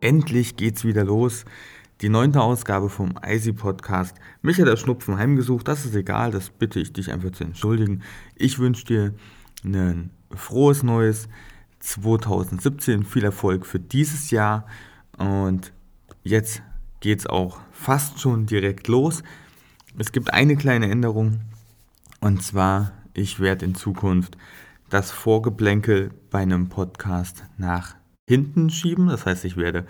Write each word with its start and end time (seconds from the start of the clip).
endlich 0.00 0.56
geht's 0.56 0.84
wieder 0.84 1.04
los. 1.04 1.44
Die 2.00 2.08
neunte 2.08 2.40
Ausgabe 2.40 2.88
vom 2.88 3.18
IC 3.22 3.56
Podcast. 3.56 4.16
Mich 4.40 4.58
hat 4.58 4.66
der 4.66 4.76
Schnupfen 4.76 5.18
heimgesucht, 5.18 5.68
das 5.68 5.84
ist 5.84 5.94
egal, 5.94 6.30
das 6.30 6.48
bitte 6.48 6.80
ich 6.80 6.92
dich 6.94 7.12
einfach 7.12 7.32
zu 7.32 7.44
entschuldigen. 7.44 8.02
Ich 8.36 8.58
wünsche 8.58 8.86
dir 8.86 9.14
ein 9.64 10.10
frohes 10.30 10.82
neues 10.82 11.28
2017, 11.80 13.04
viel 13.04 13.24
Erfolg 13.24 13.66
für 13.66 13.78
dieses 13.78 14.30
Jahr 14.30 14.66
und 15.18 15.72
jetzt 16.22 16.62
geht's 17.00 17.26
auch 17.26 17.60
fast 17.72 18.20
schon 18.20 18.46
direkt 18.46 18.88
los. 18.88 19.22
Es 19.98 20.12
gibt 20.12 20.32
eine 20.32 20.56
kleine 20.56 20.90
Änderung 20.90 21.40
und 22.20 22.42
zwar, 22.42 22.92
ich 23.12 23.40
werde 23.40 23.64
in 23.66 23.74
Zukunft 23.74 24.38
das 24.88 25.10
Vorgeplänkel 25.10 26.10
bei 26.30 26.40
einem 26.40 26.68
Podcast 26.68 27.44
nach 27.58 27.99
hinten 28.30 28.70
schieben. 28.70 29.08
Das 29.08 29.26
heißt, 29.26 29.44
ich 29.44 29.56
werde 29.56 29.86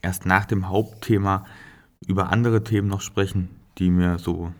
erst 0.00 0.24
nach 0.24 0.46
dem 0.46 0.70
Hauptthema 0.70 1.44
über 2.06 2.30
andere 2.32 2.64
Themen 2.64 2.88
noch 2.88 3.02
sprechen, 3.02 3.50
die 3.76 3.90
mir 3.90 4.18
so, 4.18 4.52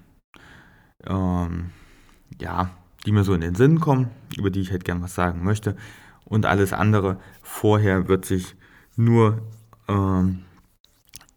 ähm, 1.06 1.70
ja, 2.38 2.70
die 3.06 3.12
mir 3.12 3.24
so 3.24 3.32
in 3.32 3.40
den 3.40 3.54
Sinn 3.54 3.80
kommen, 3.80 4.10
über 4.36 4.50
die 4.50 4.60
ich 4.60 4.70
halt 4.70 4.84
gern 4.84 5.00
was 5.00 5.14
sagen 5.14 5.42
möchte. 5.42 5.76
Und 6.26 6.44
alles 6.44 6.74
andere 6.74 7.18
vorher 7.42 8.06
wird 8.06 8.26
sich 8.26 8.54
nur 8.96 9.40
ähm, 9.88 10.40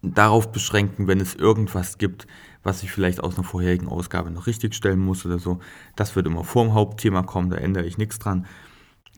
darauf 0.02 0.52
beschränken, 0.52 1.08
wenn 1.08 1.22
es 1.22 1.34
irgendwas 1.34 1.98
gibt, 1.98 2.28
was 2.62 2.84
ich 2.84 2.92
vielleicht 2.92 3.24
aus 3.24 3.38
einer 3.38 3.48
vorherigen 3.48 3.88
Ausgabe 3.88 4.32
noch 4.32 4.48
richtigstellen 4.48 5.00
muss 5.00 5.26
oder 5.26 5.40
so. 5.40 5.62
Das 5.96 6.18
wird 6.18 6.28
immer 6.28 6.44
vor 6.44 6.66
dem 6.66 6.74
Hauptthema 6.74 7.24
kommen, 7.24 7.50
da 7.50 7.56
ändere 7.56 7.86
ich 7.86 7.98
nichts 7.98 8.20
dran. 8.20 8.46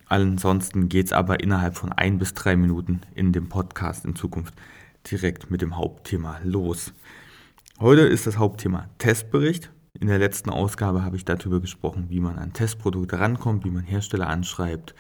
Ansonsten 0.08 0.88
geht 0.88 1.08
es 1.08 1.14
aber 1.14 1.40
innerhalb 1.40 1.76
von 1.76 1.92
ein 1.92 2.20
bis 2.20 2.34
drei 2.34 2.56
Minuten 2.56 3.02
in 3.16 3.32
dem 3.32 3.50
Podcast 3.50 4.06
in 4.06 4.16
Zukunft 4.16 4.54
direkt 5.12 5.50
mit 5.50 5.62
dem 5.62 5.78
Hauptthema 5.78 6.40
los. 6.44 6.94
Heute 7.80 8.02
ist 8.02 8.28
das 8.28 8.38
Hauptthema 8.38 8.88
Testbericht. 9.00 9.72
In 10.00 10.08
der 10.08 10.20
letzten 10.20 10.52
Ausgabe 10.52 11.04
habe 11.04 11.16
ich 11.16 11.26
darüber 11.26 11.60
gesprochen, 11.60 12.06
wie 12.10 12.20
man 12.20 12.38
an 12.38 12.54
Testprodukte 12.54 13.20
rankommt, 13.20 13.66
wie 13.66 13.72
man 13.72 13.84
Hersteller 13.84 14.28
anschreibt, 14.28 14.94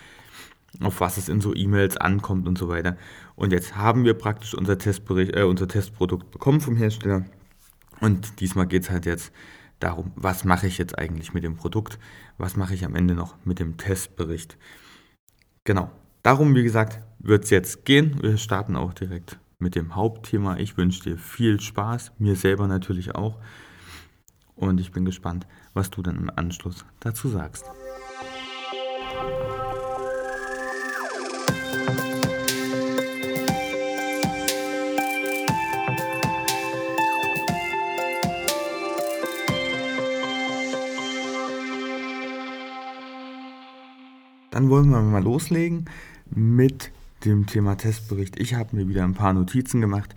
auf 0.79 0.99
was 1.01 1.17
es 1.17 1.29
in 1.29 1.39
so 1.39 1.53
E-Mails 1.53 1.97
ankommt 1.97 2.47
und 2.47 2.57
so 2.57 2.67
weiter. 2.67 2.97
Und 3.35 3.51
jetzt 3.51 3.75
haben 3.75 4.05
wir 4.05 4.15
praktisch 4.15 4.55
unser, 4.55 4.77
Testbericht, 4.77 5.35
äh, 5.35 5.43
unser 5.43 5.67
Testprodukt 5.67 6.31
bekommen 6.31 6.61
vom 6.61 6.77
Hersteller. 6.77 7.25
Und 7.99 8.39
diesmal 8.39 8.65
geht 8.65 8.83
es 8.83 8.89
halt 8.89 9.05
jetzt 9.05 9.31
darum, 9.79 10.11
was 10.15 10.45
mache 10.45 10.65
ich 10.65 10.77
jetzt 10.77 10.97
eigentlich 10.97 11.33
mit 11.33 11.43
dem 11.43 11.55
Produkt, 11.57 11.99
was 12.37 12.55
mache 12.55 12.73
ich 12.73 12.85
am 12.85 12.95
Ende 12.95 13.13
noch 13.13 13.35
mit 13.45 13.59
dem 13.59 13.77
Testbericht. 13.77 14.57
Genau. 15.65 15.91
Darum, 16.21 16.55
wie 16.55 16.63
gesagt, 16.63 17.01
wird 17.19 17.43
es 17.43 17.49
jetzt 17.49 17.85
gehen. 17.85 18.21
Wir 18.21 18.37
starten 18.37 18.75
auch 18.75 18.93
direkt 18.93 19.39
mit 19.57 19.75
dem 19.75 19.95
Hauptthema. 19.95 20.57
Ich 20.57 20.77
wünsche 20.77 21.03
dir 21.03 21.17
viel 21.17 21.59
Spaß, 21.59 22.13
mir 22.19 22.35
selber 22.35 22.67
natürlich 22.67 23.15
auch. 23.15 23.39
Und 24.55 24.79
ich 24.79 24.91
bin 24.91 25.05
gespannt, 25.05 25.47
was 25.73 25.89
du 25.89 26.01
dann 26.01 26.17
im 26.17 26.31
Anschluss 26.33 26.85
dazu 26.99 27.29
sagst. 27.29 27.65
Dann 44.55 44.69
wollen 44.69 44.89
wir 44.89 45.01
mal 45.01 45.21
loslegen 45.21 45.83
mit 46.33 46.93
dem 47.25 47.45
Thema 47.45 47.75
Testbericht. 47.75 48.39
Ich 48.39 48.53
habe 48.53 48.73
mir 48.73 48.87
wieder 48.87 49.03
ein 49.03 49.13
paar 49.13 49.33
Notizen 49.33 49.81
gemacht, 49.81 50.15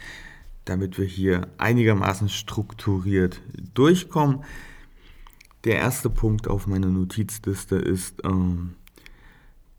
damit 0.64 0.96
wir 0.96 1.06
hier 1.06 1.48
einigermaßen 1.58 2.28
strukturiert 2.28 3.42
durchkommen. 3.74 4.44
Der 5.64 5.78
erste 5.78 6.08
Punkt 6.08 6.46
auf 6.46 6.68
meiner 6.68 6.86
Notizliste 6.86 7.74
ist, 7.74 8.24
ähm, 8.24 8.74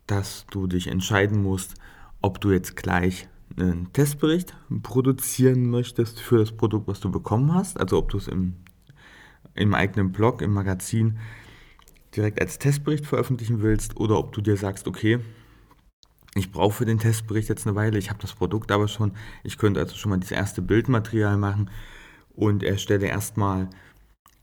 dass 0.08 0.46
du 0.52 0.68
dich 0.68 0.88
entscheiden 0.88 1.42
musst, 1.42 1.76
ob 2.20 2.42
du 2.42 2.52
jetzt 2.52 2.76
gleich 2.76 3.30
einen 3.58 3.94
Testbericht 3.94 4.58
produzieren 4.84 5.70
möchtest 5.70 6.20
für 6.20 6.38
das 6.38 6.52
Produkt, 6.52 6.90
was 6.90 7.00
du 7.00 7.10
bekommen 7.10 7.54
hast. 7.54 7.80
Also 7.80 7.98
ob 7.98 8.10
du 8.10 8.18
es 8.18 8.28
im, 8.28 8.56
im 9.56 9.74
eigenen 9.74 10.12
Blog, 10.12 10.42
im 10.42 10.52
Magazin 10.52 11.18
direkt 12.20 12.42
als 12.42 12.60
Testbericht 12.60 13.06
veröffentlichen 13.06 13.62
willst 13.62 13.98
oder 13.98 14.18
ob 14.18 14.34
du 14.34 14.42
dir 14.42 14.58
sagst, 14.58 14.88
okay, 14.88 15.20
ich 16.36 16.52
brauche 16.52 16.74
für 16.74 16.86
den 16.86 17.00
Testbericht 17.00 17.48
jetzt 17.48 17.66
eine 17.66 17.76
Weile, 17.76 17.98
ich 17.98 18.10
habe 18.10 18.22
das 18.22 18.34
Produkt 18.34 18.72
aber 18.72 18.88
schon, 18.88 19.14
ich 19.44 19.58
könnte 19.58 19.80
also 19.80 19.96
schon 19.96 20.10
mal 20.10 20.20
das 20.20 20.32
erste 20.32 20.62
Bildmaterial 20.62 21.38
machen 21.38 21.70
und 22.36 22.62
erstelle 22.62 23.08
erstmal 23.08 23.70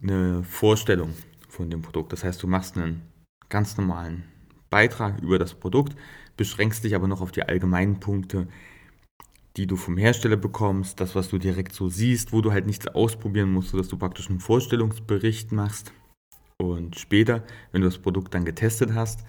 eine 0.03 0.43
Vorstellung 0.43 1.13
von 1.49 1.71
dem 1.71 1.83
Produkt. 1.83 2.13
Das 2.13 2.25
heißt, 2.25 2.43
du 2.43 2.47
machst 2.47 2.77
einen 2.77 3.03
ganz 3.49 3.77
normalen 3.77 4.25
Beitrag 4.71 5.21
über 5.21 5.39
das 5.39 5.55
Produkt, 5.55 5.97
beschränkst 6.37 6.83
dich 6.83 6.95
aber 6.95 7.09
noch 7.09 7.21
auf 7.21 7.31
die 7.31 7.43
allgemeinen 7.43 8.01
Punkte, 8.01 8.49
die 9.57 9.67
du 9.67 9.77
vom 9.77 9.97
Hersteller 9.97 10.37
bekommst, 10.37 11.01
das, 11.01 11.15
was 11.15 11.29
du 11.29 11.39
direkt 11.39 11.75
so 11.75 11.89
siehst, 11.89 12.33
wo 12.33 12.41
du 12.41 12.53
halt 12.53 12.67
nichts 12.67 12.89
ausprobieren 12.89 13.53
musst, 13.53 13.71
sodass 13.71 13.89
du 13.89 13.97
praktisch 13.97 14.29
einen 14.29 14.41
Vorstellungsbericht 14.41 15.53
machst 15.53 15.93
und 16.59 16.99
später, 16.99 17.43
wenn 17.73 17.83
du 17.83 17.89
das 17.89 17.99
Produkt 17.99 18.35
dann 18.35 18.45
getestet 18.45 18.95
hast, 18.95 19.25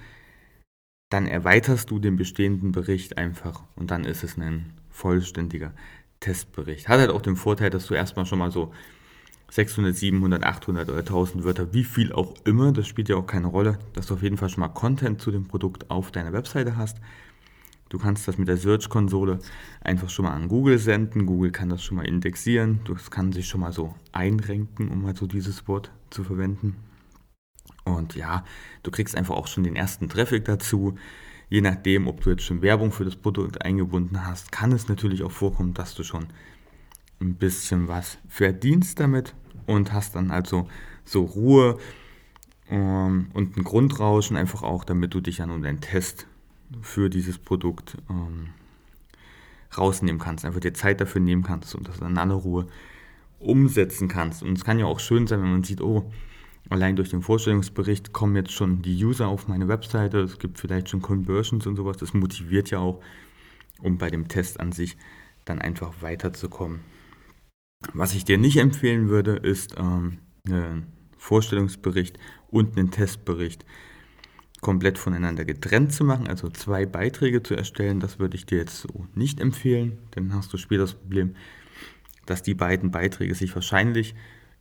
dann 1.09 1.25
erweiterst 1.25 1.89
du 1.91 1.99
den 1.99 2.17
bestehenden 2.17 2.71
Bericht 2.71 3.17
einfach 3.17 3.63
und 3.75 3.91
dann 3.91 4.03
ist 4.03 4.23
es 4.23 4.37
ein 4.37 4.73
vollständiger 4.89 5.73
Testbericht. 6.19 6.89
Hat 6.89 6.99
halt 6.99 7.11
auch 7.11 7.21
den 7.21 7.35
Vorteil, 7.35 7.69
dass 7.69 7.87
du 7.87 7.93
erstmal 7.93 8.25
schon 8.25 8.39
mal 8.39 8.51
so 8.51 8.73
600, 9.49 9.95
700, 9.95 10.43
800 10.43 10.89
oder 10.89 10.99
1000 10.99 11.43
Wörter, 11.43 11.73
wie 11.73 11.85
viel 11.85 12.11
auch 12.11 12.33
immer, 12.43 12.73
das 12.73 12.87
spielt 12.87 13.07
ja 13.07 13.15
auch 13.15 13.27
keine 13.27 13.47
Rolle, 13.47 13.79
dass 13.93 14.07
du 14.07 14.15
auf 14.15 14.23
jeden 14.23 14.37
Fall 14.37 14.49
schon 14.49 14.61
mal 14.61 14.67
Content 14.69 15.21
zu 15.21 15.31
dem 15.31 15.47
Produkt 15.47 15.89
auf 15.89 16.11
deiner 16.11 16.33
Webseite 16.33 16.75
hast. 16.75 16.97
Du 17.89 17.97
kannst 17.97 18.27
das 18.27 18.37
mit 18.37 18.49
der 18.49 18.57
Search-Konsole 18.57 19.39
einfach 19.81 20.09
schon 20.09 20.25
mal 20.25 20.33
an 20.33 20.49
Google 20.49 20.77
senden. 20.77 21.25
Google 21.25 21.51
kann 21.51 21.69
das 21.69 21.81
schon 21.81 21.95
mal 21.95 22.05
indexieren. 22.05 22.81
Das 22.85 23.09
kann 23.11 23.31
sich 23.31 23.47
schon 23.47 23.61
mal 23.61 23.71
so 23.71 23.95
einrenken, 24.11 24.89
um 24.89 25.03
mal 25.03 25.15
so 25.15 25.25
dieses 25.25 25.69
Wort 25.69 25.91
zu 26.09 26.25
verwenden. 26.25 26.75
Und 27.95 28.15
ja, 28.15 28.43
du 28.83 28.91
kriegst 28.91 29.15
einfach 29.15 29.35
auch 29.35 29.47
schon 29.47 29.63
den 29.63 29.75
ersten 29.75 30.09
Traffic 30.09 30.45
dazu. 30.45 30.95
Je 31.49 31.61
nachdem, 31.61 32.07
ob 32.07 32.21
du 32.21 32.31
jetzt 32.31 32.43
schon 32.43 32.61
Werbung 32.61 32.91
für 32.91 33.05
das 33.05 33.15
Produkt 33.15 33.63
eingebunden 33.63 34.25
hast, 34.25 34.51
kann 34.51 34.71
es 34.71 34.87
natürlich 34.89 35.23
auch 35.23 35.31
vorkommen, 35.31 35.73
dass 35.73 35.95
du 35.95 36.03
schon 36.03 36.27
ein 37.21 37.35
bisschen 37.35 37.87
was 37.87 38.17
verdienst 38.27 38.99
damit 38.99 39.33
und 39.65 39.93
hast 39.93 40.15
dann 40.15 40.29
also 40.29 40.67
so 41.05 41.23
Ruhe 41.23 41.77
ähm, 42.69 43.29
und 43.33 43.57
ein 43.57 43.63
Grundrauschen 43.63 44.35
einfach 44.35 44.63
auch, 44.63 44.83
damit 44.83 45.13
du 45.13 45.21
dich 45.21 45.41
an 45.41 45.51
um 45.51 45.61
deinen 45.61 45.81
Test 45.81 46.27
für 46.81 47.09
dieses 47.09 47.37
Produkt 47.37 47.97
ähm, 48.09 48.49
rausnehmen 49.77 50.19
kannst, 50.19 50.45
einfach 50.45 50.59
dir 50.59 50.73
Zeit 50.73 51.01
dafür 51.01 51.21
nehmen 51.21 51.43
kannst 51.43 51.75
und 51.75 51.87
das 51.87 51.99
in 51.99 52.17
aller 52.17 52.35
Ruhe 52.35 52.67
umsetzen 53.39 54.07
kannst. 54.07 54.43
Und 54.43 54.57
es 54.57 54.63
kann 54.63 54.79
ja 54.79 54.85
auch 54.85 54.99
schön 54.99 55.27
sein, 55.27 55.41
wenn 55.41 55.51
man 55.51 55.63
sieht, 55.63 55.81
oh, 55.81 56.11
Allein 56.69 56.95
durch 56.95 57.09
den 57.09 57.21
Vorstellungsbericht 57.21 58.11
kommen 58.11 58.35
jetzt 58.35 58.51
schon 58.51 58.81
die 58.81 59.03
User 59.03 59.27
auf 59.27 59.47
meine 59.47 59.67
Webseite, 59.67 60.19
es 60.19 60.37
gibt 60.37 60.59
vielleicht 60.59 60.89
schon 60.89 61.01
Conversions 61.01 61.65
und 61.65 61.75
sowas. 61.77 61.97
Das 61.97 62.13
motiviert 62.13 62.71
ja 62.71 62.79
auch, 62.79 63.01
um 63.79 63.97
bei 63.97 64.09
dem 64.09 64.27
Test 64.27 64.59
an 64.59 64.71
sich 64.71 64.97
dann 65.45 65.59
einfach 65.59 66.01
weiterzukommen. 66.01 66.81
Was 67.93 68.15
ich 68.15 68.25
dir 68.25 68.37
nicht 68.37 68.57
empfehlen 68.57 69.07
würde, 69.07 69.35
ist 69.35 69.75
ähm, 69.77 70.17
einen 70.45 70.87
Vorstellungsbericht 71.17 72.17
und 72.49 72.77
einen 72.77 72.91
Testbericht 72.91 73.65
komplett 74.61 74.97
voneinander 74.97 75.45
getrennt 75.45 75.93
zu 75.93 76.03
machen, 76.03 76.27
also 76.27 76.49
zwei 76.49 76.85
Beiträge 76.85 77.43
zu 77.43 77.55
erstellen. 77.55 77.99
Das 77.99 78.19
würde 78.19 78.35
ich 78.35 78.45
dir 78.45 78.57
jetzt 78.57 78.81
so 78.81 79.07
nicht 79.13 79.39
empfehlen. 79.39 79.99
Dann 80.11 80.33
hast 80.33 80.51
du 80.51 80.57
später 80.57 80.81
das 80.81 80.95
Problem, 80.95 81.35
dass 82.25 82.41
die 82.41 82.55
beiden 82.55 82.91
Beiträge 82.91 83.35
sich 83.35 83.53
wahrscheinlich 83.53 84.15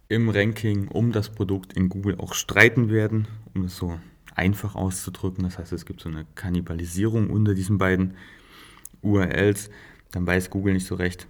im 0.09 0.29
Ranking 0.29 0.89
um 0.89 1.13
das 1.13 1.31
Produkt 1.31 1.73
in 1.73 1.89
Google 1.89 2.17
auch 2.19 2.35
streiten 2.35 2.91
werden, 2.91 3.27
um 3.55 3.65
es 3.65 3.77
so 3.77 3.99
einfach 4.35 4.75
auszudrücken. 4.75 5.45
Das 5.45 5.59
heißt, 5.59 5.73
es 5.73 5.87
gibt 5.87 6.01
so 6.01 6.09
eine 6.09 6.27
Kannibalisierung 6.35 7.31
unter 7.31 7.55
diesen 7.55 7.79
beiden 7.79 8.15
URLs. 9.03 9.71
Dann 10.13 10.27
weiß 10.27 10.51
Google 10.51 10.75
nicht 10.75 10.87
so 10.87 10.95
recht, 10.95 11.27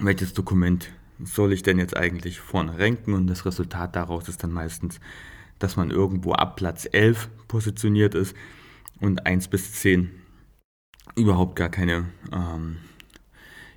welches 0.00 0.32
Dokument 0.32 0.90
soll 1.22 1.52
ich 1.52 1.62
denn 1.62 1.78
jetzt 1.78 1.96
eigentlich 1.96 2.40
vorne 2.40 2.78
ranken 2.78 3.14
und 3.14 3.26
das 3.26 3.46
Resultat 3.46 3.96
daraus 3.96 4.28
ist 4.28 4.42
dann 4.42 4.52
meistens, 4.52 5.00
dass 5.58 5.76
man 5.76 5.90
irgendwo 5.90 6.32
ab 6.32 6.56
Platz 6.56 6.86
11 6.90 7.30
positioniert 7.48 8.14
ist 8.14 8.36
und 9.00 9.24
1 9.26 9.48
bis 9.48 9.72
10 9.72 10.10
überhaupt 11.14 11.56
gar 11.56 11.70
keine, 11.70 12.06
ähm, 12.32 12.78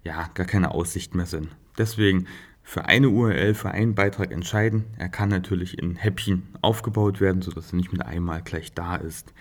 ja, 0.03 0.29
gar 0.33 0.45
keine 0.45 0.71
Aussicht 0.71 1.15
mehr 1.15 1.25
sind. 1.25 1.56
Deswegen 1.77 2.27
für 2.69 2.86
eine 2.86 3.10
URL, 3.10 3.56
für 3.56 3.71
einen 3.71 3.95
Beitrag 3.95 4.31
entscheiden. 4.31 4.86
Er 5.00 5.10
kann 5.10 5.30
natürlich 5.30 5.80
in 5.80 5.95
Häppchen 5.95 6.44
aufgebaut 6.62 7.19
werden, 7.19 7.42
sodass 7.42 7.74
er 7.74 7.77
nicht 7.77 7.92
mit 7.92 8.06
einmal 8.06 8.44
gleich 8.44 8.74
da 8.75 8.95
ist. 8.95 9.33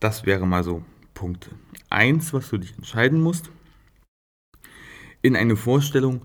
Das 0.00 0.26
wäre 0.26 0.48
mal 0.48 0.64
so 0.64 0.82
Punkt 1.14 1.50
1, 1.90 2.32
was 2.32 2.50
du 2.50 2.58
dich 2.58 2.76
entscheiden 2.76 3.20
musst. 3.20 3.52
In 5.20 5.36
eine 5.36 5.54
Vorstellung 5.54 6.22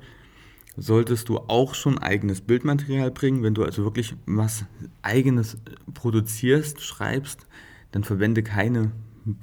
solltest 0.76 1.30
du 1.30 1.38
auch 1.38 1.76
schon 1.76 2.00
eigenes 2.00 2.42
Bildmaterial 2.42 3.12
bringen. 3.12 3.44
Wenn 3.44 3.54
du 3.54 3.64
also 3.64 3.84
wirklich 3.84 4.16
was 4.26 4.66
eigenes 5.04 5.58
produzierst, 5.94 6.82
schreibst, 6.82 7.46
dann 7.92 8.04
verwende 8.04 8.42
keine, 8.42 8.94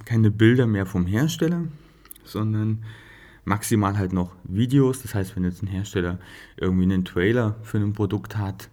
keine 0.05 0.33
Bilder 0.33 0.67
mehr 0.67 0.85
vom 0.85 1.07
Hersteller, 1.07 1.69
sondern 2.25 2.85
maximal 3.45 3.99
halt 3.99 4.13
noch 4.13 4.33
Videos. 4.45 5.03
Das 5.03 5.15
heißt, 5.15 5.37
wenn 5.37 5.45
jetzt 5.45 5.63
ein 5.63 5.69
Hersteller 5.69 6.19
irgendwie 6.57 6.85
einen 6.85 7.05
Trailer 7.05 7.57
für 7.63 7.79
ein 7.79 7.93
Produkt 7.93 8.37
hat, 8.37 8.71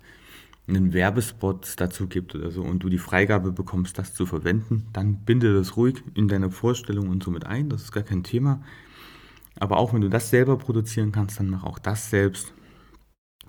einen 0.67 0.93
Werbespot 0.93 1.73
dazu 1.77 2.07
gibt 2.07 2.35
oder 2.35 2.51
so 2.51 2.61
und 2.61 2.79
du 2.83 2.89
die 2.89 2.97
Freigabe 2.97 3.51
bekommst, 3.51 3.97
das 3.97 4.13
zu 4.13 4.25
verwenden, 4.25 4.87
dann 4.93 5.17
binde 5.25 5.53
das 5.53 5.75
ruhig 5.75 6.03
in 6.13 6.27
deine 6.27 6.49
Vorstellung 6.49 7.09
und 7.09 7.23
so 7.23 7.31
mit 7.31 7.45
ein. 7.45 7.69
Das 7.69 7.83
ist 7.83 7.91
gar 7.91 8.03
kein 8.03 8.23
Thema. 8.23 8.61
Aber 9.59 9.77
auch 9.77 9.93
wenn 9.93 10.01
du 10.01 10.09
das 10.09 10.29
selber 10.29 10.57
produzieren 10.57 11.11
kannst, 11.11 11.39
dann 11.39 11.49
mach 11.49 11.63
auch 11.63 11.79
das 11.79 12.09
selbst. 12.09 12.53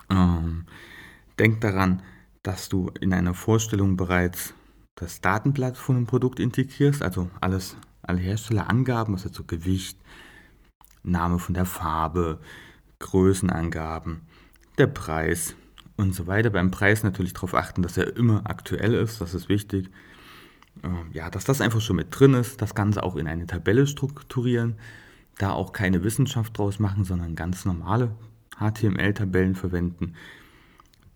Ähm, 0.09 0.65
denk 1.39 1.61
daran, 1.61 2.01
dass 2.41 2.67
du 2.67 2.91
in 2.99 3.13
einer 3.13 3.33
Vorstellung 3.33 3.95
bereits 3.95 4.53
das 4.95 5.21
Datenblatt 5.21 5.77
von 5.77 5.95
einem 5.95 6.05
Produkt 6.05 6.39
integrierst, 6.39 7.01
also 7.01 7.29
alles, 7.41 7.77
alle 8.01 8.19
Herstellerangaben, 8.19 9.15
also 9.15 9.29
so 9.29 9.43
Gewicht, 9.43 9.97
Name 11.03 11.39
von 11.39 11.53
der 11.53 11.65
Farbe, 11.65 12.39
Größenangaben, 12.99 14.21
der 14.77 14.87
Preis 14.87 15.55
und 15.97 16.15
so 16.15 16.27
weiter. 16.27 16.49
Beim 16.49 16.71
Preis 16.71 17.03
natürlich 17.03 17.33
darauf 17.33 17.53
achten, 17.53 17.81
dass 17.81 17.97
er 17.97 18.15
immer 18.15 18.41
aktuell 18.45 18.93
ist, 18.93 19.21
das 19.21 19.33
ist 19.33 19.49
wichtig. 19.49 19.89
Ähm, 20.83 21.07
ja, 21.11 21.29
dass 21.29 21.45
das 21.45 21.61
einfach 21.61 21.81
schon 21.81 21.97
mit 21.97 22.07
drin 22.09 22.33
ist, 22.33 22.61
das 22.61 22.73
Ganze 22.73 23.03
auch 23.03 23.15
in 23.15 23.27
eine 23.27 23.45
Tabelle 23.45 23.85
strukturieren, 23.85 24.75
da 25.37 25.51
auch 25.51 25.73
keine 25.73 26.03
Wissenschaft 26.03 26.57
draus 26.57 26.79
machen, 26.79 27.03
sondern 27.03 27.35
ganz 27.35 27.65
normale 27.65 28.15
HTML-Tabellen 28.57 29.55
verwenden. 29.55 30.15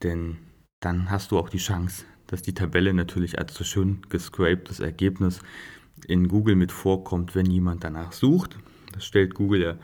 Denn 0.04 0.38
dann 0.80 1.10
hast 1.10 1.31
du 1.31 1.39
auch 1.39 1.50
die 1.50 1.57
Chance, 1.57 2.06
dass 2.28 2.42
die 2.42 2.54
Tabelle 2.54 2.94
natürlich 2.94 3.39
als 3.39 3.56
so 3.56 3.63
schön 3.63 4.01
gescraptes 4.10 4.80
Ergebnis 4.80 5.39
in 6.06 6.28
Google 6.28 6.56
mit 6.56 6.72
vorkommt, 6.72 7.34
wenn 7.34 7.48
jemand 7.48 7.84
danach 7.84 8.12
sucht. 8.12 8.57
Das 8.97 9.05
stellt 9.05 9.35
Google 9.35 9.61
ja 9.61 9.77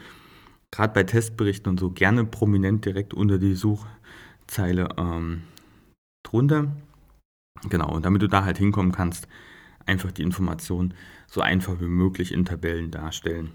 gerade 0.72 0.92
bei 0.92 1.04
Testberichten 1.04 1.70
und 1.70 1.80
so 1.80 1.92
gerne 1.92 2.26
prominent 2.26 2.84
direkt 2.84 3.14
unter 3.14 3.38
die 3.38 3.54
Suchzeile 3.54 4.90
ähm, 4.98 5.44
drunter. 6.24 6.76
Genau, 7.70 7.94
und 7.94 8.06
damit 8.06 8.24
du 8.24 8.28
da 8.28 8.44
halt 8.44 8.58
hinkommen 8.58 8.92
kannst, 8.92 9.28
einfach 9.86 10.12
die 10.12 10.24
Information 10.24 10.96
so 11.28 11.42
einfach 11.42 11.80
wie 11.80 11.88
möglich 11.88 12.32
in 12.32 12.44
Tabellen 12.44 12.90
darstellen. 12.90 13.52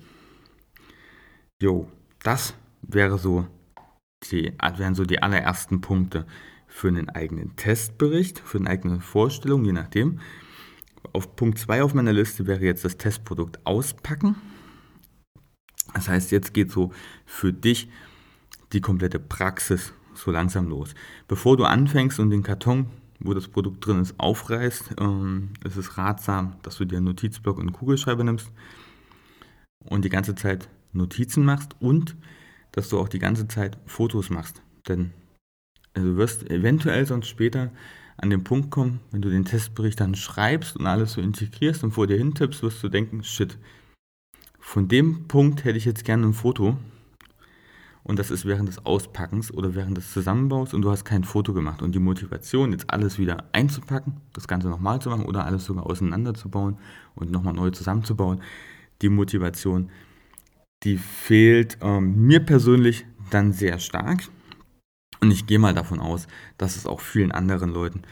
Jo, 1.60 1.88
das 2.22 2.54
wäre 2.82 3.18
so 3.18 3.48
die, 4.30 4.52
wären 4.76 4.94
so 4.94 5.04
die 5.04 5.20
allerersten 5.20 5.80
Punkte 5.80 6.24
für 6.68 6.86
einen 6.86 7.08
eigenen 7.08 7.56
Testbericht, 7.56 8.38
für 8.38 8.58
eine 8.58 8.70
eigene 8.70 9.00
Vorstellung, 9.00 9.64
je 9.64 9.72
nachdem. 9.72 10.20
Auf 11.12 11.34
Punkt 11.34 11.58
2 11.58 11.82
auf 11.82 11.94
meiner 11.94 12.12
Liste 12.12 12.46
wäre 12.46 12.64
jetzt 12.64 12.84
das 12.84 12.96
Testprodukt 12.96 13.58
auspacken. 13.66 14.36
Das 15.94 16.08
heißt, 16.08 16.30
jetzt 16.30 16.54
geht 16.54 16.70
so 16.70 16.92
für 17.24 17.52
dich 17.52 17.88
die 18.72 18.80
komplette 18.80 19.18
Praxis 19.18 19.92
so 20.14 20.30
langsam 20.30 20.68
los. 20.68 20.94
Bevor 21.26 21.56
du 21.56 21.64
anfängst 21.64 22.18
und 22.18 22.30
den 22.30 22.42
Karton, 22.42 22.86
wo 23.20 23.34
das 23.34 23.48
Produkt 23.48 23.86
drin 23.86 24.00
ist, 24.00 24.18
aufreißt, 24.18 24.96
ähm, 25.00 25.50
ist 25.64 25.76
es 25.76 25.96
ratsam, 25.96 26.56
dass 26.62 26.76
du 26.76 26.84
dir 26.84 26.96
einen 26.96 27.06
Notizblock 27.06 27.56
und 27.56 27.68
einen 27.68 27.72
Kugelschreiber 27.72 28.24
nimmst 28.24 28.50
und 29.84 30.04
die 30.04 30.10
ganze 30.10 30.34
Zeit 30.34 30.68
Notizen 30.92 31.44
machst 31.44 31.76
und 31.80 32.16
dass 32.72 32.88
du 32.88 32.98
auch 32.98 33.08
die 33.08 33.18
ganze 33.18 33.48
Zeit 33.48 33.78
Fotos 33.86 34.30
machst. 34.30 34.62
Denn 34.88 35.12
also 35.94 36.10
du 36.10 36.16
wirst 36.16 36.50
eventuell 36.50 37.06
sonst 37.06 37.28
später 37.28 37.72
an 38.16 38.30
den 38.30 38.44
Punkt 38.44 38.70
kommen, 38.70 39.00
wenn 39.10 39.22
du 39.22 39.30
den 39.30 39.44
Testbericht 39.44 40.00
dann 40.00 40.14
schreibst 40.14 40.76
und 40.76 40.86
alles 40.86 41.12
so 41.12 41.20
integrierst 41.20 41.84
und 41.84 41.92
vor 41.92 42.06
dir 42.06 42.16
hintippst, 42.16 42.62
wirst 42.62 42.82
du 42.82 42.88
denken, 42.88 43.22
shit, 43.22 43.58
von 44.68 44.86
dem 44.86 45.26
Punkt 45.28 45.64
hätte 45.64 45.78
ich 45.78 45.86
jetzt 45.86 46.04
gerne 46.04 46.26
ein 46.26 46.34
Foto. 46.34 46.76
Und 48.02 48.18
das 48.18 48.30
ist 48.30 48.44
während 48.44 48.68
des 48.68 48.84
Auspackens 48.84 49.50
oder 49.50 49.74
während 49.74 49.96
des 49.96 50.12
Zusammenbaus 50.12 50.74
und 50.74 50.82
du 50.82 50.90
hast 50.90 51.06
kein 51.06 51.24
Foto 51.24 51.54
gemacht. 51.54 51.80
Und 51.80 51.94
die 51.94 51.98
Motivation, 51.98 52.72
jetzt 52.72 52.90
alles 52.90 53.18
wieder 53.18 53.44
einzupacken, 53.52 54.20
das 54.34 54.46
Ganze 54.46 54.68
nochmal 54.68 55.00
zu 55.00 55.08
machen 55.08 55.24
oder 55.24 55.46
alles 55.46 55.64
sogar 55.64 55.86
auseinanderzubauen 55.86 56.76
und 57.14 57.30
nochmal 57.30 57.54
neu 57.54 57.70
zusammenzubauen, 57.70 58.42
die 59.00 59.08
Motivation, 59.08 59.88
die 60.82 60.98
fehlt 60.98 61.78
ähm, 61.80 62.26
mir 62.26 62.40
persönlich 62.40 63.06
dann 63.30 63.54
sehr 63.54 63.78
stark. 63.78 64.28
Und 65.22 65.30
ich 65.30 65.46
gehe 65.46 65.58
mal 65.58 65.72
davon 65.72 65.98
aus, 65.98 66.26
dass 66.58 66.76
es 66.76 66.84
auch 66.84 67.00
vielen 67.00 67.32
anderen 67.32 67.72
Leuten 67.72 68.02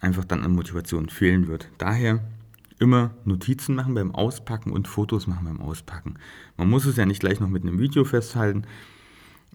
einfach 0.00 0.24
dann 0.24 0.44
an 0.44 0.54
Motivation 0.54 1.08
fehlen 1.08 1.48
wird. 1.48 1.68
Daher 1.78 2.20
immer 2.80 3.12
Notizen 3.24 3.74
machen 3.74 3.94
beim 3.94 4.14
Auspacken 4.14 4.72
und 4.72 4.88
Fotos 4.88 5.26
machen 5.26 5.44
beim 5.44 5.60
Auspacken. 5.60 6.14
Man 6.56 6.68
muss 6.68 6.86
es 6.86 6.96
ja 6.96 7.06
nicht 7.06 7.20
gleich 7.20 7.38
noch 7.38 7.48
mit 7.48 7.62
einem 7.62 7.78
Video 7.78 8.04
festhalten, 8.04 8.64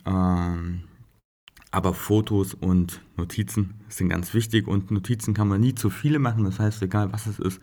ähm, 0.05 0.83
aber 1.71 1.93
Fotos 1.93 2.53
und 2.53 3.01
Notizen 3.17 3.73
sind 3.89 4.09
ganz 4.09 4.33
wichtig 4.33 4.67
und 4.67 4.91
Notizen 4.91 5.33
kann 5.33 5.49
man 5.49 5.59
nie 5.59 5.75
zu 5.75 5.89
viele 5.89 6.19
machen. 6.19 6.45
Das 6.45 6.59
heißt, 6.59 6.81
egal 6.83 7.11
was 7.11 7.27
es 7.27 7.39
ist, 7.39 7.59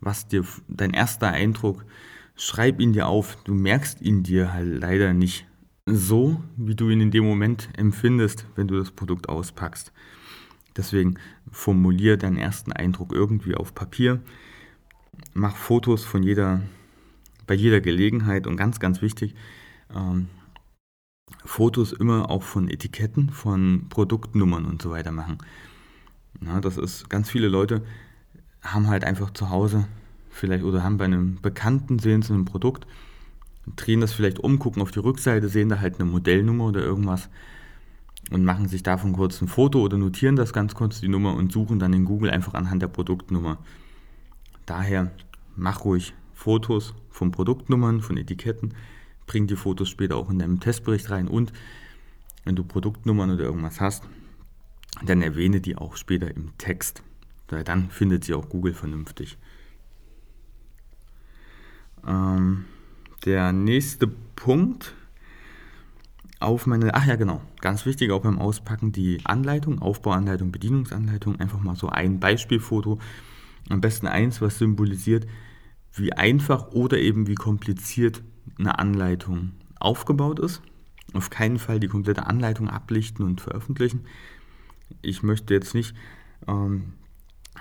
was 0.00 0.28
dir 0.28 0.44
dein 0.68 0.92
erster 0.92 1.28
Eindruck, 1.28 1.84
schreib 2.36 2.80
ihn 2.80 2.92
dir 2.94 3.06
auf. 3.06 3.36
Du 3.44 3.52
merkst 3.52 4.00
ihn 4.00 4.22
dir 4.22 4.52
halt 4.52 4.80
leider 4.80 5.12
nicht 5.12 5.46
so, 5.84 6.42
wie 6.56 6.74
du 6.74 6.88
ihn 6.88 7.00
in 7.00 7.10
dem 7.10 7.24
Moment 7.24 7.68
empfindest, 7.76 8.46
wenn 8.54 8.68
du 8.68 8.78
das 8.78 8.92
Produkt 8.92 9.28
auspackst. 9.28 9.92
Deswegen 10.76 11.16
formulier 11.50 12.16
deinen 12.16 12.38
ersten 12.38 12.72
Eindruck 12.72 13.12
irgendwie 13.12 13.54
auf 13.54 13.74
Papier. 13.74 14.20
Mach 15.32 15.56
Fotos 15.56 16.04
von 16.04 16.22
jeder, 16.22 16.62
bei 17.46 17.54
jeder 17.54 17.80
Gelegenheit 17.80 18.46
und 18.46 18.56
ganz, 18.56 18.80
ganz 18.80 19.02
wichtig, 19.02 19.34
ähm, 19.94 20.28
Fotos 21.44 21.92
immer 21.92 22.30
auch 22.30 22.42
von 22.42 22.68
Etiketten, 22.68 23.30
von 23.30 23.88
Produktnummern 23.88 24.66
und 24.66 24.82
so 24.82 24.90
weiter 24.90 25.12
machen. 25.12 25.38
Ja, 26.44 26.60
das 26.60 26.76
ist, 26.76 27.08
ganz 27.08 27.30
viele 27.30 27.48
Leute 27.48 27.82
haben 28.62 28.88
halt 28.88 29.04
einfach 29.04 29.30
zu 29.30 29.50
Hause 29.50 29.86
vielleicht 30.28 30.64
oder 30.64 30.82
haben 30.82 30.98
bei 30.98 31.06
einem 31.06 31.40
Bekannten 31.40 31.98
sehen 31.98 32.22
sie 32.22 32.34
ein 32.34 32.44
Produkt 32.44 32.86
drehen 33.76 34.00
das 34.00 34.12
vielleicht 34.12 34.38
um, 34.38 34.58
gucken 34.58 34.82
auf 34.82 34.90
die 34.90 34.98
Rückseite, 34.98 35.48
sehen 35.48 35.68
da 35.68 35.80
halt 35.80 36.00
eine 36.00 36.10
Modellnummer 36.10 36.66
oder 36.66 36.80
irgendwas 36.80 37.28
und 38.30 38.44
machen 38.44 38.68
sich 38.68 38.82
davon 38.82 39.12
kurz 39.12 39.40
ein 39.40 39.48
Foto 39.48 39.80
oder 39.80 39.98
notieren 39.98 40.36
das 40.36 40.52
ganz 40.52 40.74
kurz 40.74 41.00
die 41.00 41.08
Nummer 41.08 41.34
und 41.34 41.52
suchen 41.52 41.78
dann 41.78 41.92
in 41.92 42.04
Google 42.04 42.30
einfach 42.30 42.54
anhand 42.54 42.82
der 42.82 42.88
Produktnummer. 42.88 43.58
Daher 44.70 45.10
mach 45.56 45.84
ruhig 45.84 46.14
Fotos 46.32 46.94
von 47.10 47.32
Produktnummern, 47.32 48.02
von 48.02 48.16
Etiketten, 48.16 48.74
bring 49.26 49.48
die 49.48 49.56
Fotos 49.56 49.88
später 49.88 50.14
auch 50.14 50.30
in 50.30 50.38
deinem 50.38 50.60
Testbericht 50.60 51.10
rein 51.10 51.26
und 51.26 51.52
wenn 52.44 52.54
du 52.54 52.62
Produktnummern 52.62 53.32
oder 53.32 53.42
irgendwas 53.42 53.80
hast, 53.80 54.04
dann 55.04 55.22
erwähne 55.22 55.60
die 55.60 55.76
auch 55.76 55.96
später 55.96 56.32
im 56.32 56.56
Text. 56.56 57.02
Weil 57.48 57.64
dann 57.64 57.90
findet 57.90 58.22
sie 58.22 58.32
auch 58.32 58.48
Google 58.48 58.72
vernünftig. 58.72 59.38
Ähm, 62.06 62.66
der 63.24 63.52
nächste 63.52 64.06
Punkt 64.06 64.94
auf 66.38 66.68
meine, 66.68 66.94
ach 66.94 67.06
ja 67.06 67.16
genau, 67.16 67.42
ganz 67.60 67.86
wichtig 67.86 68.12
auch 68.12 68.22
beim 68.22 68.38
Auspacken 68.38 68.92
die 68.92 69.18
Anleitung, 69.24 69.82
Aufbauanleitung, 69.82 70.52
Bedienungsanleitung, 70.52 71.40
einfach 71.40 71.58
mal 71.60 71.74
so 71.74 71.88
ein 71.88 72.20
Beispielfoto, 72.20 73.00
am 73.68 73.80
besten 73.80 74.06
eins, 74.06 74.40
was 74.40 74.58
symbolisiert, 74.58 75.26
wie 75.92 76.12
einfach 76.12 76.68
oder 76.72 76.98
eben 76.98 77.26
wie 77.26 77.34
kompliziert 77.34 78.22
eine 78.58 78.78
Anleitung 78.78 79.52
aufgebaut 79.78 80.38
ist. 80.38 80.62
Auf 81.12 81.30
keinen 81.30 81.58
Fall 81.58 81.80
die 81.80 81.88
komplette 81.88 82.26
Anleitung 82.26 82.68
ablichten 82.68 83.24
und 83.24 83.40
veröffentlichen. 83.40 84.04
Ich 85.02 85.22
möchte 85.22 85.54
jetzt 85.54 85.74
nicht 85.74 85.94
ähm, 86.46 86.92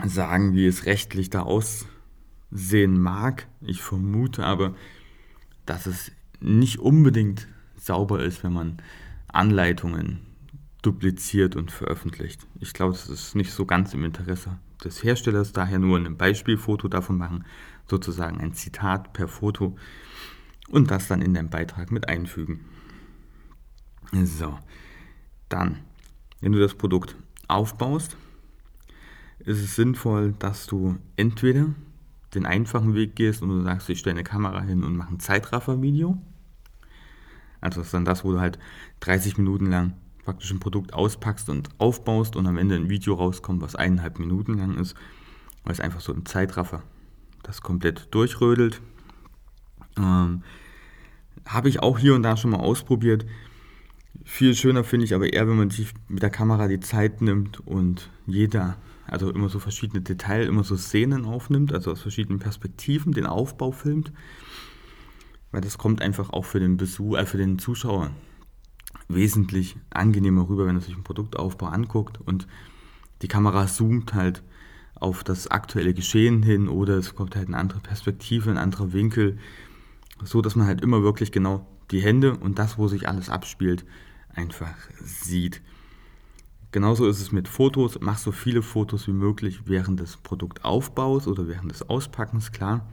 sagen, 0.06 0.53
wie 0.53 0.68
es 0.68 0.86
rechtlich 0.86 1.29
da 1.29 1.41
aussehen 1.41 3.00
mag. 3.00 3.48
Ich 3.62 3.82
vermute 3.82 4.46
aber, 4.46 4.75
dass 5.65 5.86
es 5.86 6.12
nicht 6.39 6.79
unbedingt 6.79 7.48
sauber 7.75 8.24
ist, 8.24 8.44
wenn 8.44 8.53
man 8.53 8.77
Anleitungen 9.27 10.20
dupliziert 10.81 11.55
und 11.55 11.71
veröffentlicht. 11.71 12.48
Ich 12.59 12.74
glaube, 12.74 12.93
das 12.93 13.09
ist 13.09 13.36
nicht 13.36 13.51
so 13.51 13.65
ganz 13.65 13.93
im 13.93 14.05
Interesse 14.05 14.59
des 14.83 15.03
Herstellers, 15.03 15.51
daher 15.51 15.79
nur 15.79 15.98
ein 15.98 16.17
Beispielfoto 16.17 16.88
davon 16.88 17.17
machen, 17.17 17.45
sozusagen 17.86 18.39
ein 18.39 18.53
Zitat 18.53 19.12
per 19.13 19.27
Foto 19.27 19.77
und 20.69 20.89
das 20.91 21.07
dann 21.07 21.21
in 21.21 21.33
den 21.33 21.50
Beitrag 21.50 21.91
mit 21.91 22.07
einfügen. 22.07 22.62
So, 24.12 24.57
dann, 25.50 25.79
wenn 26.39 26.53
du 26.53 26.59
das 26.59 26.75
Produkt 26.75 27.15
aufbaust, 27.48 28.15
ist 29.39 29.62
es 29.62 29.75
sinnvoll, 29.75 30.33
dass 30.39 30.65
du 30.65 30.98
entweder 31.15 31.74
den 32.33 32.45
einfachen 32.45 32.93
Weg 32.93 33.15
gehst 33.15 33.41
und 33.41 33.50
du 33.50 33.62
sagst, 33.63 33.89
ich 33.89 34.00
stelle 34.00 34.15
eine 34.15 34.24
Kamera 34.24 34.62
hin 34.62 34.83
und 34.83 34.95
mache 34.95 35.13
ein 35.13 35.19
Zeitraffer-Video. 35.19 36.21
Also 37.62 37.79
das 37.79 37.88
ist 37.88 37.93
dann 37.93 38.05
das, 38.05 38.24
wo 38.24 38.31
du 38.31 38.39
halt 38.39 38.59
30 39.01 39.38
Minuten 39.38 39.65
lang 39.65 39.93
praktisch 40.29 40.51
ein 40.51 40.59
Produkt 40.59 40.93
auspackst 40.93 41.50
und 41.50 41.69
aufbaust 41.79 42.36
und 42.36 42.45
am 42.45 42.55
Ende 42.55 42.75
ein 42.75 42.88
Video 42.88 43.15
rauskommt, 43.15 43.63
was 43.63 43.74
eineinhalb 43.74 44.19
Minuten 44.19 44.59
lang 44.59 44.77
ist, 44.77 44.93
weil 45.63 45.74
es 45.74 45.79
einfach 45.79 46.01
so 46.01 46.13
im 46.13 46.24
Zeitraffer 46.24 46.83
das 47.41 47.62
komplett 47.62 48.09
durchrödelt. 48.12 48.79
Ähm, 49.98 50.43
Habe 51.48 51.67
ich 51.67 51.79
auch 51.79 51.98
hier 51.98 52.13
und 52.13 52.21
da 52.21 52.38
schon 52.38 52.51
mal 52.51 52.59
ausprobiert. 52.59 53.25
Viel 54.24 54.53
schöner 54.53 54.83
finde 54.83 55.05
ich 55.05 55.15
aber 55.15 55.33
eher, 55.33 55.48
wenn 55.48 55.57
man 55.57 55.71
sich 55.71 55.93
mit 56.09 56.21
der 56.21 56.29
Kamera 56.29 56.67
die 56.67 56.79
Zeit 56.79 57.24
nimmt 57.24 57.65
und 57.65 58.12
jeder, 58.27 58.77
also 59.07 59.31
immer 59.31 59.50
so 59.50 59.57
verschiedene 59.57 60.03
Details, 60.03 60.48
immer 60.48 60.63
so 60.63 60.77
Szenen 60.77 61.25
aufnimmt, 61.25 61.74
also 61.74 61.91
aus 61.91 62.01
verschiedenen 62.03 62.38
Perspektiven 62.38 63.13
den 63.13 63.25
Aufbau 63.25 63.71
filmt. 63.71 64.12
Weil 65.51 65.62
das 65.62 65.79
kommt 65.79 66.03
einfach 66.03 66.29
auch 66.29 66.45
für 66.45 66.59
den 66.59 66.77
Besuch, 66.77 67.17
äh, 67.17 67.25
für 67.25 67.38
den 67.38 67.57
Zuschauer 67.57 68.12
wesentlich 69.09 69.75
angenehmer 69.89 70.47
rüber, 70.47 70.65
wenn 70.67 70.75
er 70.75 70.81
sich 70.81 70.93
einen 70.93 71.03
Produktaufbau 71.03 71.65
anguckt 71.65 72.19
und 72.21 72.47
die 73.21 73.27
Kamera 73.27 73.67
zoomt 73.67 74.13
halt 74.13 74.43
auf 74.95 75.23
das 75.23 75.47
aktuelle 75.47 75.93
Geschehen 75.93 76.43
hin 76.43 76.67
oder 76.69 76.95
es 76.95 77.15
kommt 77.15 77.35
halt 77.35 77.47
eine 77.47 77.57
andere 77.57 77.79
Perspektive, 77.79 78.49
ein 78.49 78.57
anderer 78.57 78.93
Winkel, 78.93 79.37
so 80.23 80.41
dass 80.41 80.55
man 80.55 80.67
halt 80.67 80.81
immer 80.81 81.03
wirklich 81.03 81.31
genau 81.31 81.65
die 81.91 82.01
Hände 82.01 82.37
und 82.37 82.59
das, 82.59 82.77
wo 82.77 82.87
sich 82.87 83.07
alles 83.07 83.29
abspielt, 83.29 83.83
einfach 84.33 84.75
sieht. 85.01 85.61
Genauso 86.71 87.07
ist 87.07 87.19
es 87.19 87.31
mit 87.31 87.47
Fotos. 87.47 87.97
Mach 87.99 88.19
so 88.19 88.31
viele 88.31 88.61
Fotos 88.61 89.07
wie 89.07 89.13
möglich 89.13 89.61
während 89.65 89.99
des 89.99 90.17
Produktaufbaus 90.17 91.27
oder 91.27 91.47
während 91.47 91.71
des 91.71 91.89
Auspackens, 91.89 92.51
klar. 92.51 92.87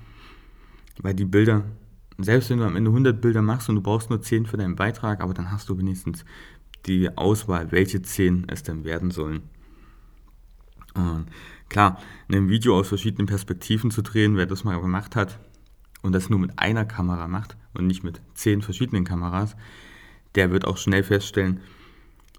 Weil 1.02 1.12
die 1.12 1.26
Bilder 1.26 1.64
selbst 2.18 2.50
wenn 2.50 2.58
du 2.58 2.64
am 2.64 2.76
Ende 2.76 2.90
100 2.90 3.20
Bilder 3.20 3.42
machst 3.42 3.68
und 3.68 3.76
du 3.76 3.82
brauchst 3.82 4.10
nur 4.10 4.22
10 4.22 4.46
für 4.46 4.56
deinen 4.56 4.76
Beitrag, 4.76 5.20
aber 5.20 5.34
dann 5.34 5.50
hast 5.50 5.68
du 5.68 5.78
wenigstens 5.78 6.24
die 6.86 7.16
Auswahl, 7.16 7.72
welche 7.72 8.00
10 8.02 8.46
es 8.48 8.62
denn 8.62 8.84
werden 8.84 9.10
sollen. 9.10 9.42
Und 10.94 11.26
klar, 11.68 11.98
ein 12.30 12.48
Video 12.48 12.78
aus 12.78 12.88
verschiedenen 12.88 13.26
Perspektiven 13.26 13.90
zu 13.90 14.02
drehen, 14.02 14.36
wer 14.36 14.46
das 14.46 14.64
mal 14.64 14.80
gemacht 14.80 15.14
hat 15.14 15.38
und 16.02 16.12
das 16.12 16.30
nur 16.30 16.38
mit 16.38 16.58
einer 16.58 16.84
Kamera 16.84 17.28
macht 17.28 17.56
und 17.74 17.86
nicht 17.86 18.02
mit 18.02 18.22
10 18.34 18.62
verschiedenen 18.62 19.04
Kameras, 19.04 19.56
der 20.36 20.50
wird 20.50 20.66
auch 20.66 20.78
schnell 20.78 21.02
feststellen, 21.02 21.60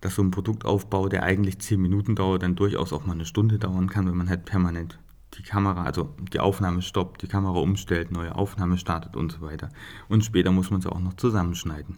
dass 0.01 0.15
so 0.15 0.24
ein 0.24 0.31
Produktaufbau, 0.31 1.07
der 1.07 1.24
eigentlich 1.24 1.60
10 1.60 1.81
Minuten 1.81 2.15
dauert, 2.15 2.43
dann 2.43 2.55
durchaus 2.55 2.93
auch 2.93 3.05
mal 3.05 3.13
eine 3.13 3.25
Stunde 3.25 3.60
dauern 3.60 3.89
kann, 3.89 4.07
wenn 4.07 4.17
man 4.17 4.29
halt 4.29 4.46
permanent 4.46 5.00
die 5.38 5.44
Kamera, 5.44 5.84
also 5.84 6.15
die 6.34 6.39
Aufnahme 6.39 6.82
stoppt, 6.82 7.22
die 7.22 7.27
Kamera 7.27 7.60
umstellt, 7.60 8.12
neue 8.12 8.36
Aufnahme 8.36 8.77
startet 8.77 9.15
und 9.15 9.32
so 9.32 9.41
weiter. 9.41 9.70
Und 10.10 10.25
später 10.25 10.51
muss 10.51 10.72
man 10.72 10.79
es 10.79 10.88
auch 10.88 11.00
noch 11.00 11.15
zusammenschneiden. 11.15 11.98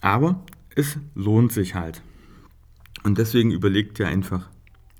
Aber 0.00 0.44
es 0.74 0.98
lohnt 1.14 1.52
sich 1.52 1.74
halt. 1.74 2.02
Und 3.02 3.18
deswegen 3.18 3.50
überleg 3.50 3.94
dir 3.94 4.08
einfach, 4.08 4.48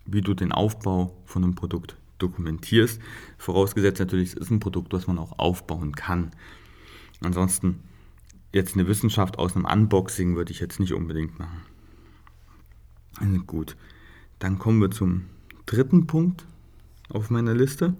wie 0.06 0.20
du 0.20 0.34
den 0.34 0.52
Aufbau 0.52 1.16
von 1.24 1.44
einem 1.44 1.54
Produkt 1.54 1.96
dokumentierst. 2.18 3.00
Vorausgesetzt 3.38 4.00
natürlich, 4.00 4.30
es 4.30 4.34
ist 4.34 4.50
ein 4.50 4.60
Produkt, 4.60 4.92
was 4.92 5.06
man 5.06 5.18
auch 5.18 5.38
aufbauen 5.38 5.94
kann. 5.94 6.30
Ansonsten 7.22 7.80
jetzt 8.52 8.74
eine 8.74 8.86
Wissenschaft 8.86 9.38
aus 9.38 9.54
einem 9.54 9.64
Unboxing 9.64 10.36
würde 10.36 10.52
ich 10.52 10.60
jetzt 10.60 10.80
nicht 10.80 10.92
unbedingt 10.92 11.38
machen. 11.38 11.62
Gut, 13.46 13.76
dann 14.38 14.58
kommen 14.58 14.80
wir 14.80 14.90
zum 14.90 15.26
dritten 15.66 16.06
Punkt 16.06 16.46
auf 17.10 17.30
meiner 17.30 17.54
Liste. 17.54 17.94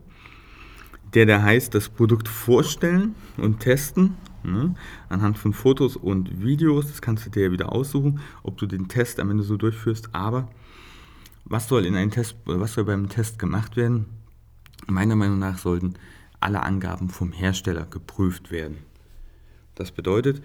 Der, 1.14 1.26
der 1.26 1.42
heißt, 1.42 1.74
das 1.74 1.88
Produkt 1.88 2.28
vorstellen 2.28 3.14
und 3.36 3.60
testen. 3.60 4.16
Ne? 4.42 4.74
Anhand 5.08 5.38
von 5.38 5.52
Fotos 5.52 5.96
und 5.96 6.42
Videos. 6.42 6.86
Das 6.86 7.02
kannst 7.02 7.26
du 7.26 7.30
dir 7.30 7.44
ja 7.44 7.52
wieder 7.52 7.72
aussuchen, 7.72 8.20
ob 8.42 8.56
du 8.58 8.66
den 8.66 8.88
Test 8.88 9.20
am 9.20 9.30
Ende 9.30 9.42
so 9.42 9.56
durchführst. 9.56 10.14
Aber 10.14 10.48
was 11.44 11.68
soll 11.68 11.84
in 11.84 11.96
einem 11.96 12.10
Test, 12.10 12.36
was 12.44 12.74
soll 12.74 12.84
beim 12.84 13.08
Test 13.08 13.38
gemacht 13.38 13.76
werden? 13.76 14.06
Meiner 14.86 15.16
Meinung 15.16 15.38
nach 15.38 15.58
sollten 15.58 15.94
alle 16.38 16.62
Angaben 16.62 17.10
vom 17.10 17.32
Hersteller 17.32 17.86
geprüft 17.86 18.50
werden. 18.50 18.78
Das 19.74 19.92
bedeutet, 19.92 20.42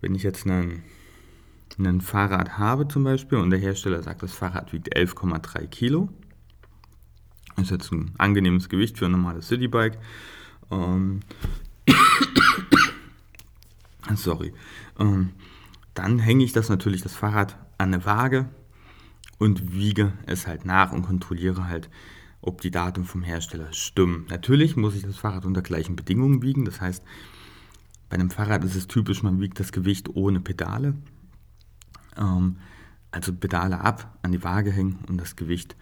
wenn 0.00 0.14
ich 0.14 0.22
jetzt 0.22 0.46
einen, 0.46 0.82
ein 1.78 2.00
Fahrrad 2.00 2.58
habe 2.58 2.88
zum 2.88 3.04
Beispiel 3.04 3.38
und 3.38 3.50
der 3.50 3.58
Hersteller 3.58 4.02
sagt, 4.02 4.22
das 4.22 4.32
Fahrrad 4.32 4.72
wiegt 4.72 4.96
11,3 4.96 5.66
Kilo, 5.66 6.08
ist 7.58 7.70
jetzt 7.70 7.92
ein 7.92 8.12
angenehmes 8.18 8.68
Gewicht 8.68 8.98
für 8.98 9.06
ein 9.06 9.12
normales 9.12 9.48
Citybike. 9.48 9.98
Ähm, 10.70 11.20
sorry. 14.14 14.52
Ähm, 14.98 15.30
dann 15.94 16.18
hänge 16.18 16.44
ich 16.44 16.52
das 16.52 16.68
natürlich, 16.68 17.02
das 17.02 17.14
Fahrrad, 17.14 17.56
an 17.78 17.94
eine 17.94 18.04
Waage 18.04 18.48
und 19.38 19.72
wiege 19.72 20.12
es 20.26 20.46
halt 20.46 20.64
nach 20.64 20.92
und 20.92 21.02
kontrolliere 21.02 21.66
halt, 21.66 21.88
ob 22.40 22.60
die 22.60 22.70
Daten 22.70 23.04
vom 23.04 23.22
Hersteller 23.22 23.72
stimmen. 23.72 24.26
Natürlich 24.28 24.76
muss 24.76 24.94
ich 24.94 25.02
das 25.02 25.16
Fahrrad 25.16 25.44
unter 25.44 25.62
gleichen 25.62 25.96
Bedingungen 25.96 26.42
wiegen. 26.42 26.64
Das 26.64 26.80
heißt, 26.80 27.02
bei 28.08 28.14
einem 28.14 28.30
Fahrrad 28.30 28.64
ist 28.64 28.76
es 28.76 28.86
typisch, 28.86 29.22
man 29.22 29.40
wiegt 29.40 29.60
das 29.60 29.72
Gewicht 29.72 30.08
ohne 30.14 30.40
Pedale. 30.40 30.94
Ähm, 32.16 32.56
also 33.10 33.32
Pedale 33.32 33.80
ab, 33.80 34.18
an 34.22 34.32
die 34.32 34.44
Waage 34.44 34.70
hängen 34.70 34.98
und 35.08 35.18
das 35.18 35.36
Gewicht 35.36 35.76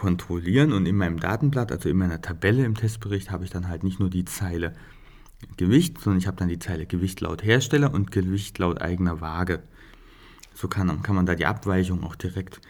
kontrollieren 0.00 0.72
und 0.72 0.86
in 0.86 0.96
meinem 0.96 1.20
Datenblatt, 1.20 1.70
also 1.70 1.90
in 1.90 1.98
meiner 1.98 2.22
Tabelle 2.22 2.64
im 2.64 2.74
Testbericht, 2.74 3.30
habe 3.30 3.44
ich 3.44 3.50
dann 3.50 3.68
halt 3.68 3.84
nicht 3.84 4.00
nur 4.00 4.08
die 4.08 4.24
Zeile 4.24 4.72
Gewicht, 5.58 6.00
sondern 6.00 6.18
ich 6.18 6.26
habe 6.26 6.38
dann 6.38 6.48
die 6.48 6.58
Zeile 6.58 6.86
Gewicht 6.86 7.20
laut 7.20 7.44
Hersteller 7.44 7.92
und 7.92 8.10
Gewicht 8.10 8.58
laut 8.58 8.80
eigener 8.80 9.20
Waage. 9.20 9.62
So 10.54 10.68
kann, 10.68 11.02
kann 11.02 11.14
man 11.14 11.26
da 11.26 11.34
die 11.34 11.44
Abweichung 11.44 12.02
auch 12.02 12.16
direkt 12.16 12.62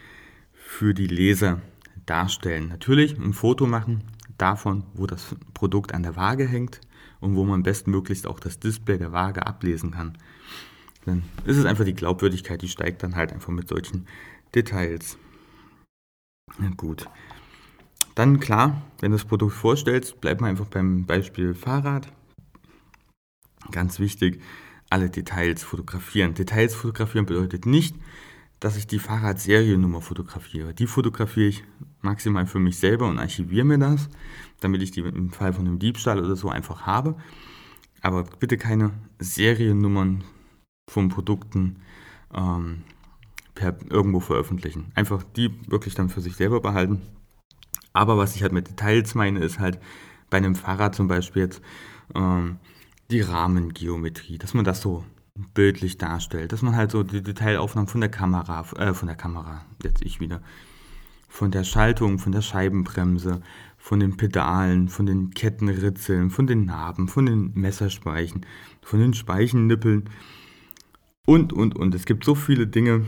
für 0.51 0.93
die 0.93 1.07
Leser 1.07 1.61
darstellen. 2.05 2.67
Natürlich 2.67 3.17
ein 3.17 3.31
Foto 3.31 3.65
machen 3.65 4.03
davon, 4.37 4.83
wo 4.93 5.07
das 5.07 5.33
Produkt 5.53 5.93
an 5.93 6.03
der 6.03 6.17
Waage 6.17 6.45
hängt 6.45 6.81
und 7.21 7.37
wo 7.37 7.45
man 7.45 7.63
bestmöglichst 7.63 8.27
auch 8.27 8.41
das 8.41 8.59
Display 8.59 8.97
der 8.97 9.13
Waage 9.13 9.47
ablesen 9.47 9.91
kann. 9.91 10.17
Dann 11.05 11.23
ist 11.45 11.55
es 11.55 11.63
einfach 11.63 11.85
die 11.85 11.95
Glaubwürdigkeit, 11.95 12.61
die 12.61 12.67
steigt 12.67 13.03
dann 13.03 13.15
halt 13.15 13.31
einfach 13.31 13.53
mit 13.53 13.69
solchen 13.69 14.05
Details. 14.53 15.17
Ja, 16.59 16.69
gut. 16.75 17.07
Dann 18.15 18.39
klar, 18.39 18.81
wenn 18.99 19.11
du 19.11 19.17
das 19.17 19.25
Produkt 19.25 19.53
vorstellst, 19.53 20.19
bleib 20.19 20.41
mal 20.41 20.49
einfach 20.49 20.67
beim 20.67 21.05
Beispiel 21.05 21.53
Fahrrad. 21.53 22.11
Ganz 23.71 23.99
wichtig, 23.99 24.41
alle 24.89 25.09
Details 25.09 25.63
fotografieren. 25.63 26.33
Details 26.33 26.75
fotografieren 26.75 27.25
bedeutet 27.25 27.65
nicht, 27.65 27.95
dass 28.59 28.77
ich 28.77 28.85
die 28.85 28.99
Fahrradseriennummer 28.99 30.01
fotografiere. 30.01 30.73
Die 30.73 30.87
fotografiere 30.87 31.47
ich 31.47 31.63
maximal 32.01 32.45
für 32.45 32.59
mich 32.59 32.77
selber 32.77 33.07
und 33.07 33.17
archiviere 33.17 33.65
mir 33.65 33.79
das, 33.79 34.09
damit 34.59 34.81
ich 34.81 34.91
die 34.91 35.01
im 35.01 35.31
Fall 35.31 35.53
von 35.53 35.65
einem 35.65 35.79
Diebstahl 35.79 36.19
oder 36.19 36.35
so 36.35 36.49
einfach 36.49 36.85
habe. 36.85 37.15
Aber 38.01 38.23
bitte 38.23 38.57
keine 38.57 38.91
Seriennummern 39.19 40.23
von 40.89 41.09
Produkten 41.09 41.77
ähm, 42.33 42.83
per 43.61 43.75
irgendwo 43.91 44.19
veröffentlichen. 44.19 44.91
Einfach 44.95 45.21
die 45.21 45.51
wirklich 45.69 45.93
dann 45.93 46.09
für 46.09 46.21
sich 46.21 46.35
selber 46.35 46.61
behalten. 46.61 47.03
Aber 47.93 48.17
was 48.17 48.35
ich 48.35 48.41
halt 48.41 48.53
mit 48.53 48.67
Details 48.67 49.13
meine, 49.13 49.39
ist 49.39 49.59
halt 49.59 49.79
bei 50.31 50.37
einem 50.37 50.55
Fahrrad 50.55 50.95
zum 50.95 51.07
Beispiel 51.07 51.43
jetzt 51.43 51.61
ähm, 52.15 52.57
die 53.11 53.21
Rahmengeometrie, 53.21 54.39
dass 54.39 54.55
man 54.55 54.65
das 54.65 54.81
so 54.81 55.05
bildlich 55.53 55.99
darstellt, 55.99 56.53
dass 56.53 56.63
man 56.63 56.75
halt 56.75 56.91
so 56.91 57.03
die 57.03 57.21
Detailaufnahmen 57.21 57.87
von 57.87 58.01
der 58.01 58.09
Kamera, 58.09 58.65
äh, 58.77 58.93
von 58.93 59.07
der 59.07 59.17
Kamera, 59.17 59.63
jetzt 59.83 60.03
ich 60.03 60.19
wieder, 60.19 60.41
von 61.27 61.51
der 61.51 61.63
Schaltung, 61.63 62.17
von 62.17 62.31
der 62.31 62.41
Scheibenbremse, 62.41 63.41
von 63.77 63.99
den 63.99 64.17
Pedalen, 64.17 64.89
von 64.89 65.05
den 65.05 65.31
Kettenritzeln, 65.31 66.31
von 66.31 66.47
den 66.47 66.65
Narben, 66.65 67.07
von 67.07 67.27
den 67.27 67.51
Messerspeichen, 67.53 68.45
von 68.81 68.99
den 68.99 69.13
Speichennippeln 69.13 70.09
und, 71.25 71.53
und, 71.53 71.75
und. 71.75 71.93
Es 71.93 72.05
gibt 72.05 72.25
so 72.25 72.33
viele 72.35 72.67
Dinge, 72.67 73.05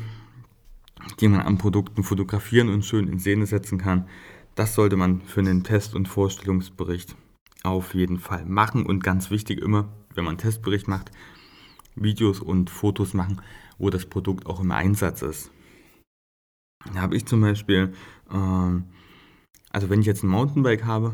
die 1.19 1.27
man 1.27 1.41
an 1.41 1.57
Produkten 1.57 2.03
fotografieren 2.03 2.69
und 2.69 2.85
schön 2.85 3.07
in 3.07 3.19
Szene 3.19 3.45
setzen 3.45 3.77
kann. 3.77 4.07
Das 4.55 4.75
sollte 4.75 4.97
man 4.97 5.21
für 5.21 5.39
einen 5.39 5.63
Test- 5.63 5.95
und 5.95 6.07
Vorstellungsbericht 6.07 7.15
auf 7.63 7.93
jeden 7.95 8.19
Fall 8.19 8.45
machen. 8.45 8.85
Und 8.85 9.03
ganz 9.03 9.31
wichtig 9.31 9.61
immer, 9.61 9.89
wenn 10.13 10.25
man 10.25 10.33
einen 10.33 10.37
Testbericht 10.39 10.87
macht, 10.87 11.11
Videos 11.95 12.39
und 12.39 12.69
Fotos 12.69 13.13
machen, 13.13 13.41
wo 13.77 13.89
das 13.89 14.05
Produkt 14.05 14.45
auch 14.45 14.59
im 14.59 14.71
Einsatz 14.71 15.21
ist. 15.21 15.51
Da 16.93 17.01
habe 17.01 17.15
ich 17.15 17.25
zum 17.25 17.41
Beispiel, 17.41 17.93
ähm, 18.31 18.85
also 19.71 19.89
wenn 19.89 20.01
ich 20.01 20.05
jetzt 20.05 20.23
ein 20.23 20.29
Mountainbike 20.29 20.85
habe 20.85 21.13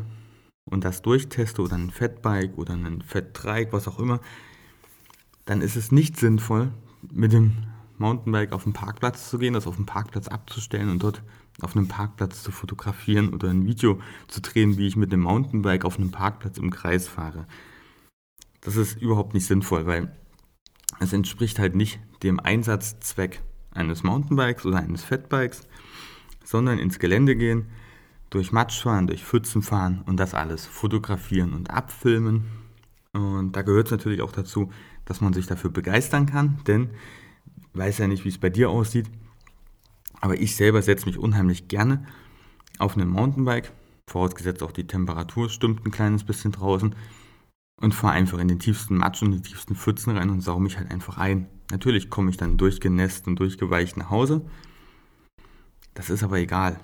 und 0.64 0.84
das 0.84 1.02
durchteste 1.02 1.62
oder 1.62 1.76
ein 1.76 1.90
Fatbike 1.90 2.58
oder 2.58 2.74
ein 2.74 3.02
Fat-Dreieck, 3.02 3.72
was 3.72 3.88
auch 3.88 3.98
immer, 3.98 4.20
dann 5.44 5.62
ist 5.62 5.76
es 5.76 5.92
nicht 5.92 6.16
sinnvoll, 6.16 6.72
mit 7.10 7.32
dem 7.32 7.56
Mountainbike 8.00 8.52
auf 8.52 8.64
den 8.64 8.72
Parkplatz 8.72 9.30
zu 9.30 9.38
gehen, 9.38 9.54
das 9.54 9.66
auf 9.66 9.76
dem 9.76 9.86
Parkplatz 9.86 10.26
abzustellen 10.26 10.88
und 10.88 11.02
dort 11.02 11.22
auf 11.60 11.76
einem 11.76 11.88
Parkplatz 11.88 12.42
zu 12.42 12.50
fotografieren 12.50 13.32
oder 13.32 13.48
ein 13.48 13.66
Video 13.66 14.00
zu 14.28 14.40
drehen, 14.40 14.78
wie 14.78 14.86
ich 14.86 14.96
mit 14.96 15.12
dem 15.12 15.20
Mountainbike 15.20 15.84
auf 15.84 15.98
einem 15.98 16.10
Parkplatz 16.10 16.58
im 16.58 16.70
Kreis 16.70 17.06
fahre. 17.06 17.46
Das 18.62 18.76
ist 18.76 19.00
überhaupt 19.00 19.34
nicht 19.34 19.46
sinnvoll, 19.46 19.86
weil 19.86 20.14
es 20.98 21.12
entspricht 21.12 21.58
halt 21.58 21.76
nicht 21.76 22.00
dem 22.22 22.40
Einsatzzweck 22.40 23.42
eines 23.72 24.02
Mountainbikes 24.02 24.66
oder 24.66 24.78
eines 24.78 25.04
Fatbikes, 25.04 25.62
sondern 26.44 26.78
ins 26.78 26.98
Gelände 26.98 27.36
gehen, 27.36 27.66
durch 28.30 28.52
Matsch 28.52 28.82
fahren, 28.82 29.06
durch 29.06 29.24
Pfützen 29.24 29.62
fahren 29.62 30.02
und 30.06 30.18
das 30.18 30.34
alles 30.34 30.66
fotografieren 30.66 31.52
und 31.52 31.70
abfilmen. 31.70 32.44
Und 33.12 33.52
da 33.52 33.62
gehört 33.62 33.86
es 33.86 33.92
natürlich 33.92 34.22
auch 34.22 34.32
dazu, 34.32 34.70
dass 35.04 35.20
man 35.20 35.32
sich 35.32 35.46
dafür 35.46 35.70
begeistern 35.70 36.26
kann, 36.26 36.60
denn 36.66 36.90
weiß 37.74 37.98
ja 37.98 38.06
nicht, 38.06 38.24
wie 38.24 38.28
es 38.30 38.38
bei 38.38 38.50
dir 38.50 38.70
aussieht, 38.70 39.06
aber 40.20 40.38
ich 40.38 40.56
selber 40.56 40.82
setze 40.82 41.06
mich 41.06 41.18
unheimlich 41.18 41.68
gerne 41.68 42.06
auf 42.78 42.96
einem 42.96 43.08
Mountainbike, 43.08 43.72
vorausgesetzt 44.08 44.62
auch 44.62 44.72
die 44.72 44.86
Temperatur 44.86 45.48
stimmt 45.48 45.86
ein 45.86 45.90
kleines 45.90 46.24
bisschen 46.24 46.52
draußen 46.52 46.94
und 47.80 47.94
fahre 47.94 48.14
einfach 48.14 48.38
in 48.38 48.48
den 48.48 48.58
tiefsten 48.58 48.96
Matsch 48.96 49.22
und 49.22 49.32
die 49.32 49.42
tiefsten 49.42 49.74
Pfützen 49.74 50.16
rein 50.16 50.30
und 50.30 50.40
sauge 50.42 50.62
mich 50.62 50.78
halt 50.78 50.90
einfach 50.90 51.18
ein. 51.18 51.46
Natürlich 51.70 52.10
komme 52.10 52.30
ich 52.30 52.36
dann 52.36 52.58
durchgenässt 52.58 53.26
und 53.26 53.36
durchgeweicht 53.36 53.96
nach 53.96 54.10
Hause. 54.10 54.44
Das 55.94 56.10
ist 56.10 56.22
aber 56.22 56.38
egal, 56.38 56.80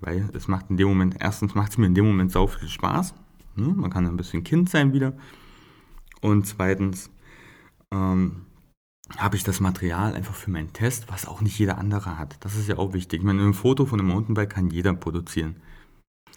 weil 0.00 0.28
es 0.34 0.48
macht 0.48 0.70
in 0.70 0.76
dem 0.76 0.88
Moment, 0.88 1.16
erstens 1.18 1.54
macht 1.54 1.72
es 1.72 1.78
mir 1.78 1.86
in 1.86 1.94
dem 1.94 2.06
Moment 2.06 2.30
sau 2.30 2.46
viel 2.46 2.68
Spaß. 2.68 3.14
Ne? 3.56 3.68
Man 3.68 3.90
kann 3.90 4.06
ein 4.06 4.16
bisschen 4.16 4.44
Kind 4.44 4.70
sein 4.70 4.92
wieder. 4.92 5.14
Und 6.20 6.46
zweitens 6.46 7.10
ähm, 7.92 8.46
habe 9.16 9.36
ich 9.36 9.44
das 9.44 9.60
Material 9.60 10.14
einfach 10.14 10.34
für 10.34 10.50
meinen 10.50 10.72
Test, 10.72 11.10
was 11.10 11.26
auch 11.26 11.40
nicht 11.40 11.58
jeder 11.58 11.78
andere 11.78 12.18
hat. 12.18 12.36
Das 12.40 12.56
ist 12.56 12.68
ja 12.68 12.76
auch 12.76 12.92
wichtig. 12.92 13.20
Ich 13.20 13.26
meine, 13.26 13.42
ein 13.42 13.54
Foto 13.54 13.86
von 13.86 14.00
einem 14.00 14.10
Mountainbike 14.10 14.50
kann 14.50 14.70
jeder 14.70 14.92
produzieren. 14.94 15.56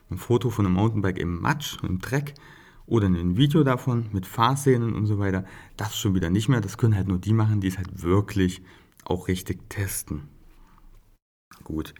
Ein 0.10 0.18
Foto 0.18 0.50
von 0.50 0.66
einem 0.66 0.76
Mountainbike 0.76 1.20
im 1.20 1.42
Matsch, 1.42 1.78
im 1.84 2.00
Dreck, 2.00 2.34
oder 2.86 3.08
ein 3.08 3.38
Video 3.38 3.64
davon 3.64 4.08
mit 4.12 4.26
Fahrszenen 4.26 4.94
und 4.94 5.06
so 5.06 5.18
weiter. 5.18 5.46
Das 5.78 5.98
schon 5.98 6.14
wieder 6.14 6.30
nicht 6.30 6.50
mehr. 6.50 6.60
Das 6.60 6.78
können 6.78 6.96
halt 6.96 7.08
nur 7.08 7.20
die 7.20 7.34
machen, 7.34 7.62
die 7.62 7.68
es 7.68 7.78
halt 7.78 8.04
wirklich 8.04 8.62
auch 9.06 9.28
richtig 9.28 9.70
testen. 9.70 10.24
Gut. 11.64 11.94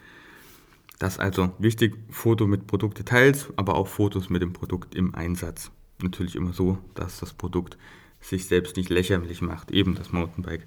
Das 0.98 1.18
also 1.18 1.52
wichtig, 1.58 1.96
Foto 2.10 2.46
mit 2.46 2.66
Produktdetails, 2.66 3.52
aber 3.56 3.74
auch 3.74 3.88
Fotos 3.88 4.30
mit 4.30 4.42
dem 4.42 4.52
Produkt 4.52 4.94
im 4.94 5.14
Einsatz. 5.14 5.70
Natürlich 6.02 6.36
immer 6.36 6.52
so, 6.52 6.78
dass 6.94 7.20
das 7.20 7.32
Produkt 7.32 7.78
sich 8.22 8.46
selbst 8.46 8.76
nicht 8.76 8.88
lächerlich 8.88 9.42
macht, 9.42 9.70
eben 9.70 9.94
das 9.94 10.12
Mountainbike 10.12 10.66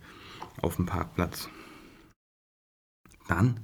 auf 0.62 0.76
dem 0.76 0.86
Parkplatz. 0.86 1.50
Dann 3.28 3.62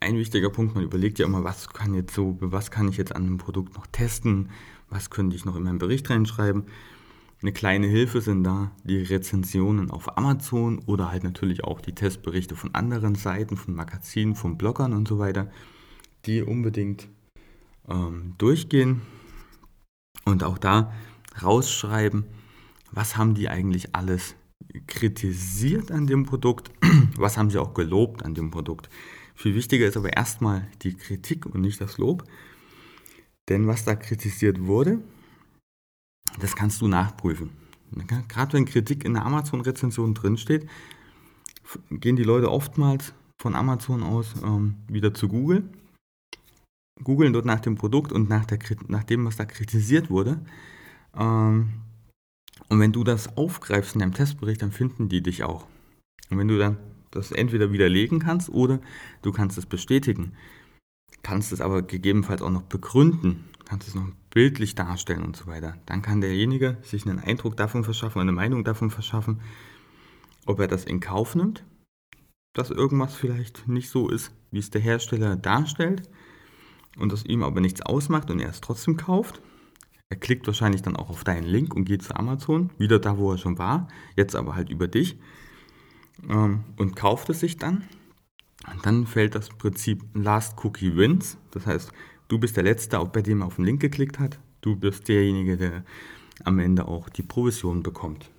ein 0.00 0.16
wichtiger 0.16 0.50
Punkt, 0.50 0.74
man 0.74 0.84
überlegt 0.84 1.18
ja 1.18 1.26
immer, 1.26 1.44
was 1.44 1.68
kann 1.70 1.94
jetzt 1.94 2.14
so, 2.14 2.36
was 2.40 2.70
kann 2.70 2.88
ich 2.88 2.96
jetzt 2.96 3.16
an 3.16 3.22
einem 3.22 3.38
Produkt 3.38 3.74
noch 3.74 3.86
testen, 3.86 4.50
was 4.90 5.10
könnte 5.10 5.34
ich 5.34 5.44
noch 5.44 5.56
in 5.56 5.62
meinen 5.62 5.78
Bericht 5.78 6.10
reinschreiben? 6.10 6.64
Eine 7.40 7.52
kleine 7.52 7.86
Hilfe 7.86 8.20
sind 8.20 8.44
da 8.44 8.70
die 8.84 9.02
Rezensionen 9.02 9.90
auf 9.90 10.16
Amazon 10.16 10.78
oder 10.86 11.10
halt 11.10 11.24
natürlich 11.24 11.64
auch 11.64 11.80
die 11.80 11.94
Testberichte 11.94 12.56
von 12.56 12.74
anderen 12.74 13.14
Seiten, 13.14 13.56
von 13.56 13.74
Magazinen, 13.74 14.34
von 14.34 14.56
Bloggern 14.56 14.92
und 14.92 15.08
so 15.08 15.18
weiter, 15.18 15.50
die 16.26 16.42
unbedingt 16.42 17.08
ähm, 17.88 18.34
durchgehen 18.38 19.02
und 20.24 20.42
auch 20.42 20.58
da 20.58 20.92
rausschreiben, 21.42 22.24
was 22.94 23.16
haben 23.16 23.34
die 23.34 23.48
eigentlich 23.48 23.94
alles 23.94 24.36
kritisiert 24.86 25.90
an 25.90 26.06
dem 26.06 26.24
Produkt, 26.24 26.70
was 27.16 27.36
haben 27.36 27.50
sie 27.50 27.58
auch 27.58 27.74
gelobt 27.74 28.24
an 28.24 28.34
dem 28.34 28.50
Produkt. 28.50 28.88
Viel 29.34 29.54
wichtiger 29.54 29.86
ist 29.86 29.96
aber 29.96 30.16
erstmal 30.16 30.66
die 30.82 30.94
Kritik 30.94 31.44
und 31.46 31.60
nicht 31.60 31.80
das 31.80 31.98
Lob. 31.98 32.24
Denn 33.48 33.66
was 33.66 33.84
da 33.84 33.94
kritisiert 33.94 34.60
wurde, 34.60 35.00
das 36.40 36.56
kannst 36.56 36.80
du 36.80 36.88
nachprüfen. 36.88 37.50
Gerade 38.28 38.54
wenn 38.54 38.64
Kritik 38.64 39.04
in 39.04 39.14
der 39.14 39.26
Amazon-Rezension 39.26 40.14
drinsteht, 40.14 40.68
gehen 41.90 42.16
die 42.16 42.22
Leute 42.22 42.50
oftmals 42.50 43.12
von 43.40 43.54
Amazon 43.54 44.02
aus 44.02 44.34
ähm, 44.42 44.76
wieder 44.88 45.12
zu 45.12 45.28
Google, 45.28 45.68
googeln 47.02 47.32
dort 47.32 47.44
nach 47.44 47.60
dem 47.60 47.74
Produkt 47.74 48.12
und 48.12 48.28
nach, 48.28 48.44
der, 48.46 48.58
nach 48.88 49.04
dem, 49.04 49.26
was 49.26 49.36
da 49.36 49.44
kritisiert 49.44 50.10
wurde. 50.10 50.40
Ähm, 51.16 51.74
und 52.68 52.80
wenn 52.80 52.92
du 52.92 53.04
das 53.04 53.36
aufgreifst 53.36 53.94
in 53.94 54.00
deinem 54.00 54.14
Testbericht, 54.14 54.62
dann 54.62 54.72
finden 54.72 55.08
die 55.08 55.22
dich 55.22 55.44
auch. 55.44 55.66
Und 56.30 56.38
wenn 56.38 56.48
du 56.48 56.58
dann 56.58 56.78
das 57.10 57.32
entweder 57.32 57.72
widerlegen 57.72 58.18
kannst 58.18 58.48
oder 58.48 58.80
du 59.22 59.32
kannst 59.32 59.58
es 59.58 59.66
bestätigen, 59.66 60.32
kannst 61.22 61.52
es 61.52 61.60
aber 61.60 61.82
gegebenenfalls 61.82 62.42
auch 62.42 62.50
noch 62.50 62.62
begründen, 62.62 63.44
kannst 63.64 63.88
es 63.88 63.94
noch 63.94 64.08
bildlich 64.30 64.74
darstellen 64.74 65.22
und 65.22 65.36
so 65.36 65.46
weiter. 65.46 65.76
Dann 65.86 66.02
kann 66.02 66.20
derjenige 66.20 66.78
sich 66.82 67.06
einen 67.06 67.18
Eindruck 67.18 67.56
davon 67.56 67.84
verschaffen, 67.84 68.20
eine 68.20 68.32
Meinung 68.32 68.64
davon 68.64 68.90
verschaffen, 68.90 69.40
ob 70.46 70.60
er 70.60 70.68
das 70.68 70.84
in 70.84 71.00
Kauf 71.00 71.34
nimmt, 71.34 71.64
dass 72.54 72.70
irgendwas 72.70 73.14
vielleicht 73.14 73.68
nicht 73.68 73.88
so 73.90 74.08
ist, 74.08 74.32
wie 74.50 74.58
es 74.58 74.70
der 74.70 74.80
Hersteller 74.80 75.36
darstellt 75.36 76.08
und 76.98 77.12
das 77.12 77.24
ihm 77.24 77.42
aber 77.42 77.60
nichts 77.60 77.82
ausmacht 77.82 78.30
und 78.30 78.40
er 78.40 78.50
es 78.50 78.60
trotzdem 78.60 78.96
kauft. 78.96 79.40
Er 80.14 80.20
klickt 80.20 80.46
wahrscheinlich 80.46 80.80
dann 80.80 80.94
auch 80.94 81.10
auf 81.10 81.24
deinen 81.24 81.42
Link 81.42 81.74
und 81.74 81.86
geht 81.86 82.04
zu 82.04 82.14
Amazon, 82.14 82.70
wieder 82.78 83.00
da, 83.00 83.18
wo 83.18 83.32
er 83.32 83.38
schon 83.38 83.58
war, 83.58 83.88
jetzt 84.14 84.36
aber 84.36 84.54
halt 84.54 84.70
über 84.70 84.86
dich 84.86 85.18
ähm, 86.28 86.62
und 86.76 86.94
kauft 86.94 87.30
es 87.30 87.40
sich 87.40 87.56
dann 87.56 87.82
und 88.72 88.86
dann 88.86 89.08
fällt 89.08 89.34
das 89.34 89.48
Prinzip 89.48 90.04
Last 90.14 90.64
Cookie 90.64 90.94
Wins. 90.94 91.36
Das 91.50 91.66
heißt, 91.66 91.90
du 92.28 92.38
bist 92.38 92.56
der 92.56 92.62
Letzte, 92.62 93.04
bei 93.06 93.22
dem 93.22 93.40
er 93.40 93.48
auf 93.48 93.56
den 93.56 93.64
Link 93.64 93.80
geklickt 93.80 94.20
hat. 94.20 94.38
Du 94.60 94.76
bist 94.76 95.08
derjenige, 95.08 95.56
der 95.56 95.84
am 96.44 96.60
Ende 96.60 96.86
auch 96.86 97.08
die 97.08 97.24
Provision 97.24 97.82
bekommt. 97.82 98.30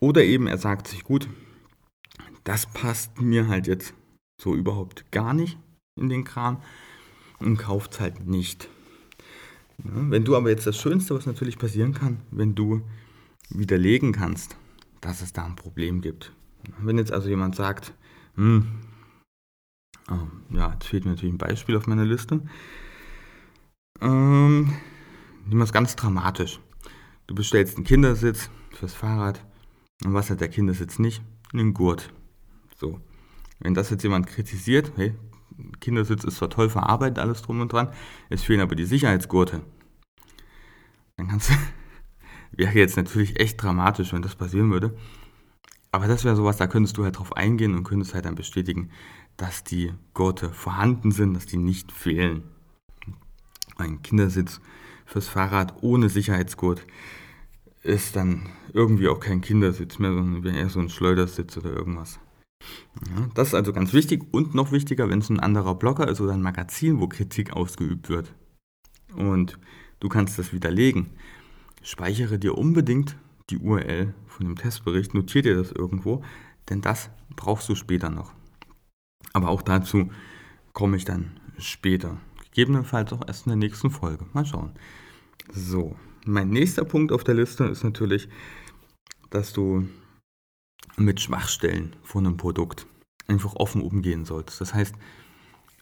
Oder 0.00 0.24
eben 0.24 0.48
er 0.48 0.58
sagt 0.58 0.88
sich, 0.88 1.04
gut, 1.04 1.28
das 2.42 2.66
passt 2.66 3.20
mir 3.20 3.46
halt 3.46 3.68
jetzt 3.68 3.94
so 4.42 4.56
überhaupt 4.56 5.12
gar 5.12 5.32
nicht 5.32 5.58
in 5.94 6.08
den 6.08 6.24
Kram 6.24 6.60
und 7.38 7.56
kauft 7.56 7.92
es 7.92 8.00
halt 8.00 8.26
nicht. 8.26 8.68
Ja, 9.84 10.10
wenn 10.10 10.24
du 10.24 10.36
aber 10.36 10.50
jetzt 10.50 10.66
das 10.66 10.80
Schönste, 10.80 11.14
was 11.14 11.26
natürlich 11.26 11.58
passieren 11.58 11.94
kann, 11.94 12.20
wenn 12.30 12.54
du 12.54 12.82
widerlegen 13.50 14.12
kannst, 14.12 14.56
dass 15.00 15.22
es 15.22 15.32
da 15.32 15.44
ein 15.44 15.56
Problem 15.56 16.00
gibt. 16.00 16.32
Wenn 16.80 16.98
jetzt 16.98 17.12
also 17.12 17.28
jemand 17.28 17.54
sagt, 17.56 17.94
hm. 18.34 18.66
Oh, 20.10 20.54
ja, 20.54 20.72
jetzt 20.72 20.86
fehlt 20.86 21.04
mir 21.04 21.12
natürlich 21.12 21.34
ein 21.34 21.38
Beispiel 21.38 21.76
auf 21.76 21.86
meiner 21.86 22.04
Liste. 22.04 22.40
Ähm, 24.00 24.72
nehmen 25.44 25.60
wir 25.60 25.64
es 25.64 25.72
ganz 25.72 25.96
dramatisch. 25.96 26.60
Du 27.26 27.34
bestellst 27.34 27.76
einen 27.76 27.84
Kindersitz 27.84 28.50
fürs 28.70 28.94
Fahrrad. 28.94 29.44
Und 30.04 30.14
was 30.14 30.30
hat 30.30 30.40
der 30.40 30.48
Kindersitz 30.48 30.98
nicht? 30.98 31.22
Einen 31.52 31.74
Gurt. 31.74 32.12
So. 32.76 33.00
Wenn 33.58 33.74
das 33.74 33.90
jetzt 33.90 34.02
jemand 34.02 34.26
kritisiert, 34.28 34.92
hey, 34.96 35.14
Kindersitz 35.80 36.24
ist 36.24 36.36
zwar 36.36 36.50
toll 36.50 36.70
verarbeitet, 36.70 37.18
alles 37.18 37.42
drum 37.42 37.60
und 37.60 37.72
dran, 37.72 37.92
es 38.30 38.42
fehlen 38.42 38.60
aber 38.60 38.74
die 38.74 38.84
Sicherheitsgurte. 38.84 39.62
Dann 41.16 41.28
kannst 41.28 41.50
du, 41.50 41.54
wäre 42.52 42.74
jetzt 42.74 42.96
natürlich 42.96 43.38
echt 43.40 43.62
dramatisch, 43.62 44.12
wenn 44.12 44.22
das 44.22 44.36
passieren 44.36 44.70
würde. 44.70 44.96
Aber 45.90 46.06
das 46.06 46.24
wäre 46.24 46.36
sowas, 46.36 46.58
da 46.58 46.66
könntest 46.66 46.96
du 46.96 47.04
halt 47.04 47.18
drauf 47.18 47.36
eingehen 47.36 47.74
und 47.74 47.84
könntest 47.84 48.14
halt 48.14 48.26
dann 48.26 48.34
bestätigen, 48.34 48.90
dass 49.36 49.64
die 49.64 49.92
Gurte 50.14 50.50
vorhanden 50.50 51.12
sind, 51.12 51.34
dass 51.34 51.46
die 51.46 51.56
nicht 51.56 51.92
fehlen. 51.92 52.42
Ein 53.76 54.02
Kindersitz 54.02 54.60
fürs 55.06 55.28
Fahrrad 55.28 55.82
ohne 55.82 56.08
Sicherheitsgurt 56.08 56.84
ist 57.82 58.16
dann 58.16 58.50
irgendwie 58.74 59.08
auch 59.08 59.20
kein 59.20 59.40
Kindersitz 59.40 59.98
mehr, 59.98 60.12
sondern 60.12 60.44
eher 60.54 60.68
so 60.68 60.80
ein 60.80 60.90
Schleudersitz 60.90 61.56
oder 61.56 61.70
irgendwas. 61.70 62.18
Ja, 63.06 63.28
das 63.34 63.48
ist 63.48 63.54
also 63.54 63.72
ganz 63.72 63.92
wichtig 63.92 64.22
und 64.32 64.54
noch 64.54 64.72
wichtiger, 64.72 65.08
wenn 65.08 65.20
es 65.20 65.30
ein 65.30 65.40
anderer 65.40 65.74
Blogger 65.74 66.08
ist 66.08 66.20
oder 66.20 66.32
ein 66.32 66.42
Magazin, 66.42 67.00
wo 67.00 67.08
Kritik 67.08 67.52
ausgeübt 67.52 68.08
wird. 68.08 68.34
Und 69.14 69.58
du 70.00 70.08
kannst 70.08 70.38
das 70.38 70.52
widerlegen. 70.52 71.10
Speichere 71.82 72.38
dir 72.38 72.58
unbedingt 72.58 73.16
die 73.50 73.58
URL 73.58 74.14
von 74.26 74.46
dem 74.46 74.56
Testbericht, 74.56 75.14
notiert 75.14 75.46
dir 75.46 75.56
das 75.56 75.72
irgendwo, 75.72 76.22
denn 76.68 76.80
das 76.80 77.10
brauchst 77.34 77.68
du 77.68 77.74
später 77.74 78.10
noch. 78.10 78.32
Aber 79.32 79.48
auch 79.48 79.62
dazu 79.62 80.10
komme 80.72 80.96
ich 80.96 81.04
dann 81.04 81.38
später. 81.58 82.18
Gegebenenfalls 82.44 83.12
auch 83.12 83.26
erst 83.26 83.46
in 83.46 83.50
der 83.50 83.56
nächsten 83.56 83.90
Folge. 83.90 84.26
Mal 84.32 84.44
schauen. 84.44 84.72
So, 85.52 85.96
mein 86.24 86.50
nächster 86.50 86.84
Punkt 86.84 87.12
auf 87.12 87.24
der 87.24 87.34
Liste 87.34 87.64
ist 87.64 87.84
natürlich, 87.84 88.28
dass 89.30 89.52
du 89.52 89.88
mit 90.96 91.20
Schwachstellen 91.20 91.94
von 92.02 92.26
einem 92.26 92.36
Produkt 92.36 92.86
einfach 93.26 93.54
offen 93.54 93.82
umgehen 93.82 94.24
sollst. 94.24 94.60
Das 94.60 94.74
heißt, 94.74 94.94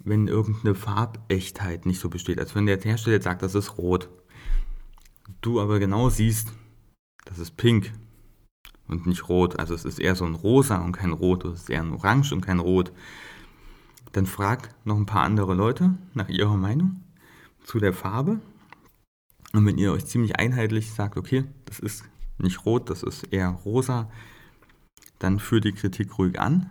wenn 0.05 0.29
irgendeine 0.29 0.75
Farbechtheit 0.75 1.87
nicht 1.87 2.01
so 2.01 2.09
besteht, 2.09 2.39
als 2.39 2.55
wenn 2.55 2.67
der 2.67 2.81
Hersteller 2.81 3.21
sagt, 3.21 3.43
das 3.43 3.55
ist 3.55 3.79
rot, 3.79 4.09
du 5.41 5.61
aber 5.61 5.79
genau 5.79 6.11
siehst, 6.11 6.53
das 7.25 7.39
ist 7.39 7.57
pink 7.57 7.93
und 8.89 9.07
nicht 9.07 9.29
rot. 9.29 9.59
Also 9.59 9.75
es 9.75 9.85
ist 9.85 9.99
eher 9.99 10.15
so 10.15 10.25
ein 10.25 10.35
rosa 10.35 10.79
und 10.79 10.93
kein 10.93 11.13
rot. 11.13 11.45
Es 11.45 11.63
ist 11.63 11.71
eher 11.71 11.83
ein 11.83 11.93
orange 11.93 12.33
und 12.33 12.41
kein 12.41 12.61
rot. 12.61 12.93
Dann 14.13 14.27
frag 14.27 14.75
noch 14.85 14.97
ein 14.97 15.07
paar 15.07 15.23
andere 15.23 15.55
Leute 15.55 15.95
nach 16.15 16.29
ihrer 16.29 16.57
Meinung 16.57 17.03
zu 17.65 17.81
der 17.81 17.93
Farbe. 17.93 18.41
Und 19.53 19.67
wenn 19.67 19.79
ihr 19.79 19.93
euch 19.93 20.07
ziemlich 20.07 20.39
einheitlich 20.39 20.93
sagt, 20.93 21.17
okay, 21.17 21.45
das 21.65 21.81
ist 21.81 22.05
nicht 22.39 22.65
rot, 22.65 22.91
das 22.91 23.03
ist 23.03 23.25
eher 23.25 23.49
rosa, 23.49 24.11
dann 25.19 25.39
führ 25.39 25.61
die 25.61 25.73
Kritik 25.73 26.19
ruhig 26.19 26.39
an. 26.41 26.71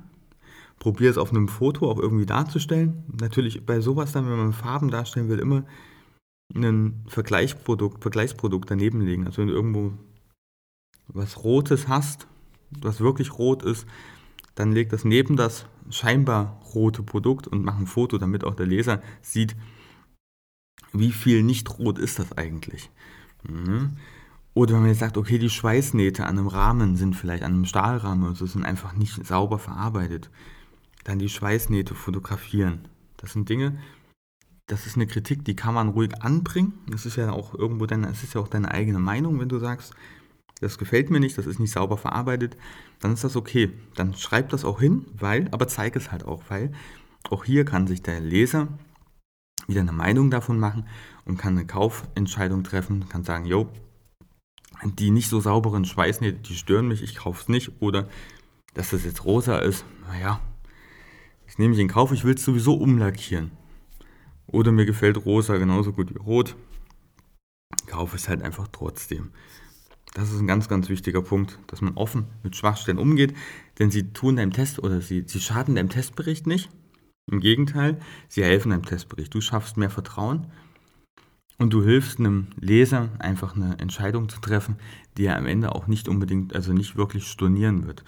Probier 0.80 1.10
es 1.10 1.18
auf 1.18 1.32
einem 1.32 1.48
Foto 1.48 1.90
auch 1.90 2.00
irgendwie 2.00 2.26
darzustellen. 2.26 3.04
Natürlich 3.20 3.66
bei 3.66 3.80
sowas 3.80 4.12
dann, 4.12 4.30
wenn 4.30 4.38
man 4.38 4.54
Farben 4.54 4.92
darstellen 4.92 5.30
will, 5.30 5.40
immer 5.40 5.64
ein 6.54 7.04
Vergleichsprodukt, 7.08 8.02
Vergleichsprodukt 8.02 8.70
daneben 8.70 9.02
legen. 9.02 9.26
Also 9.26 9.42
wenn 9.42 9.48
du 9.48 9.54
irgendwo 9.54 9.94
was 11.08 11.44
Rotes 11.44 11.88
hast, 11.88 12.28
was 12.82 13.00
wirklich 13.00 13.38
rot 13.38 13.64
ist, 13.64 13.88
dann 14.56 14.72
leg 14.72 14.90
das 14.90 15.06
neben 15.06 15.36
das 15.36 15.66
scheinbar 15.90 16.62
rote 16.74 17.04
Produkt 17.04 17.48
und 17.48 17.64
mach 17.64 17.78
ein 17.78 17.88
Foto, 17.88 18.18
damit 18.18 18.44
auch 18.44 18.56
der 18.56 18.66
Leser 18.66 19.02
sieht, 19.22 19.56
wie 20.94 21.12
viel 21.12 21.44
nicht 21.44 21.78
rot 21.78 22.00
ist 22.00 22.20
das 22.20 22.32
eigentlich. 22.38 22.90
Mhm. 23.44 23.98
Oder 24.56 24.74
wenn 24.74 24.82
man 24.82 24.90
jetzt 24.90 25.00
sagt, 25.00 25.18
okay, 25.18 25.38
die 25.38 25.50
Schweißnähte 25.50 26.26
an 26.26 26.40
einem 26.40 26.48
Rahmen 26.48 26.96
sind 26.96 27.16
vielleicht 27.16 27.44
an 27.44 27.54
einem 27.54 27.66
Stahlrahmen, 27.66 28.30
also 28.30 28.46
sind 28.46 28.66
einfach 28.66 28.94
nicht 28.94 29.26
sauber 29.26 29.60
verarbeitet. 29.60 30.32
Dann 31.04 31.20
die 31.20 31.30
Schweißnähte 31.30 31.94
fotografieren. 31.94 32.88
Das 33.18 33.34
sind 33.34 33.50
Dinge, 33.50 33.78
das 34.68 34.88
ist 34.88 34.96
eine 34.96 35.08
Kritik, 35.08 35.44
die 35.44 35.58
kann 35.58 35.74
man 35.74 35.90
ruhig 35.90 36.22
anbringen. 36.22 36.74
Das 36.90 37.06
ist 37.06 37.18
ja 37.18 37.32
auch 37.32 37.54
irgendwo 37.54 37.86
deine, 37.86 38.08
das 38.08 38.24
ist 38.24 38.34
ja 38.34 38.42
auch 38.42 38.48
deine 38.48 38.72
eigene 38.72 38.98
Meinung, 38.98 39.40
wenn 39.42 39.50
du 39.50 39.60
sagst, 39.60 39.94
das 40.62 40.78
gefällt 40.78 41.10
mir 41.10 41.20
nicht, 41.20 41.38
das 41.38 41.48
ist 41.48 41.60
nicht 41.60 41.74
sauber 41.74 41.98
verarbeitet, 41.98 42.56
dann 43.02 43.12
ist 43.12 43.26
das 43.26 43.36
okay. 43.36 43.74
Dann 43.96 44.16
schreib 44.16 44.50
das 44.50 44.64
auch 44.64 44.80
hin, 44.80 45.06
weil, 45.14 45.50
aber 45.52 45.68
zeig 45.68 45.98
es 45.98 46.14
halt 46.14 46.24
auch, 46.24 46.44
weil 46.48 46.72
auch 47.30 47.44
hier 47.44 47.66
kann 47.66 47.88
sich 47.88 48.02
der 48.02 48.22
Leser 48.22 48.70
wieder 49.68 49.82
eine 49.82 49.92
Meinung 49.92 50.32
davon 50.32 50.60
machen 50.60 50.88
und 51.26 51.38
kann 51.38 51.58
eine 51.58 51.68
Kaufentscheidung 51.68 52.64
treffen, 52.64 53.10
kann 53.10 53.26
sagen, 53.26 53.46
jo, 53.46 53.70
die 54.84 55.12
nicht 55.12 55.30
so 55.30 55.40
sauberen 55.40 55.86
Schweißnähte, 55.86 56.40
die 56.40 56.56
stören 56.56 56.88
mich, 56.88 57.02
ich 57.02 57.16
kaufe 57.16 57.42
es 57.42 57.50
nicht. 57.50 57.72
Oder 57.82 58.08
dass 58.74 58.90
das 58.90 59.04
jetzt 59.04 59.26
rosa 59.26 59.60
ist, 59.60 59.86
naja, 60.08 60.40
das 61.46 61.58
nehme 61.58 61.74
ich 61.74 61.80
in 61.80 61.88
Kauf, 61.88 62.12
ich 62.12 62.24
will 62.24 62.36
es 62.36 62.44
sowieso 62.44 62.76
umlackieren. 62.76 63.52
Oder 64.48 64.72
mir 64.72 64.86
gefällt 64.86 65.26
rosa 65.26 65.58
genauso 65.58 65.94
gut 65.94 66.14
wie 66.14 66.20
rot, 66.20 66.56
kaufe 67.88 68.16
es 68.16 68.30
halt 68.30 68.42
einfach 68.42 68.68
trotzdem. 68.72 69.32
Das 70.14 70.32
ist 70.32 70.40
ein 70.40 70.48
ganz, 70.48 70.70
ganz 70.70 70.88
wichtiger 70.90 71.22
Punkt, 71.22 71.60
dass 71.68 71.82
man 71.82 71.96
offen 71.96 72.28
mit 72.44 72.56
Schwachstellen 72.56 73.00
umgeht, 73.00 73.34
denn 73.80 73.92
sie 73.92 74.14
tun 74.14 74.38
deinem 74.38 74.54
Test 74.54 74.80
oder 74.80 75.02
sie, 75.02 75.24
sie 75.28 75.42
schaden 75.42 75.76
deinem 75.76 75.90
Testbericht 75.90 76.48
nicht. 76.48 76.70
Im 77.30 77.40
Gegenteil, 77.40 78.00
sie 78.28 78.44
helfen 78.44 78.70
deinem 78.70 78.86
Testbericht. 78.86 79.34
Du 79.34 79.42
schaffst 79.42 79.78
mehr 79.78 79.90
Vertrauen 79.90 80.48
und 81.58 81.74
du 81.74 81.84
hilfst 81.84 82.20
einem 82.20 82.48
Leser 82.60 83.10
einfach 83.20 83.56
eine 83.56 83.80
Entscheidung 83.80 84.30
zu 84.30 84.40
treffen, 84.40 84.78
die 85.18 85.26
er 85.26 85.38
am 85.38 85.46
Ende 85.46 85.74
auch 85.74 85.88
nicht 85.88 86.08
unbedingt, 86.08 86.56
also 86.56 86.74
nicht 86.74 86.96
wirklich 86.96 87.28
stornieren 87.28 87.88
wird. 87.88 88.04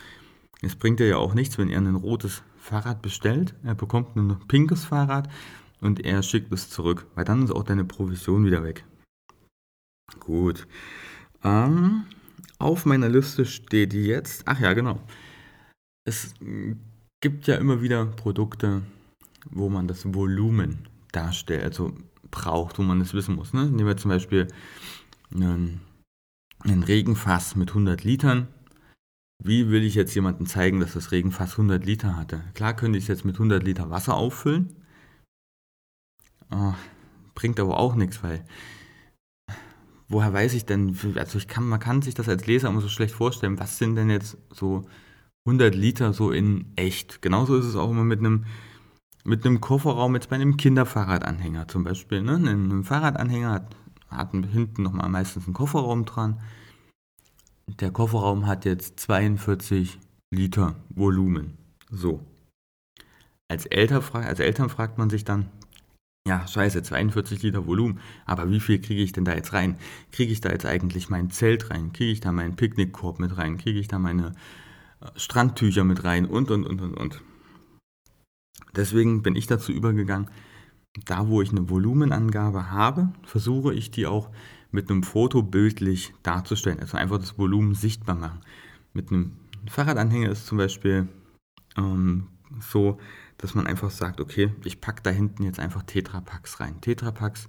Es 0.62 0.76
bringt 0.76 1.00
dir 1.00 1.08
ja 1.08 1.18
auch 1.18 1.34
nichts, 1.34 1.58
wenn 1.58 1.70
er 1.70 1.80
ein 1.80 1.96
rotes 1.96 2.44
Fahrrad 2.58 3.02
bestellt, 3.02 3.56
er 3.64 3.76
bekommt 3.76 4.16
ein 4.16 4.38
pinkes 4.48 4.86
Fahrrad 4.86 5.30
und 5.80 6.04
er 6.04 6.24
schickt 6.24 6.52
es 6.52 6.70
zurück, 6.70 7.06
weil 7.16 7.26
dann 7.26 7.44
ist 7.44 7.52
auch 7.52 7.64
deine 7.64 7.86
Provision 7.86 8.46
wieder 8.46 8.64
weg. 8.64 8.84
Gut. 10.20 10.68
Ähm, 11.44 12.06
auf 12.60 12.86
meiner 12.86 13.10
Liste 13.10 13.46
steht 13.46 13.94
jetzt, 13.94 14.44
ach 14.46 14.60
ja, 14.60 14.74
genau. 14.74 15.00
Es 16.06 16.34
gibt 17.22 17.48
ja 17.48 17.56
immer 17.56 17.82
wieder 17.82 18.06
Produkte, 18.06 18.82
wo 19.50 19.70
man 19.70 19.88
das 19.88 20.14
Volumen 20.14 20.88
darstellt, 21.12 21.64
also 21.64 21.94
braucht, 22.32 22.80
wo 22.80 22.84
man 22.84 23.02
es 23.02 23.14
wissen 23.14 23.36
muss. 23.36 23.54
Ne? 23.54 23.66
Nehmen 23.66 23.88
wir 23.88 23.98
zum 23.98 24.10
Beispiel 24.10 24.48
einen, 25.34 25.82
einen 26.60 26.84
Regenfass 26.84 27.56
mit 27.56 27.70
100 27.70 28.04
Litern. 28.04 28.48
Wie 29.44 29.70
will 29.70 29.84
ich 29.84 29.96
jetzt 29.96 30.16
jemandem 30.16 30.48
zeigen, 30.48 30.80
dass 30.80 30.94
das 30.94 31.12
Regenfass 31.12 31.52
100 31.52 31.86
Liter 31.86 32.16
hatte? 32.16 32.44
Klar 32.54 32.76
könnte 32.76 32.98
ich 32.98 33.04
es 33.06 33.08
jetzt 33.10 33.26
mit 33.26 33.36
100 33.36 33.64
Liter 33.64 33.90
Wasser 33.90 34.16
auffüllen. 34.16 34.76
Oh, 36.52 36.74
bringt 37.36 37.60
aber 37.60 37.78
auch 37.78 37.96
nichts, 37.96 38.24
weil 38.24 38.46
woher 40.08 40.34
weiß 40.34 40.54
ich 40.54 40.66
denn, 40.66 40.96
also 41.16 41.38
ich 41.38 41.48
kann, 41.48 41.68
man 41.68 41.80
kann 41.80 42.02
sich 42.02 42.16
das 42.16 42.30
als 42.30 42.48
Leser 42.48 42.70
immer 42.70 42.82
so 42.82 42.90
schlecht 42.90 43.14
vorstellen, 43.14 43.60
was 43.60 43.78
sind 43.78 43.96
denn 43.96 44.10
jetzt 44.10 44.38
so 44.52 44.88
100 45.46 45.76
Liter 45.76 46.14
so 46.14 46.32
in 46.32 46.72
echt? 46.76 47.22
Genauso 47.22 47.58
ist 47.58 47.66
es 47.66 47.76
auch 47.76 47.92
immer 47.92 48.04
mit 48.04 48.20
einem 48.20 48.46
mit 49.28 49.46
einem 49.46 49.60
Kofferraum 49.60 50.16
jetzt 50.16 50.30
bei 50.30 50.38
einem 50.38 50.56
Kinderfahrradanhänger 50.56 51.68
zum 51.68 51.84
Beispiel. 51.84 52.22
Ne? 52.22 52.36
Ein 52.36 52.86
Fahrradanhänger 52.86 53.52
hat, 53.52 53.76
hat 54.10 54.32
hinten 54.32 54.84
nochmal 54.84 55.10
meistens 55.10 55.46
einen 55.46 55.54
Kofferraum 55.54 56.06
dran. 56.06 56.40
Der 57.68 57.92
Kofferraum 57.92 58.48
hat 58.48 58.64
jetzt 58.64 59.02
42 59.02 60.00
Liter 60.32 60.76
Volumen. 60.90 61.58
So. 61.92 62.26
Als, 63.50 63.66
Eltern, 63.66 64.02
als 64.14 64.40
Eltern 64.40 64.70
fragt 64.70 64.98
man 64.98 65.10
sich 65.10 65.26
dann, 65.26 65.50
ja, 66.26 66.48
scheiße, 66.48 66.82
42 66.82 67.44
Liter 67.44 67.68
Volumen, 67.68 68.00
aber 68.26 68.50
wie 68.50 68.62
viel 68.62 68.80
kriege 68.80 69.02
ich 69.02 69.12
denn 69.12 69.26
da 69.26 69.36
jetzt 69.36 69.52
rein? 69.52 69.78
Kriege 70.14 70.32
ich 70.32 70.40
da 70.40 70.50
jetzt 70.52 70.66
eigentlich 70.66 71.10
mein 71.10 71.32
Zelt 71.32 71.70
rein? 71.70 71.92
Kriege 71.92 72.14
ich 72.14 72.22
da 72.22 72.32
meinen 72.32 72.56
Picknickkorb 72.56 73.20
mit 73.20 73.38
rein? 73.38 73.58
Kriege 73.58 73.80
ich 73.80 73.90
da 73.90 74.00
meine 74.00 74.32
äh, 75.02 75.08
Strandtücher 75.18 75.84
mit 75.84 76.06
rein? 76.06 76.26
Und, 76.26 76.50
und, 76.50 76.66
und, 76.66 76.80
und, 76.80 76.94
und. 76.94 77.22
Deswegen 78.76 79.24
bin 79.24 79.36
ich 79.36 79.48
dazu 79.48 79.72
übergegangen, 79.72 80.30
da 81.06 81.28
wo 81.28 81.42
ich 81.42 81.52
eine 81.52 81.70
Volumenangabe 81.70 82.72
habe, 82.72 83.12
versuche 83.24 83.74
ich 83.74 83.92
die 83.92 84.08
auch 84.08 84.30
mit 84.72 84.90
einem 84.90 85.04
Foto 85.04 85.44
bildlich 85.44 86.14
darzustellen. 86.24 86.80
Also 86.80 86.98
einfach 86.98 87.18
das 87.18 87.38
Volumen 87.38 87.76
sichtbar 87.76 88.16
machen. 88.16 88.42
Mit 88.94 89.12
einem 89.12 89.34
Fahrradanhänger 89.70 90.30
ist 90.30 90.48
zum 90.48 90.58
Beispiel 90.58 91.08
ähm, 91.78 92.28
so, 92.60 92.98
dass 93.38 93.54
man 93.56 93.68
einfach 93.68 93.92
sagt, 93.92 94.20
okay, 94.20 94.52
ich 94.64 94.82
packe 94.82 95.04
da 95.04 95.10
hinten 95.10 95.44
jetzt 95.44 95.60
einfach 95.60 95.84
Tetrapacks 95.84 96.60
rein. 96.60 96.82
Tetrapacks, 96.82 97.48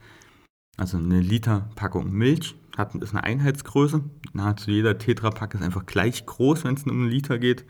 also 0.77 0.99
eine 0.99 1.21
Liter 1.21 1.71
Packung 1.75 2.13
Milch, 2.13 2.55
hat, 2.77 2.95
ist 2.95 3.15
eine 3.15 3.25
Einheitsgröße. 3.25 4.03
Nahezu 4.33 4.71
jeder 4.71 4.99
Tetrapack 4.99 5.55
ist 5.55 5.63
einfach 5.63 5.87
gleich 5.87 6.25
groß, 6.27 6.65
wenn 6.65 6.75
es 6.75 6.85
um 6.85 6.93
einen 6.93 7.11
Liter 7.11 7.39
geht. 7.39 7.65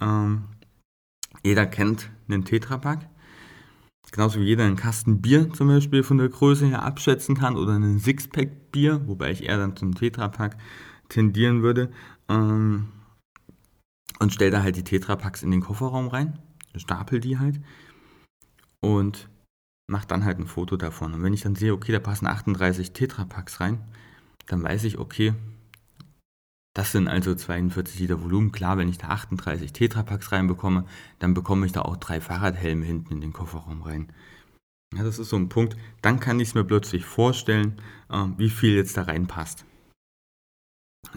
Ähm, 0.00 0.44
jeder 1.42 1.66
kennt 1.66 2.10
einen 2.28 2.44
Tetrapack. 2.44 3.08
Genauso 4.12 4.40
wie 4.40 4.44
jeder 4.44 4.64
einen 4.64 4.76
Kasten 4.76 5.22
Bier 5.22 5.52
zum 5.52 5.68
Beispiel 5.68 6.02
von 6.02 6.18
der 6.18 6.28
Größe 6.28 6.66
her 6.66 6.82
abschätzen 6.82 7.36
kann 7.36 7.56
oder 7.56 7.74
einen 7.74 8.00
Sixpack 8.00 8.72
Bier, 8.72 9.06
wobei 9.06 9.30
ich 9.30 9.44
eher 9.44 9.56
dann 9.56 9.76
zum 9.76 9.94
Tetrapack 9.94 10.56
tendieren 11.08 11.62
würde. 11.62 11.92
Ähm, 12.28 12.88
und 14.18 14.34
stelle 14.34 14.50
da 14.50 14.62
halt 14.62 14.76
die 14.76 14.84
Tetrapacks 14.84 15.42
in 15.42 15.50
den 15.50 15.60
Kofferraum 15.60 16.08
rein, 16.08 16.38
stapel 16.76 17.20
die 17.20 17.38
halt 17.38 17.60
und 18.80 19.28
mache 19.86 20.06
dann 20.06 20.24
halt 20.24 20.38
ein 20.38 20.46
Foto 20.46 20.76
davon. 20.76 21.14
Und 21.14 21.22
wenn 21.22 21.32
ich 21.32 21.42
dann 21.42 21.56
sehe, 21.56 21.72
okay, 21.72 21.92
da 21.92 22.00
passen 22.00 22.26
38 22.26 22.92
Tetrapacks 22.92 23.60
rein, 23.60 23.82
dann 24.46 24.62
weiß 24.62 24.84
ich, 24.84 24.98
okay, 24.98 25.34
das 26.74 26.92
sind 26.92 27.08
also 27.08 27.34
42 27.34 27.98
Liter 27.98 28.22
Volumen. 28.22 28.52
Klar, 28.52 28.78
wenn 28.78 28.88
ich 28.88 28.98
da 28.98 29.08
38 29.08 29.72
Tetrapacks 29.72 30.30
reinbekomme, 30.32 30.86
dann 31.18 31.34
bekomme 31.34 31.66
ich 31.66 31.72
da 31.72 31.82
auch 31.82 31.96
drei 31.96 32.20
Fahrradhelme 32.20 32.84
hinten 32.84 33.14
in 33.14 33.20
den 33.20 33.32
Kofferraum 33.32 33.82
rein. 33.82 34.12
Ja, 34.94 35.04
das 35.04 35.18
ist 35.18 35.30
so 35.30 35.36
ein 35.36 35.48
Punkt. 35.48 35.76
Dann 36.02 36.20
kann 36.20 36.40
ich 36.40 36.48
es 36.48 36.54
mir 36.54 36.64
plötzlich 36.64 37.04
vorstellen, 37.04 37.80
äh, 38.08 38.26
wie 38.36 38.50
viel 38.50 38.74
jetzt 38.74 38.96
da 38.96 39.02
reinpasst. 39.02 39.64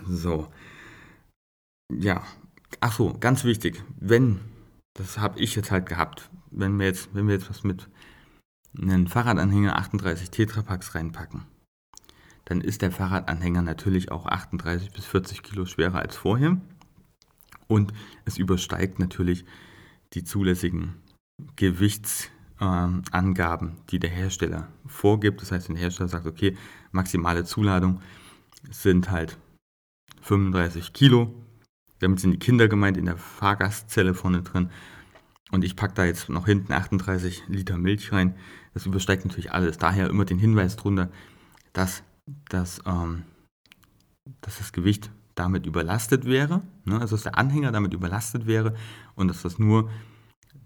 So. 0.08 0.52
Ja. 1.92 2.24
Ach 2.80 2.94
so, 2.94 3.14
ganz 3.20 3.44
wichtig. 3.44 3.84
Wenn, 4.00 4.40
das 4.96 5.20
habe 5.20 5.40
ich 5.40 5.56
jetzt 5.56 5.72
halt 5.72 5.86
gehabt, 5.86 6.30
wenn 6.50 6.78
wir 6.80 6.88
jetzt, 6.88 7.14
wenn 7.14 7.28
wir 7.28 7.36
jetzt 7.36 7.50
was 7.50 7.64
mit 7.64 7.90
einem 8.76 9.08
Fahrradanhänger 9.08 9.76
38 9.78 10.32
Tetrapacks 10.32 10.96
reinpacken, 10.96 11.46
dann 12.54 12.62
ist 12.62 12.84
der 12.84 12.92
Fahrradanhänger 12.92 13.64
natürlich 13.64 14.12
auch 14.12 14.28
38 14.28 14.92
bis 14.92 15.06
40 15.06 15.42
Kilo 15.42 15.66
schwerer 15.66 15.98
als 15.98 16.16
vorher. 16.16 16.62
Und 17.66 17.92
es 18.26 18.38
übersteigt 18.38 19.00
natürlich 19.00 19.44
die 20.14 20.24
zulässigen 20.24 21.02
Gewichtsangaben, 21.56 23.70
äh, 23.70 23.74
die 23.90 23.98
der 23.98 24.12
Hersteller 24.12 24.68
vorgibt. 24.86 25.42
Das 25.42 25.52
heißt, 25.52 25.68
wenn 25.68 25.78
der 25.78 25.86
Hersteller 25.86 26.10
sagt, 26.10 26.28
okay, 26.28 26.56
maximale 26.92 27.44
Zuladung 27.44 28.02
sind 28.70 29.10
halt 29.10 29.40
35 30.22 30.94
Kilo. 30.94 31.34
Damit 31.98 32.20
sind 32.20 32.34
die 32.34 32.40
Kinder 32.40 32.68
gemeint 32.68 32.98
in 32.98 33.06
der 33.06 33.18
Fahrgastzelle 33.18 34.14
vorne 34.14 34.44
drin. 34.44 34.70
Und 35.50 35.64
ich 35.64 35.76
packe 35.76 35.96
da 35.96 36.06
jetzt 36.06 36.30
noch 36.30 36.46
hinten 36.46 36.72
38 36.72 37.46
Liter 37.48 37.80
Milch 37.80 38.12
rein. 38.12 38.36
Das 38.76 38.86
übersteigt 38.86 39.26
natürlich 39.26 39.52
alles. 39.52 39.80
Daher 39.80 40.08
immer 40.08 40.26
den 40.26 40.38
Hinweis 40.38 40.76
drunter, 40.76 41.10
dass 41.74 42.04
dass, 42.50 42.82
ähm, 42.86 43.24
dass 44.42 44.58
das 44.58 44.72
Gewicht 44.72 45.12
damit 45.36 45.66
überlastet 45.66 46.26
wäre, 46.26 46.62
ne? 46.86 47.00
also 47.00 47.16
dass 47.16 47.24
der 47.24 47.38
Anhänger 47.38 47.72
damit 47.72 47.94
überlastet 47.94 48.46
wäre 48.46 48.76
und 49.16 49.28
dass 49.28 49.42
das 49.42 49.60
nur 49.60 49.90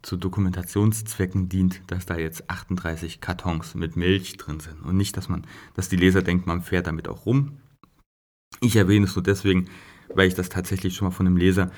zu 0.02 0.18
Dokumentationszwecken 0.18 1.50
dient, 1.50 1.82
dass 1.88 2.06
da 2.06 2.18
jetzt 2.18 2.50
38 2.50 3.22
Kartons 3.22 3.76
mit 3.76 3.96
Milch 3.96 4.38
drin 4.38 4.60
sind 4.60 4.82
und 4.84 4.98
nicht, 4.98 5.18
dass 5.18 5.30
man, 5.30 5.46
dass 5.74 5.90
die 5.90 5.96
Leser 5.96 6.22
denken, 6.22 6.48
man 6.48 6.62
fährt 6.62 6.88
damit 6.88 7.08
auch 7.08 7.26
rum. 7.26 7.58
Ich 8.62 8.76
erwähne 8.76 9.06
es 9.06 9.16
nur 9.16 9.24
deswegen, 9.24 9.70
weil 10.14 10.28
ich 10.28 10.36
das 10.36 10.50
tatsächlich 10.50 10.96
schon 10.96 11.08
mal 11.08 11.14
von 11.14 11.28
einem 11.28 11.38
Leser 11.38 11.72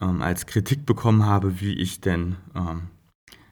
ähm, 0.00 0.22
als 0.22 0.46
Kritik 0.46 0.86
bekommen 0.86 1.24
habe, 1.24 1.60
wie 1.60 1.74
ich 1.74 2.00
denn 2.00 2.36
ähm, 2.54 2.88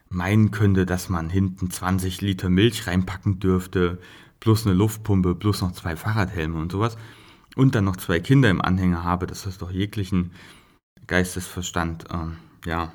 meinen 0.08 0.50
könnte, 0.50 0.86
dass 0.86 1.08
man 1.08 1.30
hinten 1.30 1.70
20 1.70 2.20
Liter 2.20 2.48
Milch 2.48 2.86
reinpacken 2.86 3.40
dürfte, 3.40 3.98
plus 4.42 4.66
eine 4.66 4.74
Luftpumpe, 4.74 5.36
plus 5.36 5.62
noch 5.62 5.70
zwei 5.70 5.94
Fahrradhelme 5.94 6.58
und 6.58 6.72
sowas 6.72 6.96
und 7.54 7.76
dann 7.76 7.84
noch 7.84 7.96
zwei 7.96 8.18
Kinder 8.18 8.50
im 8.50 8.60
Anhänger 8.60 9.04
habe, 9.04 9.28
das 9.28 9.46
ist 9.46 9.62
doch 9.62 9.70
jeglichen 9.70 10.32
Geistesverstand, 11.06 12.06
ähm, 12.10 12.38
ja, 12.66 12.92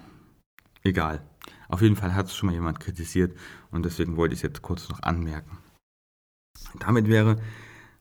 egal. 0.84 1.26
Auf 1.70 1.82
jeden 1.82 1.96
Fall 1.96 2.16
hat 2.16 2.26
es 2.26 2.36
schon 2.36 2.48
mal 2.48 2.54
jemand 2.54 2.82
kritisiert 2.82 3.38
und 3.72 3.86
deswegen 3.86 4.18
wollte 4.18 4.34
ich 4.34 4.40
es 4.40 4.44
jetzt 4.44 4.62
kurz 4.62 4.90
noch 4.90 5.02
anmerken. 5.04 5.58
Damit 6.80 7.08
wäre 7.08 7.42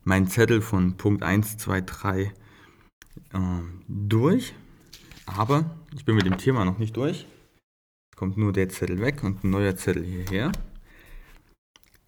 mein 0.03 0.27
Zettel 0.27 0.61
von 0.61 0.97
Punkt 0.97 1.23
1, 1.23 1.57
2, 1.57 1.81
3 1.81 2.21
äh, 2.23 2.31
durch, 3.87 4.55
aber 5.25 5.77
ich 5.95 6.03
bin 6.03 6.15
mit 6.15 6.25
dem 6.25 6.37
Thema 6.37 6.65
noch 6.65 6.79
nicht 6.79 6.97
durch. 6.97 7.25
Kommt 8.17 8.35
nur 8.35 8.51
der 8.51 8.67
Zettel 8.67 8.99
weg 8.99 9.23
und 9.23 9.45
ein 9.45 9.51
neuer 9.51 9.77
Zettel 9.77 10.03
hierher. 10.03 10.51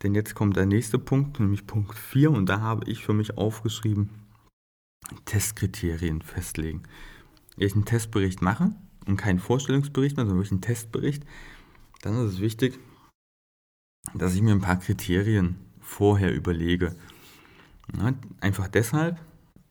Denn 0.04 0.16
jetzt 0.16 0.34
kommt 0.34 0.56
der 0.56 0.66
nächste 0.66 0.98
Punkt, 0.98 1.40
nämlich 1.40 1.68
Punkt 1.68 1.98
4 1.98 2.32
und 2.32 2.48
da 2.48 2.62
habe 2.62 2.90
ich 2.90 3.04
für 3.04 3.14
mich 3.14 3.38
aufgeschrieben, 3.38 4.10
Testkriterien 5.26 6.22
festlegen. 6.22 6.84
Wenn 7.58 7.68
ich 7.68 7.76
einen 7.76 7.86
Testbericht 7.86 8.42
mache 8.42 8.72
und 9.06 9.18
keinen 9.18 9.40
Vorstellungsbericht 9.40 10.16
mehr, 10.16 10.26
sondern 10.26 10.38
wirklich 10.40 10.52
einen 10.52 10.62
Testbericht, 10.62 11.26
dann 12.02 12.16
ist 12.16 12.34
es 12.34 12.40
wichtig, 12.40 12.80
dass 14.14 14.36
ich 14.36 14.42
mir 14.42 14.52
ein 14.52 14.62
paar 14.62 14.80
Kriterien 14.80 15.58
vorher 15.82 16.34
überlege. 16.34 16.96
Ja, 17.98 18.14
einfach 18.40 18.68
deshalb, 18.68 19.20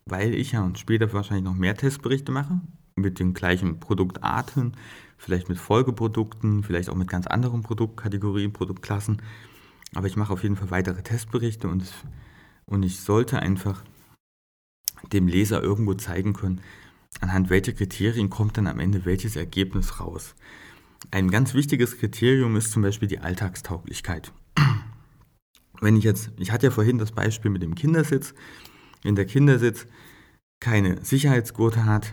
weil 0.04 0.34
ich 0.34 0.52
ja 0.52 0.70
später 0.74 1.12
wahrscheinlich 1.12 1.44
noch 1.44 1.54
mehr 1.54 1.76
Testberichte 1.76 2.32
mache, 2.32 2.60
mit 2.96 3.18
den 3.20 3.32
gleichen 3.32 3.80
Produktarten, 3.80 4.72
vielleicht 5.16 5.48
mit 5.48 5.58
Folgeprodukten, 5.58 6.64
vielleicht 6.64 6.90
auch 6.90 6.96
mit 6.96 7.08
ganz 7.08 7.26
anderen 7.26 7.62
Produktkategorien, 7.62 8.52
Produktklassen. 8.52 9.22
Aber 9.94 10.06
ich 10.06 10.16
mache 10.16 10.32
auf 10.32 10.42
jeden 10.42 10.56
Fall 10.56 10.70
weitere 10.70 11.02
Testberichte 11.02 11.68
und, 11.68 11.84
und 12.66 12.82
ich 12.82 13.00
sollte 13.00 13.40
einfach 13.40 13.82
dem 15.12 15.28
Leser 15.28 15.62
irgendwo 15.62 15.94
zeigen 15.94 16.32
können, 16.32 16.60
anhand 17.20 17.50
welcher 17.50 17.72
Kriterien 17.72 18.30
kommt 18.30 18.56
dann 18.56 18.66
am 18.66 18.80
Ende 18.80 19.04
welches 19.04 19.36
Ergebnis 19.36 20.00
raus. 20.00 20.34
Ein 21.10 21.30
ganz 21.30 21.54
wichtiges 21.54 21.98
Kriterium 21.98 22.56
ist 22.56 22.72
zum 22.72 22.82
Beispiel 22.82 23.08
die 23.08 23.20
Alltagstauglichkeit. 23.20 24.32
Wenn 25.80 25.96
ich 25.96 26.04
jetzt, 26.04 26.32
ich 26.38 26.50
hatte 26.50 26.66
ja 26.66 26.70
vorhin 26.72 26.98
das 26.98 27.12
Beispiel 27.12 27.50
mit 27.50 27.62
dem 27.62 27.76
Kindersitz, 27.76 28.34
wenn 29.02 29.14
der 29.14 29.26
Kindersitz 29.26 29.86
keine 30.60 31.04
Sicherheitsgurte 31.04 31.84
hat, 31.84 32.12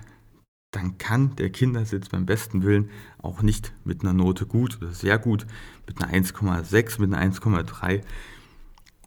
dann 0.76 0.98
kann 0.98 1.36
der 1.38 1.50
Kindersitz 1.50 2.10
beim 2.10 2.26
besten 2.26 2.64
Willen 2.64 2.90
auch 3.22 3.42
nicht 3.42 3.74
mit 3.84 4.02
einer 4.02 4.14
Note 4.14 4.46
gut 4.46 4.78
oder 4.82 4.92
sehr 4.92 5.18
gut, 5.18 5.46
mit 5.88 6.02
einer 6.02 6.14
1,6, 6.14 7.00
mit 7.00 7.14
einer 7.14 7.34
1,3 7.34 8.02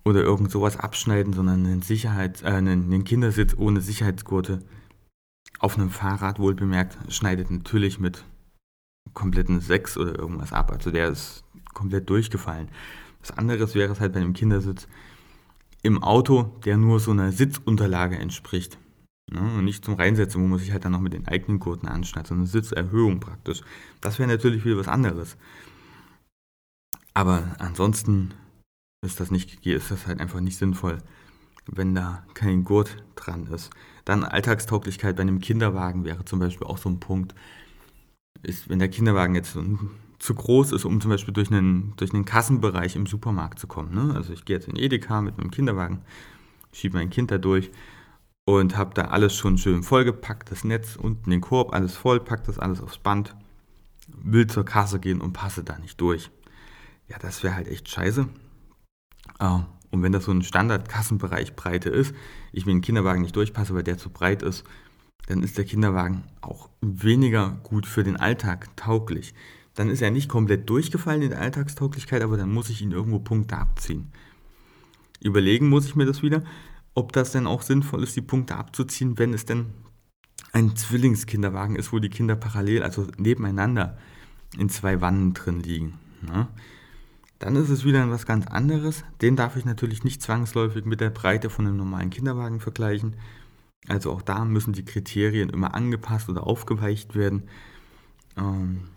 oder 0.04 0.22
irgend 0.22 0.50
sowas 0.50 0.78
abschneiden, 0.78 1.32
sondern 1.32 1.66
einen, 1.66 1.82
Sicherheits-, 1.82 2.42
äh, 2.42 2.46
einen 2.46 3.04
Kindersitz 3.04 3.54
ohne 3.56 3.80
Sicherheitsgurte 3.80 4.62
auf 5.58 5.76
einem 5.76 5.90
Fahrrad 5.90 6.38
wohlbemerkt 6.38 6.96
schneidet 7.12 7.50
natürlich 7.50 7.98
mit 7.98 8.24
kompletten 9.12 9.60
6 9.60 9.98
oder 9.98 10.18
irgendwas 10.18 10.52
ab. 10.52 10.70
Also 10.70 10.90
der 10.90 11.08
ist 11.08 11.44
komplett 11.74 12.08
durchgefallen. 12.08 12.68
Was 13.20 13.36
anderes 13.36 13.74
wäre 13.74 13.92
es 13.92 14.00
halt 14.00 14.12
bei 14.12 14.20
einem 14.20 14.34
Kindersitz 14.34 14.86
im 15.82 16.02
Auto, 16.02 16.44
der 16.64 16.76
nur 16.76 17.00
so 17.00 17.10
einer 17.10 17.32
Sitzunterlage 17.32 18.16
entspricht. 18.16 18.78
Ne? 19.30 19.40
Und 19.40 19.64
nicht 19.64 19.84
zum 19.84 19.94
Reinsetzen, 19.94 20.42
wo 20.42 20.46
man 20.46 20.58
sich 20.58 20.72
halt 20.72 20.84
dann 20.84 20.92
noch 20.92 21.00
mit 21.00 21.12
den 21.12 21.28
eigenen 21.28 21.58
Gurten 21.58 21.88
anschneidet, 21.88 22.28
sondern 22.28 22.46
Sitzerhöhung 22.46 23.20
praktisch. 23.20 23.62
Das 24.00 24.18
wäre 24.18 24.28
natürlich 24.28 24.64
wieder 24.64 24.78
was 24.78 24.88
anderes. 24.88 25.36
Aber 27.14 27.56
ansonsten 27.58 28.34
ist 29.04 29.20
das 29.20 29.30
nicht, 29.30 29.66
ist 29.66 29.90
das 29.90 30.06
halt 30.06 30.20
einfach 30.20 30.40
nicht 30.40 30.56
sinnvoll, 30.56 30.98
wenn 31.66 31.94
da 31.94 32.24
kein 32.34 32.64
Gurt 32.64 32.96
dran 33.16 33.46
ist. 33.46 33.70
Dann 34.04 34.24
Alltagstauglichkeit 34.24 35.16
bei 35.16 35.22
einem 35.22 35.40
Kinderwagen 35.40 36.04
wäre 36.04 36.24
zum 36.24 36.38
Beispiel 36.38 36.66
auch 36.66 36.78
so 36.78 36.88
ein 36.88 37.00
Punkt. 37.00 37.34
Ist, 38.42 38.68
wenn 38.68 38.78
der 38.78 38.88
Kinderwagen 38.88 39.34
jetzt 39.34 39.58
zu 40.18 40.34
groß 40.34 40.72
ist, 40.72 40.84
um 40.84 41.00
zum 41.00 41.10
Beispiel 41.10 41.34
durch 41.34 41.50
einen, 41.50 41.94
durch 41.96 42.14
einen 42.14 42.24
Kassenbereich 42.24 42.96
im 42.96 43.06
Supermarkt 43.06 43.58
zu 43.58 43.66
kommen. 43.66 43.94
Ne? 43.94 44.14
Also 44.14 44.32
ich 44.32 44.44
gehe 44.44 44.56
jetzt 44.56 44.68
in 44.68 44.76
Edeka 44.76 45.20
mit 45.20 45.38
meinem 45.38 45.50
Kinderwagen, 45.50 46.02
schiebe 46.72 46.96
mein 46.96 47.10
Kind 47.10 47.30
da 47.30 47.38
durch 47.38 47.70
und 48.56 48.78
habe 48.78 48.94
da 48.94 49.08
alles 49.08 49.36
schon 49.36 49.58
schön 49.58 49.82
vollgepackt, 49.82 50.50
das 50.50 50.64
Netz 50.64 50.96
unten 50.96 51.28
den 51.28 51.42
Korb, 51.42 51.74
alles 51.74 51.94
voll, 51.94 52.18
pack 52.18 52.44
das 52.44 52.58
alles 52.58 52.80
aufs 52.80 52.96
Band, 52.96 53.36
will 54.06 54.46
zur 54.46 54.64
Kasse 54.64 55.00
gehen 55.00 55.20
und 55.20 55.34
passe 55.34 55.62
da 55.62 55.78
nicht 55.78 56.00
durch. 56.00 56.30
Ja, 57.08 57.18
das 57.18 57.42
wäre 57.42 57.54
halt 57.54 57.68
echt 57.68 57.90
scheiße. 57.90 58.26
Ah, 59.38 59.66
und 59.90 60.02
wenn 60.02 60.12
das 60.12 60.24
so 60.24 60.32
ein 60.32 60.40
Standard-Kassenbereich 60.40 61.56
Breite 61.56 61.90
ist, 61.90 62.14
ich 62.50 62.64
mit 62.64 62.72
dem 62.72 62.80
Kinderwagen 62.80 63.20
nicht 63.20 63.36
durchpasse, 63.36 63.74
weil 63.74 63.82
der 63.82 63.98
zu 63.98 64.08
breit 64.08 64.42
ist, 64.42 64.64
dann 65.26 65.42
ist 65.42 65.58
der 65.58 65.66
Kinderwagen 65.66 66.24
auch 66.40 66.70
weniger 66.80 67.58
gut 67.64 67.84
für 67.84 68.02
den 68.02 68.16
Alltag 68.16 68.74
tauglich. 68.76 69.34
Dann 69.74 69.90
ist 69.90 70.00
er 70.00 70.10
nicht 70.10 70.30
komplett 70.30 70.70
durchgefallen 70.70 71.20
in 71.20 71.30
der 71.30 71.42
Alltagstauglichkeit, 71.42 72.22
aber 72.22 72.38
dann 72.38 72.50
muss 72.50 72.70
ich 72.70 72.80
ihn 72.80 72.92
irgendwo 72.92 73.18
Punkte 73.18 73.58
abziehen. 73.58 74.10
Überlegen 75.20 75.68
muss 75.68 75.84
ich 75.84 75.96
mir 75.96 76.06
das 76.06 76.22
wieder, 76.22 76.42
ob 76.94 77.12
das 77.12 77.32
denn 77.32 77.46
auch 77.46 77.62
sinnvoll 77.62 78.02
ist, 78.02 78.16
die 78.16 78.22
Punkte 78.22 78.56
abzuziehen, 78.56 79.18
wenn 79.18 79.34
es 79.34 79.44
denn 79.44 79.66
ein 80.52 80.76
Zwillingskinderwagen 80.76 81.76
ist, 81.76 81.92
wo 81.92 81.98
die 81.98 82.08
Kinder 82.08 82.36
parallel, 82.36 82.82
also 82.82 83.06
nebeneinander 83.16 83.98
in 84.56 84.68
zwei 84.68 85.00
Wannen 85.00 85.34
drin 85.34 85.60
liegen. 85.60 85.98
Ne? 86.22 86.48
Dann 87.38 87.54
ist 87.56 87.68
es 87.68 87.84
wieder 87.84 88.02
etwas 88.02 88.26
ganz 88.26 88.46
anderes. 88.46 89.04
Den 89.20 89.36
darf 89.36 89.56
ich 89.56 89.64
natürlich 89.64 90.02
nicht 90.04 90.22
zwangsläufig 90.22 90.84
mit 90.84 91.00
der 91.00 91.10
Breite 91.10 91.50
von 91.50 91.66
einem 91.66 91.76
normalen 91.76 92.10
Kinderwagen 92.10 92.60
vergleichen. 92.60 93.16
Also 93.86 94.12
auch 94.12 94.22
da 94.22 94.44
müssen 94.44 94.72
die 94.72 94.84
Kriterien 94.84 95.50
immer 95.50 95.74
angepasst 95.74 96.28
oder 96.28 96.46
aufgeweicht 96.46 97.14
werden. 97.14 97.44
Ähm, 98.36 98.88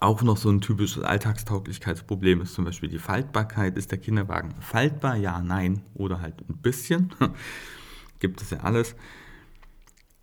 auch 0.00 0.22
noch 0.22 0.36
so 0.36 0.50
ein 0.50 0.60
typisches 0.60 1.02
Alltagstauglichkeitsproblem 1.02 2.42
ist 2.42 2.54
zum 2.54 2.64
Beispiel 2.64 2.88
die 2.88 2.98
Faltbarkeit. 2.98 3.76
Ist 3.76 3.90
der 3.90 3.98
Kinderwagen 3.98 4.54
faltbar? 4.60 5.16
Ja, 5.16 5.40
nein 5.40 5.82
oder 5.94 6.20
halt 6.20 6.48
ein 6.48 6.58
bisschen. 6.58 7.12
Gibt 8.20 8.42
es 8.42 8.50
ja 8.50 8.60
alles. 8.60 8.94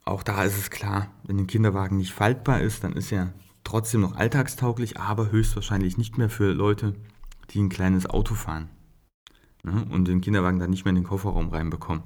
Auch 0.03 0.23
da 0.23 0.43
ist 0.43 0.57
es 0.57 0.69
klar, 0.69 1.11
wenn 1.23 1.37
ein 1.37 1.47
Kinderwagen 1.47 1.97
nicht 1.97 2.13
faltbar 2.13 2.61
ist, 2.61 2.83
dann 2.83 2.93
ist 2.93 3.11
er 3.11 3.33
trotzdem 3.63 4.01
noch 4.01 4.15
alltagstauglich, 4.15 4.99
aber 4.99 5.31
höchstwahrscheinlich 5.31 5.97
nicht 5.97 6.17
mehr 6.17 6.29
für 6.29 6.53
Leute, 6.53 6.93
die 7.49 7.61
ein 7.61 7.69
kleines 7.69 8.05
Auto 8.05 8.35
fahren 8.35 8.69
ne, 9.63 9.85
und 9.89 10.07
den 10.07 10.21
Kinderwagen 10.21 10.59
dann 10.59 10.69
nicht 10.69 10.85
mehr 10.85 10.91
in 10.91 10.97
den 10.97 11.03
Kofferraum 11.03 11.49
reinbekommen. 11.49 12.03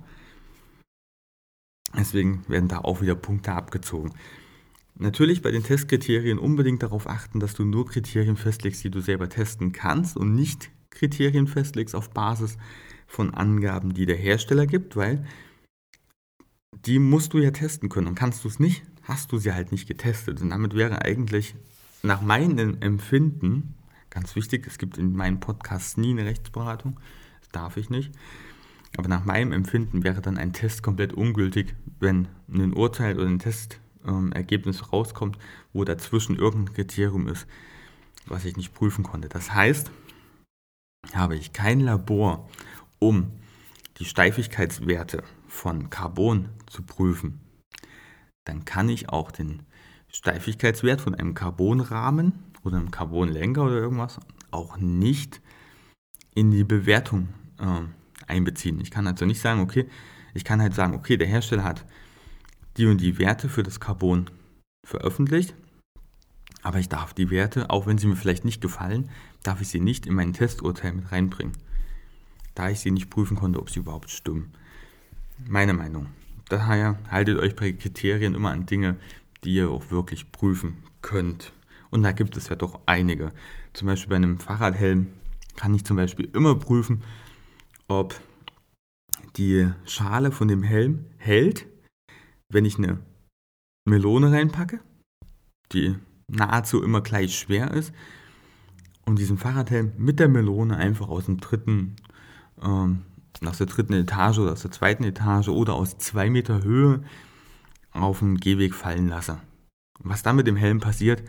Deswegen 1.96 2.46
werden 2.48 2.70
da 2.70 2.80
auch 2.80 3.02
wieder 3.02 3.16
Punkte 3.16 3.52
abgezogen. 3.52 4.14
Natürlich 5.00 5.42
bei 5.42 5.52
den 5.52 5.64
Testkriterien 5.64 6.38
unbedingt 6.38 6.84
darauf 6.84 7.08
achten, 7.08 7.40
dass 7.40 7.54
du 7.54 7.66
nur 7.66 7.88
Kriterien 7.88 8.38
festlegst, 8.38 8.84
die 8.84 8.92
du 8.92 9.02
selber 9.02 9.30
testen 9.30 9.72
kannst 9.72 10.18
und 10.18 10.36
nicht 10.36 10.70
Kriterien 10.92 11.48
festlegst 11.48 11.96
auf 11.96 12.12
Basis 12.12 12.58
von 13.08 13.34
Angaben, 13.34 13.94
die 13.94 14.06
der 14.06 14.18
Hersteller 14.18 14.68
gibt, 14.68 14.96
weil 14.96 15.26
die 16.86 17.00
musst 17.00 17.34
du 17.34 17.40
ja 17.40 17.52
testen 17.52 17.90
können 17.90 18.08
und 18.08 18.16
kannst 18.16 18.44
du 18.44 18.48
es 18.48 18.60
nicht, 18.60 18.84
hast 19.04 19.32
du 19.32 19.38
sie 19.38 19.54
halt 19.54 19.72
nicht 19.72 19.88
getestet. 19.88 20.42
Und 20.42 20.52
damit 20.52 20.76
wäre 20.76 21.02
eigentlich 21.04 21.56
nach 22.04 22.22
meinem 22.22 22.78
Empfinden 22.80 23.76
Ganz 24.10 24.36
wichtig, 24.36 24.66
es 24.66 24.78
gibt 24.80 24.98
in 24.98 25.14
meinem 25.14 25.40
Podcast 25.40 25.98
nie 25.98 26.12
eine 26.12 26.26
Rechtsberatung. 26.26 27.00
Das 27.42 27.50
darf 27.50 27.78
ich 27.78 27.90
nicht. 27.90 28.12
Aber 28.98 29.08
nach 29.08 29.24
meinem 29.24 29.52
Empfinden 29.52 30.04
wäre 30.04 30.22
dann 30.22 30.38
ein 30.38 30.52
Test 30.52 30.82
komplett 30.82 31.14
ungültig, 31.14 31.76
wenn 32.00 32.28
ein 32.52 32.74
Urteil 32.74 33.18
oder 33.18 33.28
ein 33.28 33.38
Testergebnis 33.38 33.89
ähm, 34.06 34.34
rauskommt, 34.92 35.38
wo 35.74 35.84
dazwischen 35.84 36.36
irgendein 36.36 36.74
Kriterium 36.74 37.28
ist, 37.28 37.48
was 38.26 38.46
ich 38.46 38.58
nicht 38.58 38.74
prüfen 38.74 39.04
konnte. 39.04 39.30
Das 39.30 39.54
heißt, 39.54 39.92
habe 41.14 41.36
ich 41.36 41.54
kein 41.54 41.80
Labor, 41.80 42.50
um 43.00 43.32
die 43.98 44.06
Steifigkeitswerte 44.06 45.24
von 45.48 45.90
Carbon 45.90 46.50
zu 46.68 46.84
prüfen, 46.84 47.42
dann 48.46 48.66
kann 48.66 48.90
ich 48.90 49.10
auch 49.10 49.32
den 49.32 49.64
Steifigkeitswert 50.08 51.02
von 51.02 51.16
einem 51.16 51.34
Carbonrahmen 51.34 52.34
oder 52.64 52.78
einem 52.78 52.92
Carbonlenker 52.92 53.64
oder 53.64 53.76
irgendwas 53.76 54.20
auch 54.52 54.78
nicht 54.78 55.42
in 56.34 56.52
die 56.52 56.64
Bewertung 56.64 57.30
äh, 57.60 57.82
einbeziehen. 58.28 58.80
Ich 58.82 58.92
kann 58.92 59.08
also 59.08 59.26
nicht 59.26 59.42
sagen, 59.42 59.60
okay, 59.60 59.88
ich 60.34 60.44
kann 60.44 60.62
halt 60.62 60.74
sagen, 60.74 60.94
okay, 60.94 61.18
der 61.18 61.28
Hersteller 61.28 61.64
hat 61.64 61.86
die 62.80 62.86
und 62.86 63.02
die 63.02 63.20
Werte 63.20 63.50
für 63.50 63.62
das 63.62 63.82
Carbon 63.82 64.30
veröffentlicht, 64.88 65.54
aber 66.64 66.80
ich 66.80 66.88
darf 66.88 67.14
die 67.14 67.30
Werte, 67.30 67.70
auch 67.70 67.86
wenn 67.86 67.98
sie 67.98 68.08
mir 68.08 68.16
vielleicht 68.16 68.46
nicht 68.46 68.62
gefallen, 68.62 69.10
darf 69.44 69.60
ich 69.60 69.68
sie 69.68 69.82
nicht 69.82 70.06
in 70.06 70.16
mein 70.16 70.32
Testurteil 70.32 70.94
mit 70.94 71.12
reinbringen, 71.12 71.58
da 72.56 72.70
ich 72.70 72.80
sie 72.80 72.92
nicht 72.92 73.10
prüfen 73.10 73.36
konnte, 73.36 73.60
ob 73.60 73.70
sie 73.70 73.80
überhaupt 73.80 74.10
stimmen. 74.10 74.54
Meine 75.48 75.74
Meinung. 75.74 76.08
daher 76.48 76.98
haltet 77.12 77.38
euch 77.38 77.56
bei 77.56 77.74
Kriterien 77.74 78.34
immer 78.34 78.52
an 78.52 78.66
Dinge, 78.66 78.96
die 79.44 79.56
ihr 79.56 79.70
auch 79.70 79.92
wirklich 79.92 80.32
prüfen 80.32 80.78
könnt. 81.02 81.52
Und 81.92 82.04
da 82.04 82.14
gibt 82.14 82.38
es 82.38 82.48
ja 82.48 82.56
doch 82.56 82.80
einige. 82.86 83.32
Zum 83.74 83.88
Beispiel 83.88 84.10
bei 84.10 84.16
einem 84.16 84.40
Fahrradhelm 84.40 85.08
kann 85.58 85.74
ich 85.76 85.84
zum 85.86 85.98
Beispiel 85.98 86.30
immer 86.34 86.56
prüfen, 86.56 87.04
ob 87.88 88.20
die 89.36 89.70
Schale 89.86 90.32
von 90.32 90.48
dem 90.48 90.64
Helm 90.64 91.06
hält, 91.18 91.68
wenn 92.52 92.66
ich 92.66 92.78
eine 92.78 93.00
Melone 93.86 94.32
reinpacke, 94.32 94.80
die 95.72 95.96
nahezu 96.28 96.84
immer 96.84 97.02
gleich 97.02 97.38
schwer 97.38 97.72
ist, 97.72 97.94
und 99.06 99.18
diesen 99.18 99.40
Fahrradhelm 99.40 99.92
mit 99.98 100.20
der 100.20 100.30
Melone 100.30 100.78
einfach 100.78 101.10
aus 101.10 101.26
dem 101.26 101.40
dritten, 101.40 101.96
ähm, 102.62 103.02
aus 103.44 103.58
der 103.58 103.68
dritten 103.68 103.94
Etage 103.94 104.38
oder 104.38 104.52
aus 104.52 104.62
der 104.62 104.72
zweiten 104.72 105.04
Etage 105.04 105.50
oder 105.50 105.74
aus 105.74 105.98
zwei 105.98 106.30
Meter 106.30 106.64
Höhe 106.64 107.04
auf 107.92 108.20
den 108.20 108.38
Gehweg 108.38 108.76
fallen 108.76 109.08
lasse. 109.08 109.40
Was 110.00 110.22
dann 110.22 110.36
mit 110.36 110.46
dem 110.46 110.56
Helm 110.56 110.80
passiert, 110.80 111.24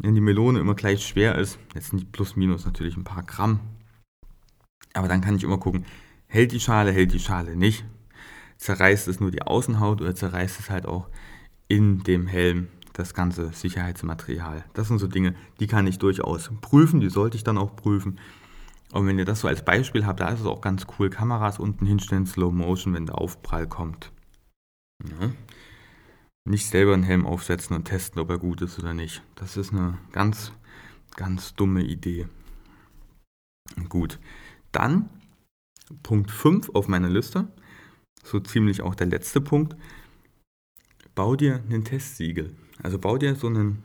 wenn 0.00 0.14
die 0.14 0.22
Melone 0.22 0.60
immer 0.60 0.74
gleich 0.74 1.06
schwer 1.06 1.36
ist, 1.36 1.58
jetzt 1.74 1.92
nicht 1.92 2.10
plus 2.10 2.36
minus 2.36 2.64
natürlich 2.64 2.96
ein 2.96 3.04
paar 3.04 3.22
Gramm, 3.22 3.60
aber 4.94 5.08
dann 5.08 5.20
kann 5.20 5.36
ich 5.36 5.44
immer 5.44 5.58
gucken, 5.58 5.84
hält 6.26 6.52
die 6.52 6.60
Schale, 6.60 6.90
hält 6.90 7.12
die 7.12 7.20
Schale 7.20 7.54
nicht. 7.54 7.84
Zerreißt 8.60 9.08
es 9.08 9.20
nur 9.20 9.30
die 9.30 9.42
Außenhaut 9.42 10.02
oder 10.02 10.14
zerreißt 10.14 10.60
es 10.60 10.68
halt 10.68 10.84
auch 10.84 11.08
in 11.66 12.02
dem 12.02 12.26
Helm 12.26 12.68
das 12.92 13.14
ganze 13.14 13.52
Sicherheitsmaterial. 13.52 14.64
Das 14.74 14.88
sind 14.88 14.98
so 14.98 15.06
Dinge, 15.06 15.34
die 15.60 15.66
kann 15.66 15.86
ich 15.86 15.98
durchaus 15.98 16.50
prüfen, 16.60 17.00
die 17.00 17.08
sollte 17.08 17.38
ich 17.38 17.44
dann 17.44 17.56
auch 17.56 17.74
prüfen. 17.74 18.20
Und 18.92 19.06
wenn 19.06 19.18
ihr 19.18 19.24
das 19.24 19.40
so 19.40 19.48
als 19.48 19.64
Beispiel 19.64 20.04
habt, 20.04 20.20
da 20.20 20.28
ist 20.28 20.40
es 20.40 20.46
auch 20.46 20.60
ganz 20.60 20.86
cool, 20.98 21.08
Kameras 21.08 21.58
unten 21.58 21.86
hinstellen, 21.86 22.26
Slow 22.26 22.52
Motion, 22.52 22.92
wenn 22.92 23.06
der 23.06 23.18
Aufprall 23.18 23.66
kommt. 23.66 24.12
Ja. 25.08 25.30
Nicht 26.44 26.66
selber 26.66 26.92
einen 26.92 27.02
Helm 27.02 27.26
aufsetzen 27.26 27.76
und 27.76 27.84
testen, 27.84 28.20
ob 28.20 28.28
er 28.28 28.38
gut 28.38 28.60
ist 28.60 28.78
oder 28.78 28.92
nicht. 28.92 29.22
Das 29.36 29.56
ist 29.56 29.72
eine 29.72 29.96
ganz, 30.12 30.52
ganz 31.16 31.54
dumme 31.54 31.82
Idee. 31.82 32.28
Gut, 33.88 34.18
dann 34.72 35.08
Punkt 36.02 36.30
5 36.30 36.70
auf 36.74 36.88
meiner 36.88 37.08
Liste, 37.08 37.48
so 38.22 38.40
ziemlich 38.40 38.82
auch 38.82 38.94
der 38.94 39.06
letzte 39.06 39.40
Punkt, 39.40 39.76
bau 41.14 41.36
dir 41.36 41.62
ein 41.70 41.84
Testsiegel. 41.84 42.54
Also 42.82 42.98
bau 42.98 43.18
dir 43.18 43.34
so 43.34 43.46
einen, 43.46 43.82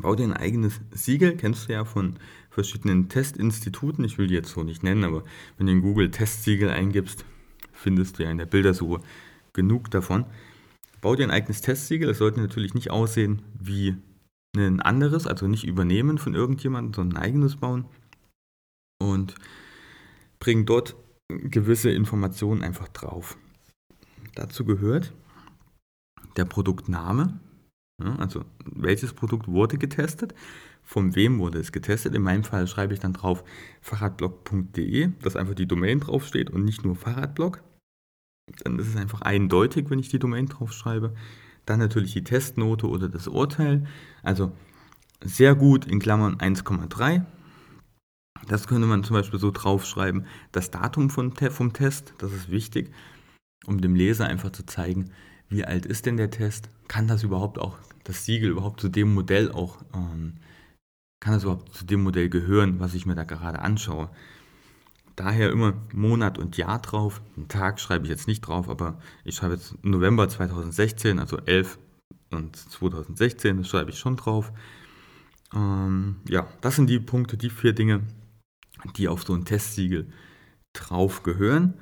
bau 0.00 0.14
dir 0.14 0.24
ein 0.24 0.32
eigenes 0.32 0.80
Siegel, 0.92 1.36
kennst 1.36 1.68
du 1.68 1.72
ja 1.72 1.84
von 1.84 2.16
verschiedenen 2.50 3.08
Testinstituten, 3.08 4.04
ich 4.04 4.18
will 4.18 4.26
die 4.26 4.34
jetzt 4.34 4.50
so 4.50 4.62
nicht 4.62 4.82
nennen, 4.82 5.04
aber 5.04 5.24
wenn 5.56 5.66
du 5.66 5.72
in 5.72 5.82
Google 5.82 6.10
Testsiegel 6.10 6.70
eingibst, 6.70 7.24
findest 7.72 8.18
du 8.18 8.24
ja 8.24 8.30
in 8.30 8.38
der 8.38 8.46
Bildersuche 8.46 9.00
genug 9.52 9.90
davon. 9.90 10.26
Bau 11.00 11.16
dir 11.16 11.24
ein 11.24 11.30
eigenes 11.30 11.62
Testsiegel, 11.62 12.08
das 12.08 12.18
sollte 12.18 12.40
natürlich 12.40 12.74
nicht 12.74 12.90
aussehen 12.90 13.42
wie 13.58 13.96
ein 14.56 14.80
anderes, 14.80 15.26
also 15.26 15.48
nicht 15.48 15.64
übernehmen 15.64 16.18
von 16.18 16.34
irgendjemandem, 16.34 16.94
sondern 16.94 17.16
ein 17.16 17.22
eigenes 17.22 17.56
bauen. 17.56 17.86
Und 19.00 19.34
bring 20.38 20.66
dort 20.66 20.94
gewisse 21.28 21.90
Informationen 21.90 22.62
einfach 22.62 22.88
drauf. 22.88 23.36
Dazu 24.34 24.64
gehört 24.64 25.12
der 26.36 26.44
Produktname, 26.44 27.40
also 27.98 28.44
welches 28.64 29.12
Produkt 29.12 29.48
wurde 29.48 29.78
getestet, 29.78 30.34
von 30.82 31.14
wem 31.14 31.38
wurde 31.38 31.58
es 31.58 31.72
getestet. 31.72 32.14
In 32.14 32.22
meinem 32.22 32.44
Fall 32.44 32.66
schreibe 32.66 32.94
ich 32.94 33.00
dann 33.00 33.12
drauf 33.12 33.44
fahrradblog.de, 33.80 35.10
dass 35.22 35.36
einfach 35.36 35.54
die 35.54 35.66
Domain 35.66 36.00
draufsteht 36.00 36.50
und 36.50 36.64
nicht 36.64 36.84
nur 36.84 36.96
Fahrradblog. 36.96 37.62
Dann 38.64 38.78
ist 38.78 38.88
es 38.88 38.96
einfach 38.96 39.22
eindeutig, 39.22 39.88
wenn 39.90 39.98
ich 39.98 40.08
die 40.08 40.18
Domain 40.18 40.46
draufschreibe. 40.46 41.14
Dann 41.64 41.78
natürlich 41.78 42.12
die 42.12 42.24
Testnote 42.24 42.88
oder 42.88 43.08
das 43.08 43.28
Urteil. 43.28 43.86
Also 44.22 44.52
sehr 45.20 45.54
gut 45.54 45.86
in 45.86 46.00
Klammern 46.00 46.38
1,3 46.38 47.24
das 48.48 48.66
könnte 48.66 48.86
man 48.86 49.04
zum 49.04 49.14
Beispiel 49.14 49.38
so 49.38 49.50
draufschreiben. 49.50 50.26
Das 50.52 50.70
Datum 50.70 51.10
von, 51.10 51.32
vom 51.32 51.72
Test, 51.72 52.14
das 52.18 52.32
ist 52.32 52.50
wichtig, 52.50 52.92
um 53.66 53.80
dem 53.80 53.94
Leser 53.94 54.26
einfach 54.26 54.50
zu 54.50 54.66
zeigen, 54.66 55.10
wie 55.48 55.64
alt 55.64 55.86
ist 55.86 56.06
denn 56.06 56.16
der 56.16 56.30
Test? 56.30 56.68
Kann 56.88 57.06
das 57.06 57.22
überhaupt 57.22 57.58
auch, 57.58 57.78
das 58.04 58.24
Siegel 58.24 58.50
überhaupt 58.50 58.80
zu 58.80 58.88
dem 58.88 59.14
Modell 59.14 59.52
auch, 59.52 59.82
ähm, 59.94 60.34
kann 61.20 61.34
das 61.34 61.44
überhaupt 61.44 61.74
zu 61.74 61.84
dem 61.84 62.02
Modell 62.02 62.28
gehören, 62.28 62.80
was 62.80 62.94
ich 62.94 63.06
mir 63.06 63.14
da 63.14 63.24
gerade 63.24 63.60
anschaue? 63.60 64.10
Daher 65.14 65.50
immer 65.50 65.74
Monat 65.92 66.38
und 66.38 66.56
Jahr 66.56 66.80
drauf. 66.80 67.20
Den 67.36 67.48
Tag 67.48 67.80
schreibe 67.80 68.06
ich 68.06 68.10
jetzt 68.10 68.26
nicht 68.26 68.40
drauf, 68.40 68.68
aber 68.68 68.98
ich 69.24 69.36
schreibe 69.36 69.54
jetzt 69.54 69.76
November 69.84 70.28
2016, 70.28 71.18
also 71.18 71.36
11 71.36 71.78
und 72.30 72.56
2016, 72.56 73.58
das 73.58 73.68
schreibe 73.68 73.90
ich 73.90 73.98
schon 73.98 74.16
drauf. 74.16 74.52
Ähm, 75.54 76.16
ja, 76.28 76.48
das 76.62 76.76
sind 76.76 76.88
die 76.88 76.98
Punkte, 76.98 77.36
die 77.36 77.50
vier 77.50 77.74
Dinge, 77.74 78.02
die 78.96 79.08
auf 79.08 79.24
so 79.24 79.34
ein 79.34 79.44
Testsiegel 79.44 80.12
drauf 80.72 81.22
gehören. 81.22 81.74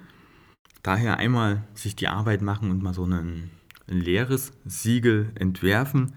Daher 0.83 1.19
einmal 1.19 1.65
sich 1.75 1.97
die 1.97 2.09
Arbeit 2.09 2.43
machen 2.43 2.71
und 2.71 2.83
mal 2.83 2.95
so 2.95 3.05
ein, 3.05 3.51
ein 3.89 4.01
leeres 4.01 4.53
Siegel 4.65 5.33
entwerfen, 5.35 6.15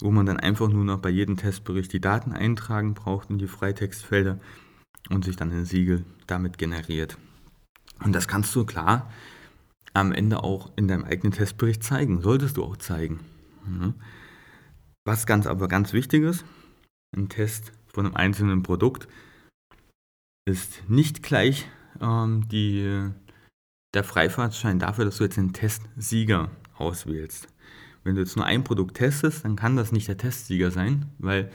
wo 0.00 0.10
man 0.10 0.26
dann 0.26 0.38
einfach 0.38 0.68
nur 0.68 0.84
noch 0.84 0.98
bei 0.98 1.10
jedem 1.10 1.36
Testbericht 1.36 1.92
die 1.92 2.00
Daten 2.00 2.32
eintragen 2.32 2.94
braucht 2.94 3.30
in 3.30 3.38
die 3.38 3.48
Freitextfelder 3.48 4.38
und 5.10 5.24
sich 5.24 5.36
dann 5.36 5.50
ein 5.50 5.64
Siegel 5.64 6.04
damit 6.26 6.58
generiert. 6.58 7.18
Und 8.04 8.12
das 8.12 8.28
kannst 8.28 8.54
du 8.54 8.64
klar 8.64 9.10
am 9.94 10.12
Ende 10.12 10.42
auch 10.42 10.70
in 10.76 10.88
deinem 10.88 11.04
eigenen 11.04 11.32
Testbericht 11.32 11.82
zeigen, 11.82 12.22
solltest 12.22 12.56
du 12.56 12.64
auch 12.64 12.76
zeigen. 12.76 13.20
Was 15.04 15.26
ganz 15.26 15.46
aber 15.46 15.68
ganz 15.68 15.92
wichtig 15.92 16.22
ist, 16.22 16.44
ein 17.14 17.28
Test 17.28 17.72
von 17.92 18.06
einem 18.06 18.16
einzelnen 18.16 18.62
Produkt 18.62 19.06
ist 20.44 20.88
nicht 20.88 21.22
gleich 21.22 21.68
ähm, 22.00 22.48
die, 22.48 23.08
der 23.94 24.04
Freifahrtschein 24.04 24.78
dafür, 24.78 25.04
dass 25.04 25.18
du 25.18 25.24
jetzt 25.24 25.38
einen 25.38 25.52
Testsieger 25.52 26.50
auswählst. 26.76 27.48
Wenn 28.04 28.16
du 28.16 28.22
jetzt 28.22 28.36
nur 28.36 28.44
ein 28.44 28.64
Produkt 28.64 28.96
testest, 28.96 29.44
dann 29.44 29.56
kann 29.56 29.76
das 29.76 29.92
nicht 29.92 30.08
der 30.08 30.16
Testsieger 30.16 30.70
sein, 30.70 31.06
weil 31.18 31.52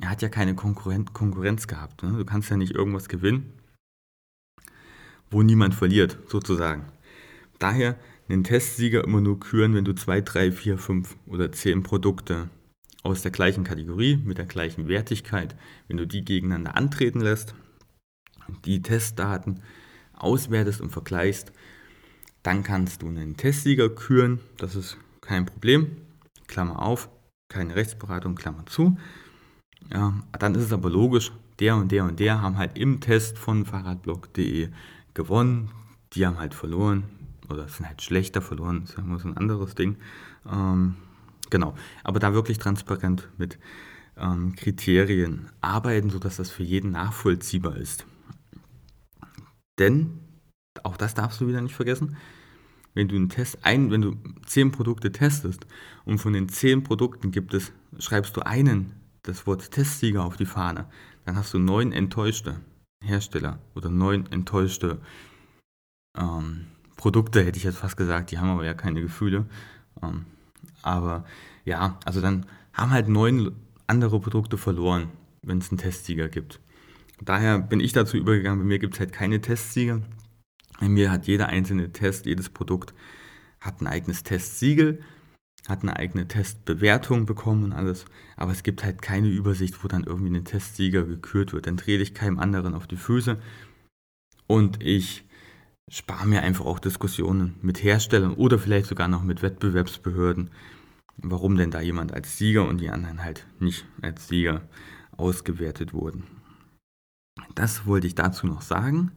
er 0.00 0.10
hat 0.10 0.22
ja 0.22 0.28
keine 0.28 0.54
Konkurren 0.54 1.12
Konkurrenz 1.12 1.66
gehabt. 1.66 2.04
Ne? 2.04 2.12
Du 2.16 2.24
kannst 2.24 2.50
ja 2.50 2.56
nicht 2.56 2.72
irgendwas 2.72 3.08
gewinnen, 3.08 3.52
wo 5.30 5.42
niemand 5.42 5.74
verliert, 5.74 6.18
sozusagen. 6.28 6.84
Daher 7.58 7.96
einen 8.28 8.44
Testsieger 8.44 9.02
immer 9.02 9.20
nur 9.20 9.40
küren, 9.40 9.74
wenn 9.74 9.84
du 9.84 9.94
zwei, 9.94 10.20
drei, 10.20 10.52
vier, 10.52 10.78
fünf 10.78 11.16
oder 11.26 11.50
zehn 11.50 11.82
Produkte 11.82 12.48
aus 13.02 13.22
der 13.22 13.32
gleichen 13.32 13.64
Kategorie 13.64 14.16
mit 14.18 14.38
der 14.38 14.44
gleichen 14.44 14.86
Wertigkeit, 14.86 15.56
wenn 15.88 15.96
du 15.96 16.06
die 16.06 16.24
gegeneinander 16.24 16.76
antreten 16.76 17.20
lässt 17.20 17.54
die 18.64 18.82
Testdaten 18.82 19.62
auswertest 20.14 20.80
und 20.80 20.90
vergleichst, 20.90 21.52
dann 22.42 22.62
kannst 22.62 23.02
du 23.02 23.08
einen 23.08 23.36
Testsieger 23.36 23.88
küren. 23.88 24.40
Das 24.56 24.74
ist 24.74 24.96
kein 25.20 25.46
Problem. 25.46 25.96
Klammer 26.46 26.80
auf, 26.82 27.10
keine 27.48 27.76
Rechtsberatung, 27.76 28.34
Klammer 28.34 28.66
zu. 28.66 28.96
Ja, 29.92 30.14
dann 30.38 30.54
ist 30.54 30.64
es 30.64 30.72
aber 30.72 30.90
logisch, 30.90 31.32
der 31.60 31.76
und 31.76 31.92
der 31.92 32.04
und 32.04 32.20
der 32.20 32.42
haben 32.42 32.56
halt 32.56 32.78
im 32.78 33.00
Test 33.00 33.38
von 33.38 33.64
Fahrradblog.de 33.64 34.68
gewonnen. 35.14 35.70
Die 36.12 36.26
haben 36.26 36.38
halt 36.38 36.54
verloren 36.54 37.04
oder 37.48 37.68
sind 37.68 37.86
halt 37.86 38.02
schlechter 38.02 38.40
verloren. 38.40 38.80
Das 38.80 38.90
ist 38.90 38.96
ja 38.96 39.02
immer 39.02 39.18
so 39.18 39.28
ein 39.28 39.36
anderes 39.36 39.74
Ding. 39.74 39.96
Ähm, 40.50 40.96
genau, 41.50 41.74
aber 42.04 42.18
da 42.18 42.32
wirklich 42.32 42.58
transparent 42.58 43.28
mit 43.36 43.58
ähm, 44.16 44.54
Kriterien 44.56 45.50
arbeiten, 45.60 46.10
sodass 46.10 46.36
das 46.36 46.50
für 46.50 46.62
jeden 46.62 46.92
nachvollziehbar 46.92 47.76
ist. 47.76 48.06
Denn, 49.78 50.18
auch 50.82 50.96
das 50.96 51.14
darfst 51.14 51.40
du 51.40 51.48
wieder 51.48 51.60
nicht 51.60 51.74
vergessen, 51.74 52.16
wenn 52.94 53.08
du 53.08 53.16
einen 53.16 53.28
Test 53.28 53.58
ein, 53.62 53.90
wenn 53.90 54.02
du 54.02 54.16
zehn 54.46 54.72
Produkte 54.72 55.12
testest 55.12 55.66
und 56.04 56.18
von 56.18 56.32
den 56.32 56.48
zehn 56.48 56.82
Produkten 56.82 57.30
gibt 57.30 57.54
es, 57.54 57.72
schreibst 57.98 58.36
du 58.36 58.40
einen 58.40 58.92
das 59.22 59.46
Wort 59.46 59.70
Testsieger 59.70 60.24
auf 60.24 60.36
die 60.36 60.46
Fahne, 60.46 60.86
dann 61.24 61.36
hast 61.36 61.52
du 61.54 61.58
neun 61.58 61.92
enttäuschte 61.92 62.60
Hersteller 63.04 63.58
oder 63.74 63.90
neun 63.90 64.26
enttäuschte 64.32 64.98
ähm, 66.16 66.66
Produkte, 66.96 67.44
hätte 67.44 67.58
ich 67.58 67.64
jetzt 67.64 67.78
fast 67.78 67.96
gesagt, 67.96 68.30
die 68.30 68.38
haben 68.38 68.50
aber 68.50 68.64
ja 68.64 68.74
keine 68.74 69.00
Gefühle. 69.00 69.46
Ähm, 70.02 70.24
aber 70.82 71.24
ja, 71.64 71.98
also 72.04 72.20
dann 72.20 72.46
haben 72.72 72.90
halt 72.90 73.08
neun 73.08 73.52
andere 73.86 74.20
Produkte 74.20 74.58
verloren, 74.58 75.08
wenn 75.42 75.58
es 75.58 75.70
einen 75.70 75.78
Testsieger 75.78 76.28
gibt. 76.28 76.60
Daher 77.20 77.58
bin 77.58 77.80
ich 77.80 77.92
dazu 77.92 78.16
übergegangen, 78.16 78.60
bei 78.60 78.64
mir 78.64 78.78
gibt 78.78 78.94
es 78.94 79.00
halt 79.00 79.12
keine 79.12 79.40
Testsieger. 79.40 80.02
Bei 80.80 80.88
mir 80.88 81.10
hat 81.10 81.26
jeder 81.26 81.48
einzelne 81.48 81.92
Test, 81.92 82.26
jedes 82.26 82.48
Produkt 82.48 82.94
hat 83.60 83.80
ein 83.80 83.88
eigenes 83.88 84.22
Testsiegel, 84.22 85.02
hat 85.68 85.82
eine 85.82 85.96
eigene 85.96 86.28
Testbewertung 86.28 87.26
bekommen 87.26 87.64
und 87.64 87.72
alles. 87.72 88.04
Aber 88.36 88.52
es 88.52 88.62
gibt 88.62 88.84
halt 88.84 89.02
keine 89.02 89.28
Übersicht, 89.28 89.82
wo 89.82 89.88
dann 89.88 90.04
irgendwie 90.04 90.34
ein 90.34 90.44
Testsieger 90.44 91.04
gekürt 91.04 91.52
wird. 91.52 91.66
Dann 91.66 91.76
drehe 91.76 91.98
ich 91.98 92.14
keinem 92.14 92.38
anderen 92.38 92.74
auf 92.74 92.86
die 92.86 92.96
Füße. 92.96 93.38
Und 94.46 94.82
ich 94.82 95.24
spare 95.90 96.26
mir 96.26 96.42
einfach 96.42 96.64
auch 96.64 96.78
Diskussionen 96.78 97.56
mit 97.60 97.82
Herstellern 97.82 98.34
oder 98.34 98.58
vielleicht 98.58 98.86
sogar 98.86 99.08
noch 99.08 99.24
mit 99.24 99.42
Wettbewerbsbehörden, 99.42 100.50
warum 101.16 101.56
denn 101.56 101.70
da 101.70 101.80
jemand 101.80 102.14
als 102.14 102.38
Sieger 102.38 102.66
und 102.68 102.78
die 102.78 102.90
anderen 102.90 103.24
halt 103.24 103.46
nicht 103.58 103.86
als 104.00 104.28
Sieger 104.28 104.62
ausgewertet 105.16 105.92
wurden. 105.92 106.24
Das 107.54 107.86
wollte 107.86 108.06
ich 108.06 108.14
dazu 108.14 108.46
noch 108.46 108.62
sagen. 108.62 109.12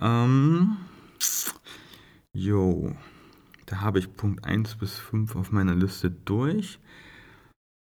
Ähm, 0.00 0.76
jo, 2.32 2.94
da 3.66 3.80
habe 3.80 3.98
ich 3.98 4.16
Punkt 4.16 4.44
1 4.44 4.76
bis 4.76 4.98
5 4.98 5.36
auf 5.36 5.52
meiner 5.52 5.74
Liste 5.74 6.10
durch. 6.10 6.78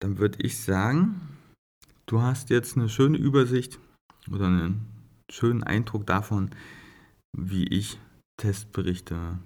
Dann 0.02 0.18
würde 0.18 0.40
ich 0.42 0.62
sagen, 0.62 1.22
du 2.06 2.22
hast 2.22 2.50
jetzt 2.50 2.78
eine 2.78 2.90
schöne 2.90 3.18
Übersicht 3.18 3.80
oder 4.30 4.48
einen 4.48 4.86
schönen 5.32 5.64
Eindruck 5.64 6.06
davon, 6.06 6.52
wie 7.36 7.66
ich 7.66 8.00
Testberichte 8.38 9.40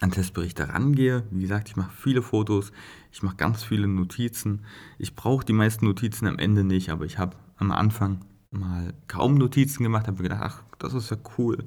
an 0.00 0.10
Testberichte 0.10 0.68
rangehe. 0.68 1.24
Wie 1.30 1.40
gesagt, 1.40 1.68
ich 1.68 1.76
mache 1.76 1.94
viele 1.96 2.22
Fotos, 2.22 2.72
ich 3.12 3.22
mache 3.22 3.36
ganz 3.36 3.64
viele 3.64 3.88
Notizen. 3.88 4.64
Ich 4.98 5.14
brauche 5.14 5.44
die 5.44 5.52
meisten 5.52 5.86
Notizen 5.86 6.26
am 6.26 6.38
Ende 6.38 6.64
nicht, 6.64 6.90
aber 6.90 7.04
ich 7.04 7.18
habe 7.18 7.36
am 7.56 7.72
Anfang 7.72 8.24
mal 8.50 8.94
kaum 9.08 9.34
Notizen 9.34 9.82
gemacht, 9.82 10.06
habe 10.06 10.18
mir 10.18 10.28
gedacht, 10.28 10.42
ach, 10.42 10.62
das 10.78 10.94
ist 10.94 11.10
ja 11.10 11.16
cool. 11.38 11.66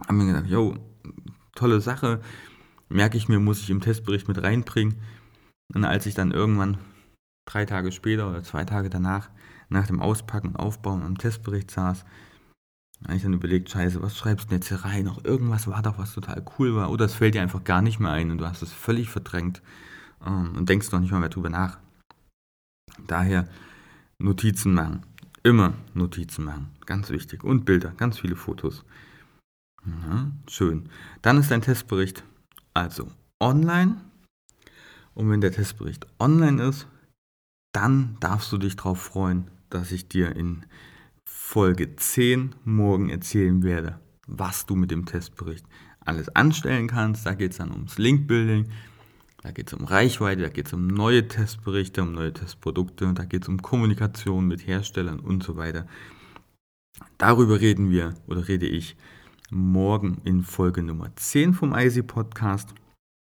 Habe 0.00 0.14
mir 0.14 0.26
gedacht, 0.26 0.46
jo, 0.46 0.76
tolle 1.54 1.80
Sache, 1.80 2.20
merke 2.88 3.16
ich 3.16 3.28
mir, 3.28 3.40
muss 3.40 3.60
ich 3.60 3.70
im 3.70 3.80
Testbericht 3.80 4.28
mit 4.28 4.42
reinbringen. 4.42 4.96
Und 5.74 5.84
als 5.84 6.06
ich 6.06 6.14
dann 6.14 6.30
irgendwann 6.30 6.78
drei 7.46 7.64
Tage 7.64 7.92
später 7.92 8.28
oder 8.28 8.42
zwei 8.42 8.64
Tage 8.64 8.90
danach 8.90 9.30
nach 9.68 9.86
dem 9.86 10.00
Auspacken 10.00 10.56
Aufbauen 10.56 11.02
am 11.02 11.18
Testbericht 11.18 11.70
saß, 11.70 12.04
habe 13.04 13.16
ich 13.16 13.22
dann 13.22 13.34
überlegt, 13.34 13.70
scheiße, 13.70 14.02
was 14.02 14.16
schreibst 14.16 14.50
du 14.50 14.54
jetzt 14.54 14.68
hier 14.68 14.84
rein? 14.84 15.04
Noch 15.04 15.24
irgendwas 15.24 15.66
war 15.66 15.82
doch, 15.82 15.98
was 15.98 16.14
total 16.14 16.44
cool 16.58 16.74
war. 16.74 16.90
Oder 16.90 17.04
es 17.04 17.14
fällt 17.14 17.34
dir 17.34 17.42
einfach 17.42 17.64
gar 17.64 17.82
nicht 17.82 18.00
mehr 18.00 18.10
ein 18.10 18.30
und 18.30 18.38
du 18.38 18.46
hast 18.46 18.62
es 18.62 18.72
völlig 18.72 19.10
verdrängt 19.10 19.62
ähm, 20.24 20.54
und 20.56 20.68
denkst 20.68 20.90
noch 20.92 21.00
nicht 21.00 21.10
mal 21.10 21.20
mehr 21.20 21.28
drüber 21.28 21.50
nach. 21.50 21.78
Daher 23.06 23.48
Notizen 24.18 24.72
machen. 24.74 25.02
Immer 25.46 25.74
Notizen 25.94 26.44
machen. 26.44 26.70
Ganz 26.86 27.10
wichtig. 27.10 27.44
Und 27.44 27.64
Bilder, 27.64 27.92
ganz 27.96 28.18
viele 28.18 28.34
Fotos. 28.34 28.84
Ja, 29.84 30.32
schön. 30.48 30.88
Dann 31.22 31.38
ist 31.38 31.52
dein 31.52 31.62
Testbericht 31.62 32.24
also 32.74 33.12
online. 33.38 33.94
Und 35.14 35.30
wenn 35.30 35.40
der 35.40 35.52
Testbericht 35.52 36.04
online 36.18 36.60
ist, 36.64 36.88
dann 37.70 38.16
darfst 38.18 38.50
du 38.50 38.58
dich 38.58 38.74
darauf 38.74 39.00
freuen, 39.00 39.48
dass 39.70 39.92
ich 39.92 40.08
dir 40.08 40.34
in 40.34 40.66
Folge 41.24 41.94
10 41.94 42.56
morgen 42.64 43.08
erzählen 43.08 43.62
werde, 43.62 44.00
was 44.26 44.66
du 44.66 44.74
mit 44.74 44.90
dem 44.90 45.06
Testbericht 45.06 45.64
alles 46.00 46.28
anstellen 46.30 46.88
kannst. 46.88 47.24
Da 47.24 47.34
geht 47.34 47.52
es 47.52 47.58
dann 47.58 47.70
ums 47.70 47.98
Link-Building, 47.98 48.68
da 49.46 49.52
geht 49.52 49.68
es 49.68 49.74
um 49.74 49.84
Reichweite, 49.84 50.42
da 50.42 50.48
geht 50.48 50.66
es 50.66 50.72
um 50.72 50.88
neue 50.88 51.28
Testberichte, 51.28 52.02
um 52.02 52.10
neue 52.10 52.32
Testprodukte, 52.32 53.12
da 53.14 53.24
geht 53.24 53.44
es 53.44 53.48
um 53.48 53.62
Kommunikation 53.62 54.48
mit 54.48 54.66
Herstellern 54.66 55.20
und 55.20 55.44
so 55.44 55.56
weiter. 55.56 55.86
Darüber 57.16 57.60
reden 57.60 57.88
wir 57.88 58.14
oder 58.26 58.48
rede 58.48 58.66
ich 58.66 58.96
morgen 59.48 60.20
in 60.24 60.42
Folge 60.42 60.82
Nummer 60.82 61.14
10 61.14 61.54
vom 61.54 61.76
IC 61.76 62.08
Podcast. 62.08 62.74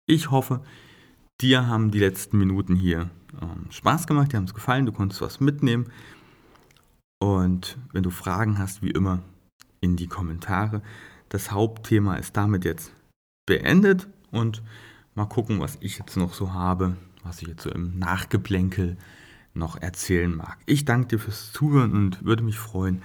Ich 0.08 0.32
hoffe, 0.32 0.60
dir 1.40 1.68
haben 1.68 1.92
die 1.92 2.00
letzten 2.00 2.36
Minuten 2.36 2.74
hier 2.74 3.10
ähm, 3.40 3.70
Spaß 3.70 4.08
gemacht, 4.08 4.32
dir 4.32 4.38
haben 4.38 4.46
es 4.46 4.54
gefallen, 4.54 4.86
du 4.86 4.92
konntest 4.92 5.20
was 5.20 5.38
mitnehmen. 5.38 5.86
Und 7.20 7.78
wenn 7.92 8.02
du 8.02 8.10
Fragen 8.10 8.58
hast, 8.58 8.82
wie 8.82 8.90
immer, 8.90 9.22
in 9.80 9.94
die 9.94 10.08
Kommentare. 10.08 10.82
Das 11.28 11.52
Hauptthema 11.52 12.16
ist 12.16 12.36
damit 12.36 12.64
jetzt 12.64 12.92
beendet 13.46 14.08
und 14.32 14.64
mal 15.18 15.26
gucken, 15.26 15.60
was 15.60 15.76
ich 15.80 15.98
jetzt 15.98 16.16
noch 16.16 16.32
so 16.32 16.52
habe, 16.52 16.96
was 17.24 17.42
ich 17.42 17.48
jetzt 17.48 17.64
so 17.64 17.70
im 17.70 17.98
Nachgeplänkel 17.98 18.96
noch 19.52 19.76
erzählen 19.76 20.34
mag. 20.34 20.58
Ich 20.64 20.84
danke 20.84 21.08
dir 21.08 21.18
fürs 21.18 21.52
Zuhören 21.52 21.92
und 21.92 22.24
würde 22.24 22.44
mich 22.44 22.56
freuen, 22.56 23.02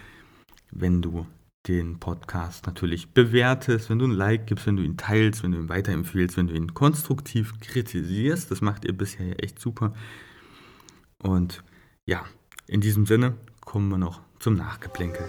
wenn 0.71 1.01
du 1.01 1.25
den 1.67 1.99
Podcast 1.99 2.67
natürlich 2.67 3.13
bewertest, 3.13 3.89
wenn 3.89 3.97
du 3.97 4.05
ein 4.05 4.11
Like 4.11 4.45
gibst, 4.47 4.67
wenn 4.67 4.77
du 4.77 4.83
ihn 4.83 4.97
teilst, 4.97 5.43
wenn 5.43 5.53
du 5.53 5.57
ihn 5.57 5.69
weiterempfehlst, 5.69 6.37
wenn 6.37 6.47
du 6.47 6.53
ihn 6.53 6.75
konstruktiv 6.75 7.59
kritisierst. 7.61 8.51
Das 8.51 8.61
macht 8.61 8.85
ihr 8.85 8.95
bisher 8.95 9.25
ja 9.25 9.35
echt 9.35 9.59
super. 9.59 9.93
Und 11.17 11.63
ja, 12.05 12.23
in 12.67 12.81
diesem 12.81 13.07
Sinne 13.07 13.35
kommen 13.61 13.89
wir 13.89 13.97
noch 13.97 14.21
zum 14.39 14.55
Nachgeplänkel. 14.55 15.25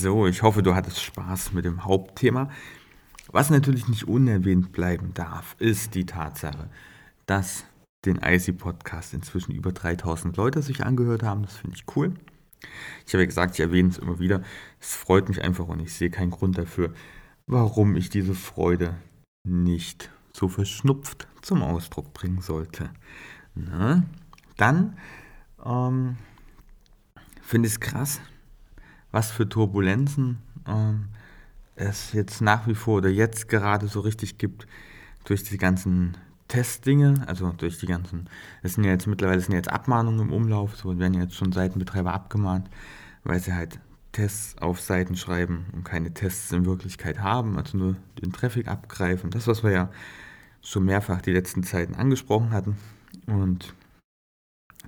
So, 0.00 0.28
ich 0.28 0.44
hoffe, 0.44 0.62
du 0.62 0.76
hattest 0.76 1.02
Spaß 1.02 1.52
mit 1.54 1.64
dem 1.64 1.84
Hauptthema. 1.84 2.50
Was 3.32 3.50
natürlich 3.50 3.88
nicht 3.88 4.06
unerwähnt 4.06 4.70
bleiben 4.70 5.12
darf, 5.12 5.56
ist 5.58 5.96
die 5.96 6.06
Tatsache, 6.06 6.70
dass 7.26 7.64
den 8.04 8.20
IC-Podcast 8.22 9.12
inzwischen 9.12 9.50
über 9.50 9.72
3000 9.72 10.36
Leute 10.36 10.62
sich 10.62 10.84
angehört 10.84 11.24
haben. 11.24 11.42
Das 11.42 11.56
finde 11.56 11.76
ich 11.76 11.96
cool. 11.96 12.14
Ich 13.06 13.12
habe 13.12 13.24
ja 13.24 13.26
gesagt, 13.26 13.54
ich 13.54 13.60
erwähne 13.60 13.88
es 13.88 13.98
immer 13.98 14.20
wieder. 14.20 14.42
Es 14.78 14.94
freut 14.94 15.28
mich 15.28 15.42
einfach 15.42 15.66
und 15.66 15.80
ich 15.80 15.92
sehe 15.92 16.10
keinen 16.10 16.30
Grund 16.30 16.58
dafür, 16.58 16.94
warum 17.48 17.96
ich 17.96 18.08
diese 18.08 18.34
Freude 18.34 18.94
nicht 19.42 20.12
so 20.32 20.46
verschnupft 20.46 21.26
zum 21.42 21.60
Ausdruck 21.60 22.14
bringen 22.14 22.40
sollte. 22.40 22.90
Na, 23.56 24.04
dann 24.56 24.96
ähm, 25.64 26.18
finde 27.42 27.66
ich 27.66 27.72
es 27.72 27.80
krass, 27.80 28.20
was 29.10 29.30
für 29.30 29.48
Turbulenzen 29.48 30.38
ähm, 30.66 31.06
es 31.76 32.12
jetzt 32.12 32.40
nach 32.40 32.66
wie 32.66 32.74
vor 32.74 32.98
oder 32.98 33.08
jetzt 33.08 33.48
gerade 33.48 33.88
so 33.88 34.00
richtig 34.00 34.38
gibt 34.38 34.66
durch 35.24 35.44
die 35.44 35.58
ganzen 35.58 36.16
Testdinge, 36.48 37.24
also 37.26 37.52
durch 37.52 37.78
die 37.78 37.86
ganzen, 37.86 38.28
es 38.62 38.74
sind 38.74 38.84
ja 38.84 38.90
jetzt 38.90 39.06
mittlerweile 39.06 39.40
sind 39.40 39.54
jetzt 39.54 39.70
Abmahnungen 39.70 40.20
im 40.20 40.32
Umlauf, 40.32 40.76
so 40.76 40.98
werden 40.98 41.20
jetzt 41.20 41.34
schon 41.34 41.52
Seitenbetreiber 41.52 42.12
abgemahnt, 42.12 42.68
weil 43.22 43.38
sie 43.38 43.54
halt 43.54 43.78
Tests 44.12 44.56
auf 44.58 44.80
Seiten 44.80 45.14
schreiben 45.16 45.66
und 45.72 45.84
keine 45.84 46.12
Tests 46.12 46.50
in 46.52 46.64
Wirklichkeit 46.64 47.20
haben, 47.20 47.58
also 47.58 47.76
nur 47.76 47.96
den 48.20 48.32
Traffic 48.32 48.66
abgreifen. 48.66 49.30
Das, 49.30 49.46
was 49.46 49.62
wir 49.62 49.70
ja 49.70 49.90
schon 50.62 50.84
mehrfach 50.84 51.20
die 51.20 51.32
letzten 51.32 51.62
Zeiten 51.62 51.94
angesprochen 51.94 52.50
hatten. 52.50 52.76
Und 53.26 53.74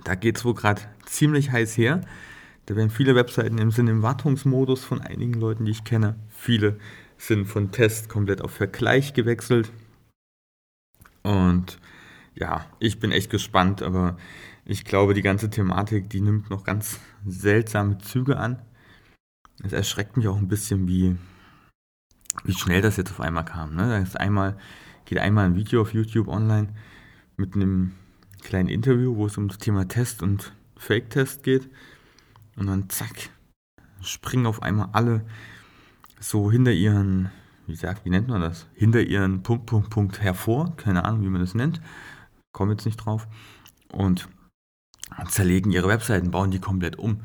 da 0.03 0.15
geht 0.15 0.37
es 0.37 0.45
wohl 0.45 0.55
gerade 0.55 0.81
ziemlich 1.05 1.51
heiß 1.51 1.77
her. 1.77 2.01
Da 2.65 2.75
werden 2.75 2.89
viele 2.89 3.15
Webseiten 3.15 3.57
im 3.57 3.71
Sinne 3.71 3.91
im 3.91 4.01
Wartungsmodus 4.01 4.83
von 4.83 5.01
einigen 5.01 5.33
Leuten, 5.33 5.65
die 5.65 5.71
ich 5.71 5.83
kenne. 5.83 6.15
Viele 6.29 6.79
sind 7.17 7.45
von 7.45 7.71
Test 7.71 8.09
komplett 8.09 8.41
auf 8.41 8.51
Vergleich 8.51 9.13
gewechselt. 9.13 9.71
Und 11.23 11.79
ja, 12.33 12.65
ich 12.79 12.99
bin 12.99 13.11
echt 13.11 13.29
gespannt, 13.29 13.81
aber 13.81 14.17
ich 14.65 14.85
glaube, 14.85 15.13
die 15.13 15.21
ganze 15.21 15.49
Thematik, 15.49 16.09
die 16.09 16.21
nimmt 16.21 16.49
noch 16.49 16.63
ganz 16.63 16.99
seltsame 17.25 17.97
Züge 17.99 18.37
an. 18.37 18.61
Es 19.63 19.73
erschreckt 19.73 20.17
mich 20.17 20.27
auch 20.27 20.37
ein 20.37 20.47
bisschen, 20.47 20.87
wie, 20.87 21.15
wie 22.43 22.53
schnell 22.53 22.81
das 22.81 22.97
jetzt 22.97 23.11
auf 23.11 23.19
einmal 23.19 23.45
kam. 23.45 23.75
Ne? 23.75 23.89
Da 23.89 23.97
ist 23.97 24.19
einmal, 24.19 24.57
geht 25.05 25.19
einmal 25.19 25.45
ein 25.45 25.55
Video 25.55 25.81
auf 25.81 25.93
YouTube 25.93 26.27
online 26.27 26.69
mit 27.37 27.55
einem 27.55 27.93
kleinen 28.41 28.69
Interview, 28.69 29.15
wo 29.15 29.25
es 29.25 29.37
um 29.37 29.47
das 29.47 29.57
Thema 29.57 29.87
Test 29.87 30.23
und 30.23 30.53
Fake-Test 30.77 31.43
geht. 31.43 31.69
Und 32.55 32.67
dann 32.67 32.89
zack, 32.89 33.29
springen 34.01 34.45
auf 34.45 34.61
einmal 34.61 34.89
alle 34.93 35.25
so 36.19 36.51
hinter 36.51 36.71
ihren 36.71 37.31
wie 37.71 37.75
sagt, 37.75 38.05
wie 38.05 38.09
nennt 38.09 38.27
man 38.27 38.41
das? 38.41 38.67
Hinter 38.73 39.01
ihren 39.01 39.43
Punkt, 39.43 39.65
Punkt, 39.65 39.89
Punkt 39.89 40.21
hervor. 40.21 40.75
Keine 40.75 41.05
Ahnung, 41.05 41.23
wie 41.23 41.29
man 41.29 41.41
das 41.41 41.55
nennt. 41.55 41.81
Komme 42.51 42.73
jetzt 42.73 42.85
nicht 42.85 42.97
drauf. 42.97 43.27
Und 43.91 44.27
zerlegen 45.29 45.71
ihre 45.71 45.87
Webseiten, 45.87 46.31
bauen 46.31 46.51
die 46.51 46.59
komplett 46.59 46.97
um. 46.97 47.21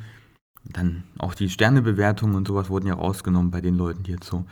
Dann 0.64 1.04
auch 1.18 1.34
die 1.34 1.48
Sternebewertungen 1.48 2.36
und 2.36 2.48
sowas 2.48 2.68
wurden 2.68 2.86
ja 2.86 2.94
rausgenommen 2.94 3.50
bei 3.50 3.60
den 3.60 3.76
Leuten, 3.76 4.02
die 4.02 4.12
jetzt 4.12 4.26
so 4.26 4.44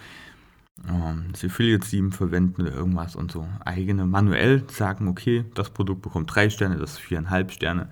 ähm, 0.89 1.29
das 1.33 1.45
Affiliate 1.45 1.87
7 1.87 2.13
verwenden 2.13 2.63
oder 2.63 2.73
irgendwas 2.73 3.17
und 3.17 3.33
so 3.33 3.47
eigene 3.65 4.07
manuell 4.07 4.65
sagen, 4.71 5.09
okay, 5.09 5.45
das 5.55 5.71
Produkt 5.71 6.03
bekommt 6.03 6.33
drei 6.33 6.51
Sterne, 6.51 6.77
das 6.77 6.99
viereinhalb 6.99 7.51
Sterne. 7.51 7.89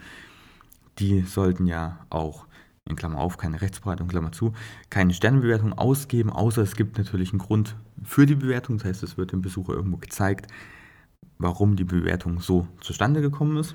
Die 0.98 1.22
sollten 1.22 1.66
ja 1.66 2.04
auch 2.10 2.46
in 2.88 2.96
Klammer 2.96 3.18
auf, 3.18 3.38
keine 3.38 3.60
Rechtsberatung, 3.60 4.08
Klammer 4.08 4.32
zu, 4.32 4.52
keine 4.90 5.14
Sternebewertung 5.14 5.72
ausgeben, 5.72 6.30
außer 6.30 6.62
es 6.62 6.76
gibt 6.76 6.98
natürlich 6.98 7.30
einen 7.30 7.38
Grund 7.38 7.76
für 8.02 8.26
die 8.26 8.34
Bewertung. 8.34 8.78
Das 8.78 8.86
heißt, 8.86 9.02
es 9.02 9.16
wird 9.16 9.32
dem 9.32 9.42
Besucher 9.42 9.74
irgendwo 9.74 9.98
gezeigt, 9.98 10.50
warum 11.38 11.76
die 11.76 11.84
Bewertung 11.84 12.40
so 12.40 12.66
zustande 12.80 13.20
gekommen 13.20 13.56
ist. 13.56 13.74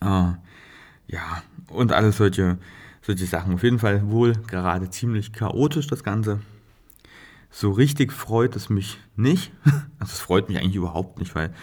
Äh, 0.00 0.32
ja, 1.06 1.42
und 1.68 1.92
alles 1.92 2.16
solche, 2.16 2.58
solche 3.02 3.26
Sachen. 3.26 3.54
Auf 3.54 3.62
jeden 3.62 3.78
Fall 3.78 4.10
wohl 4.10 4.32
gerade 4.32 4.90
ziemlich 4.90 5.32
chaotisch 5.32 5.86
das 5.86 6.02
Ganze. 6.02 6.40
so 7.50 7.70
richtig 7.70 8.12
freut 8.12 8.56
es 8.56 8.68
mich 8.68 8.98
nicht. 9.16 9.52
Also 10.00 10.12
es 10.12 10.20
freut 10.20 10.48
mich 10.48 10.58
eigentlich 10.58 10.74
überhaupt 10.74 11.18
nicht, 11.18 11.34
weil 11.34 11.54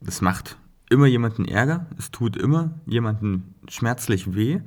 es 0.00 0.20
macht 0.20 0.56
immer 0.90 1.06
jemanden 1.06 1.44
Ärger, 1.44 1.86
es 1.96 2.10
tut 2.10 2.36
immer 2.36 2.80
jemanden 2.86 3.54
schmerzlich 3.68 4.34
weh. 4.34 4.60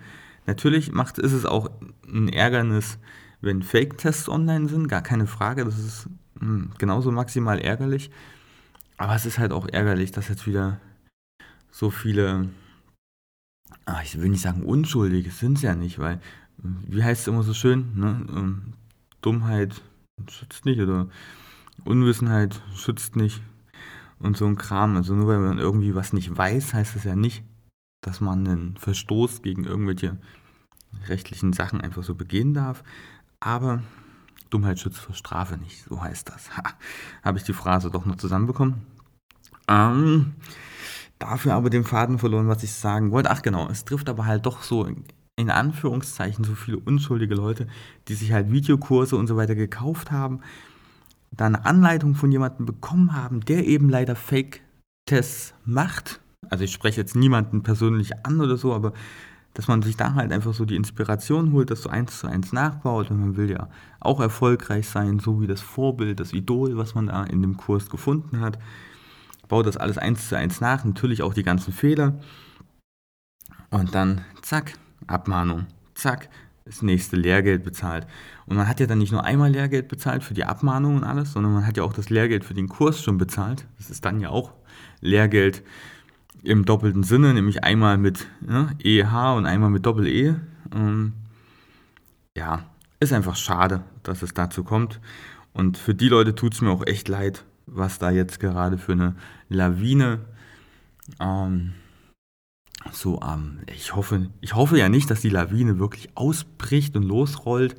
Natürlich 0.48 0.94
macht, 0.94 1.20
ist 1.20 1.34
es 1.34 1.46
auch 1.46 1.70
ein 2.08 2.30
Ärgernis, 2.30 2.98
wenn 3.42 3.62
Fake-Tests 3.62 4.30
online 4.30 4.68
sind, 4.68 4.88
gar 4.88 5.02
keine 5.02 5.28
Frage, 5.28 5.66
das 5.66 5.78
ist 5.78 6.10
mh, 6.36 6.42
hm, 6.42 6.72
genauso 6.78 7.12
maximal 7.12 7.60
ärgerlich. 7.60 8.10
Aber 8.98 9.14
es 9.14 9.26
ist 9.26 9.38
halt 9.38 9.52
auch 9.52 9.68
ärgerlich, 9.68 10.12
dass 10.12 10.30
jetzt 10.30 10.48
wieder 10.48 10.80
so 11.70 11.92
viele, 11.92 12.50
ach, 13.86 14.02
ich 14.04 14.20
will 14.20 14.30
nicht 14.30 14.42
sagen 14.42 14.64
Unschuldige, 14.64 15.30
sind 15.30 15.58
es 15.58 15.62
ja 15.62 15.76
nicht, 15.76 16.00
weil, 16.00 16.20
wie 16.58 17.04
heißt 17.04 17.22
es 17.22 17.28
immer 17.28 17.44
so 17.44 17.54
schön, 17.54 17.92
ne? 17.96 18.26
Ähm, 18.36 18.74
Dummheit 19.22 19.82
schützt 20.30 20.66
nicht 20.66 20.80
oder 20.80 21.08
Unwissenheit 21.84 22.62
schützt 22.76 23.16
nicht 23.16 23.42
und 24.20 24.38
so 24.38 24.46
ein 24.46 24.56
Kram. 24.56 24.96
Also 24.96 25.14
nur 25.14 25.28
weil 25.28 25.40
man 25.40 25.60
irgendwie 25.60 25.94
was 25.94 26.14
nicht 26.14 26.36
weiß, 26.36 26.74
heißt 26.74 26.96
das 26.96 27.04
ja 27.04 27.16
nicht, 27.16 27.44
dass 28.02 28.22
man 28.22 28.48
einen 28.48 28.78
Verstoß 28.78 29.42
gegen 29.42 29.66
irgendwelche 29.66 30.18
rechtlichen 31.08 31.54
Sachen 31.54 31.82
einfach 31.82 32.04
so 32.04 32.16
begehen 32.16 32.54
darf. 32.54 32.84
Aber 33.40 33.84
Dummheit 34.50 34.80
schützt 34.80 35.00
vor 35.00 35.16
Strafe 35.16 35.58
nicht, 35.58 35.84
so 35.84 36.02
heißt 36.02 36.30
das. 36.30 36.50
Habe 37.24 37.38
ich 37.38 37.44
die 37.44 37.54
Phrase 37.54 37.92
doch 37.92 38.06
noch 38.06 38.16
zusammenbekommen. 38.16 38.86
Ähm, 39.68 40.34
dafür 41.20 41.54
aber 41.54 41.70
den 41.70 41.84
Faden 41.84 42.20
verloren, 42.20 42.48
was 42.48 42.64
ich 42.64 42.72
sagen 42.72 43.12
wollte. 43.12 43.32
Ach 43.32 43.42
genau, 43.42 43.70
es 43.70 43.86
trifft 43.86 44.10
aber 44.10 44.26
halt 44.26 44.46
doch 44.46 44.64
so 44.64 44.88
in 45.36 45.52
Anführungszeichen 45.52 46.44
so 46.44 46.56
viele 46.56 46.80
unschuldige 46.80 47.36
Leute, 47.36 47.68
die 48.08 48.16
sich 48.16 48.32
halt 48.32 48.52
Videokurse 48.52 49.16
und 49.16 49.28
so 49.28 49.38
weiter 49.38 49.56
gekauft 49.56 50.12
haben, 50.12 50.42
dann 51.32 51.56
eine 51.56 51.66
Anleitung 51.66 52.16
von 52.16 52.32
jemandem 52.32 52.66
bekommen 52.66 53.16
haben, 53.16 53.42
der 53.42 53.66
eben 53.68 53.90
leider 53.90 54.16
Fake-Tests 54.16 55.54
macht. 55.64 56.22
Also 56.50 56.64
ich 56.64 56.72
spreche 56.72 57.02
jetzt 57.02 57.16
niemanden 57.16 57.64
persönlich 57.64 58.26
an 58.26 58.40
oder 58.42 58.58
so, 58.58 58.74
aber 58.74 58.94
dass 59.54 59.68
man 59.68 59.82
sich 59.82 59.98
da 59.98 60.14
halt 60.14 60.32
einfach 60.32 60.54
so 60.54 60.66
die 60.66 60.76
Inspiration 60.76 61.52
holt, 61.52 61.72
das 61.72 61.82
so 61.82 61.90
eins 61.90 62.20
zu 62.20 62.28
eins 62.28 62.54
nachbaut, 62.54 63.10
und 63.10 63.20
man 63.20 63.38
will 63.38 63.50
ja 63.50 63.70
auch 64.00 64.20
erfolgreich 64.20 64.88
sein, 64.88 65.18
so 65.18 65.42
wie 65.42 65.48
das 65.48 65.62
Vorbild, 65.62 66.20
das 66.20 66.32
Idol, 66.32 66.78
was 66.78 66.94
man 66.94 67.08
da 67.08 67.24
in 67.24 67.42
dem 67.42 67.58
Kurs 67.58 67.90
gefunden 67.90 68.40
hat. 68.40 68.60
Baut 69.48 69.66
das 69.66 69.78
alles 69.78 69.98
eins 69.98 70.30
zu 70.30 70.38
eins 70.38 70.62
nach, 70.62 70.86
natürlich 70.86 71.24
auch 71.24 71.34
die 71.34 71.44
ganzen 71.44 71.74
Fehler. 71.74 72.20
Und 73.72 73.96
dann, 73.96 74.22
zack, 74.44 74.74
Abmahnung. 75.08 75.66
Zack, 75.96 76.30
das 76.66 76.84
nächste 76.84 77.16
Lehrgeld 77.16 77.64
bezahlt. 77.64 78.06
Und 78.46 78.58
man 78.58 78.68
hat 78.68 78.80
ja 78.80 78.86
dann 78.86 79.00
nicht 79.00 79.12
nur 79.12 79.24
einmal 79.24 79.50
Lehrgeld 79.50 79.88
bezahlt 79.88 80.24
für 80.24 80.34
die 80.36 80.46
Abmahnung 80.46 80.98
und 80.98 81.04
alles, 81.04 81.32
sondern 81.32 81.54
man 81.54 81.66
hat 81.66 81.78
ja 81.78 81.84
auch 81.84 81.94
das 81.94 82.10
Lehrgeld 82.10 82.46
für 82.46 82.54
den 82.54 82.68
Kurs 82.68 83.02
schon 83.02 83.18
bezahlt. 83.18 83.66
Das 83.78 83.90
ist 83.90 84.06
dann 84.06 84.20
ja 84.20 84.30
auch 84.30 84.54
Lehrgeld 85.02 85.64
im 86.44 86.66
doppelten 86.66 87.04
Sinne, 87.04 87.34
nämlich 87.34 87.64
einmal 87.64 87.98
mit 87.98 88.28
ja, 88.48 88.70
EH 88.84 89.36
und 89.36 89.46
einmal 89.46 89.70
mit 89.70 89.86
Doppel-E. 89.86 90.36
Ähm, 90.74 91.14
ja, 92.38 92.66
ist 93.00 93.14
einfach 93.14 93.36
schade, 93.36 93.84
dass 94.04 94.22
es 94.22 94.34
dazu 94.34 94.64
kommt. 94.64 95.00
Und 95.54 95.78
für 95.78 95.96
die 95.96 96.10
Leute 96.10 96.36
tut 96.36 96.54
es 96.54 96.62
mir 96.62 96.70
auch 96.70 96.86
echt 96.86 97.08
leid, 97.08 97.44
was 97.66 98.00
da 98.00 98.12
jetzt 98.12 98.40
gerade 98.40 98.78
für 98.78 98.94
eine 98.94 99.16
Lawine 99.50 100.20
ähm, 101.20 101.74
so 102.92 103.20
am, 103.22 103.60
ähm, 103.60 103.64
ich 103.74 103.96
hoffe, 103.96 104.30
ich 104.42 104.56
hoffe 104.56 104.78
ja 104.78 104.90
nicht, 104.90 105.10
dass 105.10 105.22
die 105.22 105.30
Lawine 105.30 105.80
wirklich 105.80 106.10
ausbricht 106.16 106.96
und 106.96 107.04
losrollt, 107.04 107.76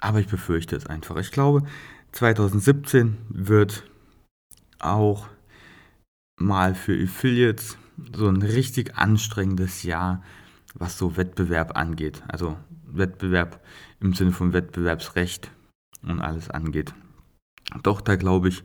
aber 0.00 0.20
ich 0.20 0.28
befürchte 0.28 0.76
es 0.76 0.86
einfach. 0.86 1.16
Ich 1.16 1.30
glaube, 1.30 1.62
2017 2.12 3.16
wird 3.28 3.84
auch 4.78 5.28
mal 6.38 6.74
für 6.74 6.94
Affiliates 6.94 7.76
so 8.14 8.28
ein 8.28 8.42
richtig 8.42 8.96
anstrengendes 8.96 9.82
Jahr, 9.82 10.22
was 10.74 10.98
so 10.98 11.16
Wettbewerb 11.16 11.76
angeht. 11.76 12.22
Also 12.28 12.56
Wettbewerb 12.86 13.60
im 14.00 14.14
Sinne 14.14 14.32
von 14.32 14.52
Wettbewerbsrecht 14.52 15.50
und 16.02 16.20
alles 16.20 16.50
angeht. 16.50 16.94
Doch 17.82 18.00
da 18.00 18.16
glaube 18.16 18.48
ich, 18.48 18.64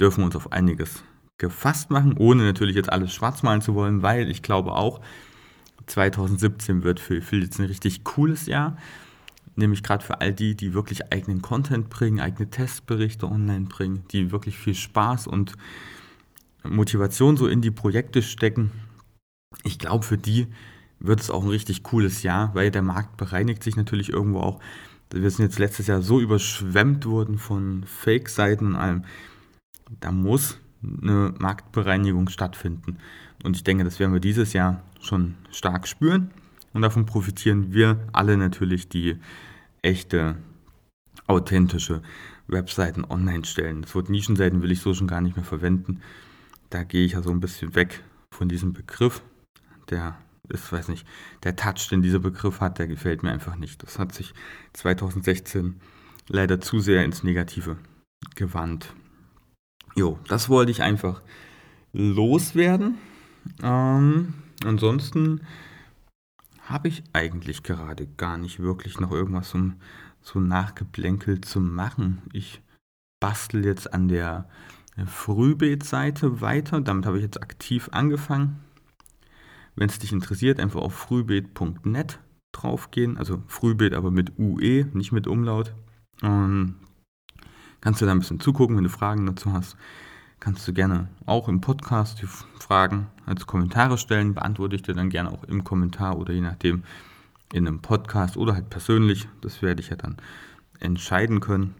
dürfen 0.00 0.20
wir 0.20 0.26
uns 0.26 0.36
auf 0.36 0.52
einiges 0.52 1.02
gefasst 1.38 1.90
machen, 1.90 2.16
ohne 2.16 2.44
natürlich 2.44 2.76
jetzt 2.76 2.92
alles 2.92 3.12
schwarz 3.12 3.42
malen 3.42 3.62
zu 3.62 3.74
wollen, 3.74 4.02
weil 4.02 4.30
ich 4.30 4.42
glaube 4.42 4.72
auch, 4.72 5.00
2017 5.86 6.84
wird 6.84 7.00
für 7.00 7.18
Affiliates 7.18 7.58
ein 7.58 7.66
richtig 7.66 8.04
cooles 8.04 8.46
Jahr. 8.46 8.76
Nämlich 9.56 9.82
gerade 9.82 10.04
für 10.04 10.20
all 10.20 10.32
die, 10.32 10.54
die 10.54 10.72
wirklich 10.72 11.12
eigenen 11.12 11.42
Content 11.42 11.90
bringen, 11.90 12.20
eigene 12.20 12.48
Testberichte 12.48 13.26
online 13.26 13.66
bringen, 13.66 14.04
die 14.12 14.30
wirklich 14.30 14.56
viel 14.56 14.74
Spaß 14.74 15.26
und 15.26 15.54
Motivation 16.64 17.36
so 17.36 17.46
in 17.46 17.60
die 17.60 17.70
Projekte 17.70 18.22
stecken. 18.22 18.70
Ich 19.64 19.78
glaube, 19.78 20.04
für 20.04 20.18
die 20.18 20.48
wird 20.98 21.20
es 21.20 21.30
auch 21.30 21.42
ein 21.42 21.48
richtig 21.48 21.82
cooles 21.82 22.22
Jahr, 22.22 22.54
weil 22.54 22.70
der 22.70 22.82
Markt 22.82 23.16
bereinigt 23.16 23.62
sich 23.62 23.76
natürlich 23.76 24.10
irgendwo 24.10 24.40
auch. 24.40 24.60
Wir 25.12 25.28
sind 25.30 25.44
jetzt 25.44 25.58
letztes 25.58 25.88
Jahr 25.88 26.00
so 26.00 26.20
überschwemmt 26.20 27.04
worden 27.04 27.38
von 27.38 27.84
Fake-Seiten 27.84 28.68
und 28.68 28.76
allem. 28.76 29.04
Da 30.00 30.10
muss 30.10 30.58
eine 30.82 31.34
Marktbereinigung 31.38 32.28
stattfinden. 32.28 32.98
Und 33.44 33.56
ich 33.56 33.64
denke, 33.64 33.84
das 33.84 33.98
werden 33.98 34.12
wir 34.12 34.20
dieses 34.20 34.52
Jahr 34.52 34.82
schon 35.00 35.34
stark 35.50 35.86
spüren. 35.86 36.30
Und 36.72 36.82
davon 36.82 37.04
profitieren 37.04 37.74
wir 37.74 37.98
alle 38.12 38.36
natürlich, 38.36 38.88
die 38.88 39.18
echte, 39.82 40.36
authentische 41.26 42.02
Webseiten 42.46 43.04
online 43.04 43.44
stellen. 43.44 43.82
Das 43.82 43.94
Wort 43.94 44.08
Nischenseiten 44.08 44.62
will 44.62 44.70
ich 44.70 44.80
so 44.80 44.94
schon 44.94 45.06
gar 45.06 45.20
nicht 45.20 45.36
mehr 45.36 45.44
verwenden. 45.44 46.00
Da 46.72 46.84
gehe 46.84 47.04
ich 47.04 47.12
ja 47.12 47.22
so 47.22 47.30
ein 47.30 47.40
bisschen 47.40 47.74
weg 47.74 48.02
von 48.34 48.48
diesem 48.48 48.72
Begriff. 48.72 49.22
Der 49.90 50.16
ist, 50.48 50.72
weiß 50.72 50.88
nicht, 50.88 51.06
der 51.42 51.54
Touch, 51.54 51.88
den 51.90 52.00
dieser 52.00 52.18
Begriff 52.18 52.60
hat, 52.60 52.78
der 52.78 52.86
gefällt 52.86 53.22
mir 53.22 53.30
einfach 53.30 53.56
nicht. 53.56 53.82
Das 53.82 53.98
hat 53.98 54.14
sich 54.14 54.32
2016 54.72 55.78
leider 56.28 56.62
zu 56.62 56.80
sehr 56.80 57.04
ins 57.04 57.24
Negative 57.24 57.76
gewandt. 58.36 58.94
Jo, 59.94 60.18
das 60.28 60.48
wollte 60.48 60.70
ich 60.70 60.80
einfach 60.80 61.20
loswerden. 61.92 62.96
Ähm, 63.62 64.32
ansonsten 64.64 65.42
habe 66.62 66.88
ich 66.88 67.04
eigentlich 67.12 67.64
gerade 67.64 68.06
gar 68.16 68.38
nicht 68.38 68.60
wirklich 68.60 68.98
noch 68.98 69.12
irgendwas 69.12 69.54
um 69.54 69.74
so 70.22 70.40
nachgeplänkelt 70.40 71.44
zu 71.44 71.60
machen. 71.60 72.22
Ich 72.32 72.62
bastel 73.20 73.66
jetzt 73.66 73.92
an 73.92 74.08
der 74.08 74.48
Frühbeet-Seite 74.96 76.40
weiter. 76.40 76.80
Damit 76.80 77.06
habe 77.06 77.18
ich 77.18 77.24
jetzt 77.24 77.42
aktiv 77.42 77.88
angefangen. 77.92 78.60
Wenn 79.74 79.88
es 79.88 79.98
dich 79.98 80.12
interessiert, 80.12 80.60
einfach 80.60 80.80
auf 80.80 80.94
frühbeet.net 80.94 82.18
draufgehen. 82.52 83.16
Also 83.16 83.42
Frühbeet 83.46 83.94
aber 83.94 84.10
mit 84.10 84.38
UE, 84.38 84.86
nicht 84.92 85.12
mit 85.12 85.26
Umlaut. 85.26 85.74
Ähm, 86.22 86.76
Kannst 87.82 88.00
du 88.00 88.06
da 88.06 88.12
ein 88.12 88.20
bisschen 88.20 88.38
zugucken, 88.38 88.76
wenn 88.76 88.84
du 88.84 88.90
Fragen 88.90 89.26
dazu 89.26 89.52
hast. 89.52 89.76
Kannst 90.38 90.66
du 90.68 90.72
gerne 90.72 91.08
auch 91.26 91.48
im 91.48 91.60
Podcast 91.60 92.22
die 92.22 92.28
Fragen 92.60 93.08
als 93.26 93.48
Kommentare 93.48 93.98
stellen. 93.98 94.34
Beantworte 94.34 94.76
ich 94.76 94.82
dir 94.82 94.94
dann 94.94 95.10
gerne 95.10 95.32
auch 95.32 95.42
im 95.42 95.64
Kommentar 95.64 96.16
oder 96.16 96.32
je 96.32 96.42
nachdem 96.42 96.84
in 97.52 97.66
einem 97.66 97.80
Podcast 97.80 98.36
oder 98.36 98.54
halt 98.54 98.70
persönlich. 98.70 99.28
Das 99.40 99.62
werde 99.62 99.82
ich 99.82 99.88
ja 99.88 99.96
dann 99.96 100.16
entscheiden 100.78 101.40
können. 101.40 101.74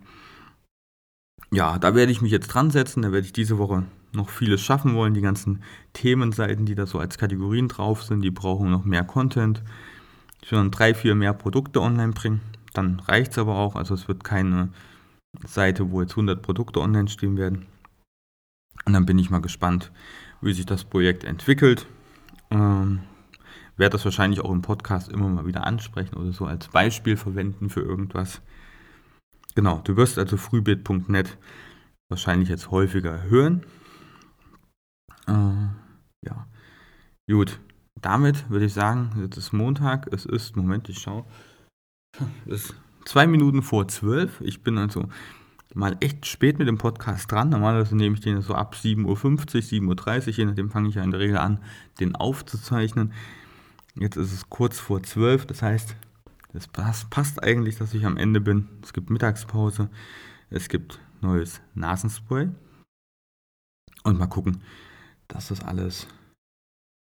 Ja, 1.52 1.78
da 1.78 1.94
werde 1.94 2.10
ich 2.10 2.22
mich 2.22 2.32
jetzt 2.32 2.48
dran 2.48 2.70
setzen. 2.70 3.02
Da 3.02 3.12
werde 3.12 3.26
ich 3.26 3.32
diese 3.34 3.58
Woche 3.58 3.84
noch 4.12 4.30
vieles 4.30 4.62
schaffen 4.62 4.94
wollen. 4.94 5.12
Die 5.12 5.20
ganzen 5.20 5.62
Themenseiten, 5.92 6.64
die 6.64 6.74
da 6.74 6.86
so 6.86 6.98
als 6.98 7.18
Kategorien 7.18 7.68
drauf 7.68 8.02
sind, 8.02 8.22
die 8.22 8.30
brauchen 8.30 8.70
noch 8.70 8.86
mehr 8.86 9.04
Content. 9.04 9.62
Ich 10.40 10.50
will 10.50 10.58
dann 10.58 10.70
drei, 10.70 10.94
vier 10.94 11.14
mehr 11.14 11.34
Produkte 11.34 11.82
online 11.82 12.12
bringen. 12.12 12.40
Dann 12.72 13.00
reicht 13.00 13.32
es 13.32 13.38
aber 13.38 13.56
auch. 13.56 13.76
Also 13.76 13.92
es 13.92 14.08
wird 14.08 14.24
keine 14.24 14.70
Seite, 15.46 15.90
wo 15.90 16.00
jetzt 16.00 16.12
100 16.12 16.40
Produkte 16.40 16.80
online 16.80 17.08
stehen 17.08 17.36
werden. 17.36 17.66
Und 18.86 18.94
dann 18.94 19.04
bin 19.04 19.18
ich 19.18 19.28
mal 19.28 19.42
gespannt, 19.42 19.92
wie 20.40 20.54
sich 20.54 20.64
das 20.64 20.84
Projekt 20.84 21.22
entwickelt. 21.22 21.86
Ähm, 22.50 23.00
werde 23.76 23.92
das 23.92 24.06
wahrscheinlich 24.06 24.40
auch 24.40 24.50
im 24.50 24.62
Podcast 24.62 25.12
immer 25.12 25.28
mal 25.28 25.46
wieder 25.46 25.66
ansprechen 25.66 26.16
oder 26.16 26.32
so 26.32 26.46
als 26.46 26.68
Beispiel 26.68 27.18
verwenden 27.18 27.68
für 27.68 27.80
irgendwas. 27.80 28.40
Genau, 29.54 29.80
du 29.84 29.96
wirst 29.96 30.18
also 30.18 30.36
frühbit.net 30.36 31.36
wahrscheinlich 32.08 32.48
jetzt 32.48 32.70
häufiger 32.70 33.22
hören. 33.24 33.64
Äh, 35.26 35.32
ja, 36.26 36.46
gut. 37.30 37.60
Damit 38.00 38.50
würde 38.50 38.64
ich 38.64 38.72
sagen, 38.72 39.12
jetzt 39.20 39.36
ist 39.36 39.52
Montag, 39.52 40.12
es 40.12 40.26
ist, 40.26 40.56
Moment, 40.56 40.88
ich 40.88 40.98
schaue, 40.98 41.24
es 42.46 42.64
ist 42.70 42.74
zwei 43.04 43.26
Minuten 43.26 43.62
vor 43.62 43.86
zwölf. 43.88 44.40
Ich 44.40 44.62
bin 44.62 44.76
also 44.76 45.08
mal 45.74 45.96
echt 46.00 46.26
spät 46.26 46.58
mit 46.58 46.68
dem 46.68 46.78
Podcast 46.78 47.30
dran. 47.30 47.50
Normalerweise 47.50 47.96
nehme 47.96 48.14
ich 48.14 48.20
den 48.20 48.42
so 48.42 48.54
ab 48.54 48.74
7.50 48.74 49.06
Uhr, 49.06 49.94
7.30 49.94 50.28
Uhr, 50.28 50.34
je 50.34 50.44
nachdem 50.46 50.70
fange 50.70 50.88
ich 50.88 50.96
ja 50.96 51.02
in 51.02 51.10
der 51.10 51.20
Regel 51.20 51.38
an, 51.38 51.58
den 52.00 52.16
aufzuzeichnen. 52.16 53.12
Jetzt 53.94 54.16
ist 54.16 54.32
es 54.32 54.48
kurz 54.48 54.80
vor 54.80 55.02
zwölf, 55.02 55.46
das 55.46 55.62
heißt, 55.62 55.96
es 56.54 56.68
passt 56.68 57.42
eigentlich, 57.42 57.76
dass 57.76 57.94
ich 57.94 58.04
am 58.04 58.16
Ende 58.16 58.40
bin. 58.40 58.68
Es 58.82 58.92
gibt 58.92 59.10
Mittagspause. 59.10 59.88
es 60.50 60.68
gibt 60.68 61.00
neues 61.20 61.60
Nasenspray. 61.74 62.50
Und 64.04 64.18
mal 64.18 64.26
gucken, 64.26 64.62
dass 65.28 65.48
das 65.48 65.62
alles 65.62 66.08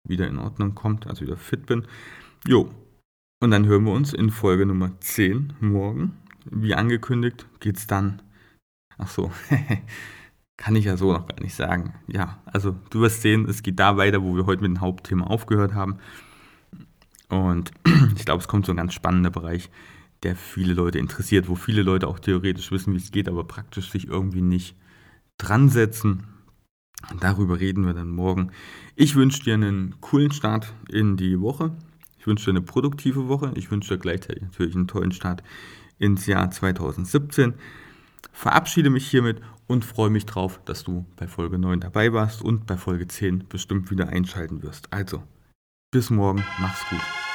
wieder 0.08 0.26
in 0.26 0.38
Ordnung 0.38 0.74
kommt, 0.74 1.06
also 1.06 1.22
wieder 1.22 1.36
fit 1.36 1.66
bin. 1.66 1.86
Jo, 2.46 2.70
und 3.42 3.50
dann 3.50 3.66
hören 3.66 3.84
wir 3.84 3.92
uns 3.92 4.14
in 4.14 4.30
Folge 4.30 4.64
Nummer 4.64 4.98
10 5.00 5.54
morgen. 5.60 6.16
Wie 6.46 6.74
angekündigt 6.74 7.46
geht 7.60 7.76
es 7.76 7.86
dann. 7.86 8.22
Ach 8.96 9.08
so, 9.08 9.30
kann 10.56 10.74
ich 10.74 10.86
ja 10.86 10.96
so 10.96 11.12
noch 11.12 11.26
gar 11.26 11.40
nicht 11.40 11.54
sagen. 11.54 11.94
Ja, 12.06 12.40
also 12.46 12.74
du 12.90 13.00
wirst 13.00 13.20
sehen, 13.20 13.46
es 13.46 13.62
geht 13.62 13.78
da 13.78 13.98
weiter, 13.98 14.22
wo 14.22 14.34
wir 14.36 14.46
heute 14.46 14.62
mit 14.62 14.70
dem 14.70 14.80
Hauptthema 14.80 15.26
aufgehört 15.26 15.74
haben. 15.74 15.98
Und 17.28 17.72
ich 18.16 18.24
glaube, 18.24 18.40
es 18.40 18.48
kommt 18.48 18.66
so 18.66 18.72
ein 18.72 18.76
ganz 18.76 18.94
spannender 18.94 19.30
Bereich, 19.30 19.70
der 20.22 20.36
viele 20.36 20.74
Leute 20.74 20.98
interessiert, 20.98 21.48
wo 21.48 21.54
viele 21.54 21.82
Leute 21.82 22.08
auch 22.08 22.18
theoretisch 22.18 22.70
wissen, 22.70 22.92
wie 22.94 22.98
es 22.98 23.10
geht, 23.10 23.28
aber 23.28 23.44
praktisch 23.44 23.90
sich 23.90 24.08
irgendwie 24.08 24.42
nicht 24.42 24.76
dran 25.38 25.68
setzen. 25.68 26.24
Darüber 27.20 27.60
reden 27.60 27.86
wir 27.86 27.94
dann 27.94 28.08
morgen. 28.08 28.50
Ich 28.94 29.14
wünsche 29.14 29.44
dir 29.44 29.54
einen 29.54 30.00
coolen 30.00 30.32
Start 30.32 30.72
in 30.88 31.16
die 31.16 31.40
Woche. 31.40 31.76
Ich 32.18 32.26
wünsche 32.26 32.46
dir 32.46 32.56
eine 32.56 32.62
produktive 32.62 33.28
Woche. 33.28 33.52
Ich 33.54 33.70
wünsche 33.70 33.94
dir 33.94 34.00
gleichzeitig 34.00 34.42
natürlich 34.42 34.74
einen 34.74 34.88
tollen 34.88 35.12
Start 35.12 35.42
ins 35.98 36.26
Jahr 36.26 36.50
2017. 36.50 37.54
Verabschiede 38.32 38.90
mich 38.90 39.06
hiermit 39.08 39.40
und 39.66 39.84
freue 39.84 40.10
mich 40.10 40.26
drauf, 40.26 40.60
dass 40.64 40.84
du 40.84 41.06
bei 41.16 41.26
Folge 41.26 41.58
9 41.58 41.80
dabei 41.80 42.12
warst 42.12 42.42
und 42.42 42.66
bei 42.66 42.76
Folge 42.76 43.06
10 43.06 43.44
bestimmt 43.48 43.90
wieder 43.90 44.08
einschalten 44.08 44.62
wirst. 44.62 44.92
Also, 44.92 45.22
bis 45.90 46.10
morgen, 46.10 46.44
mach's 46.58 46.88
gut. 46.90 47.25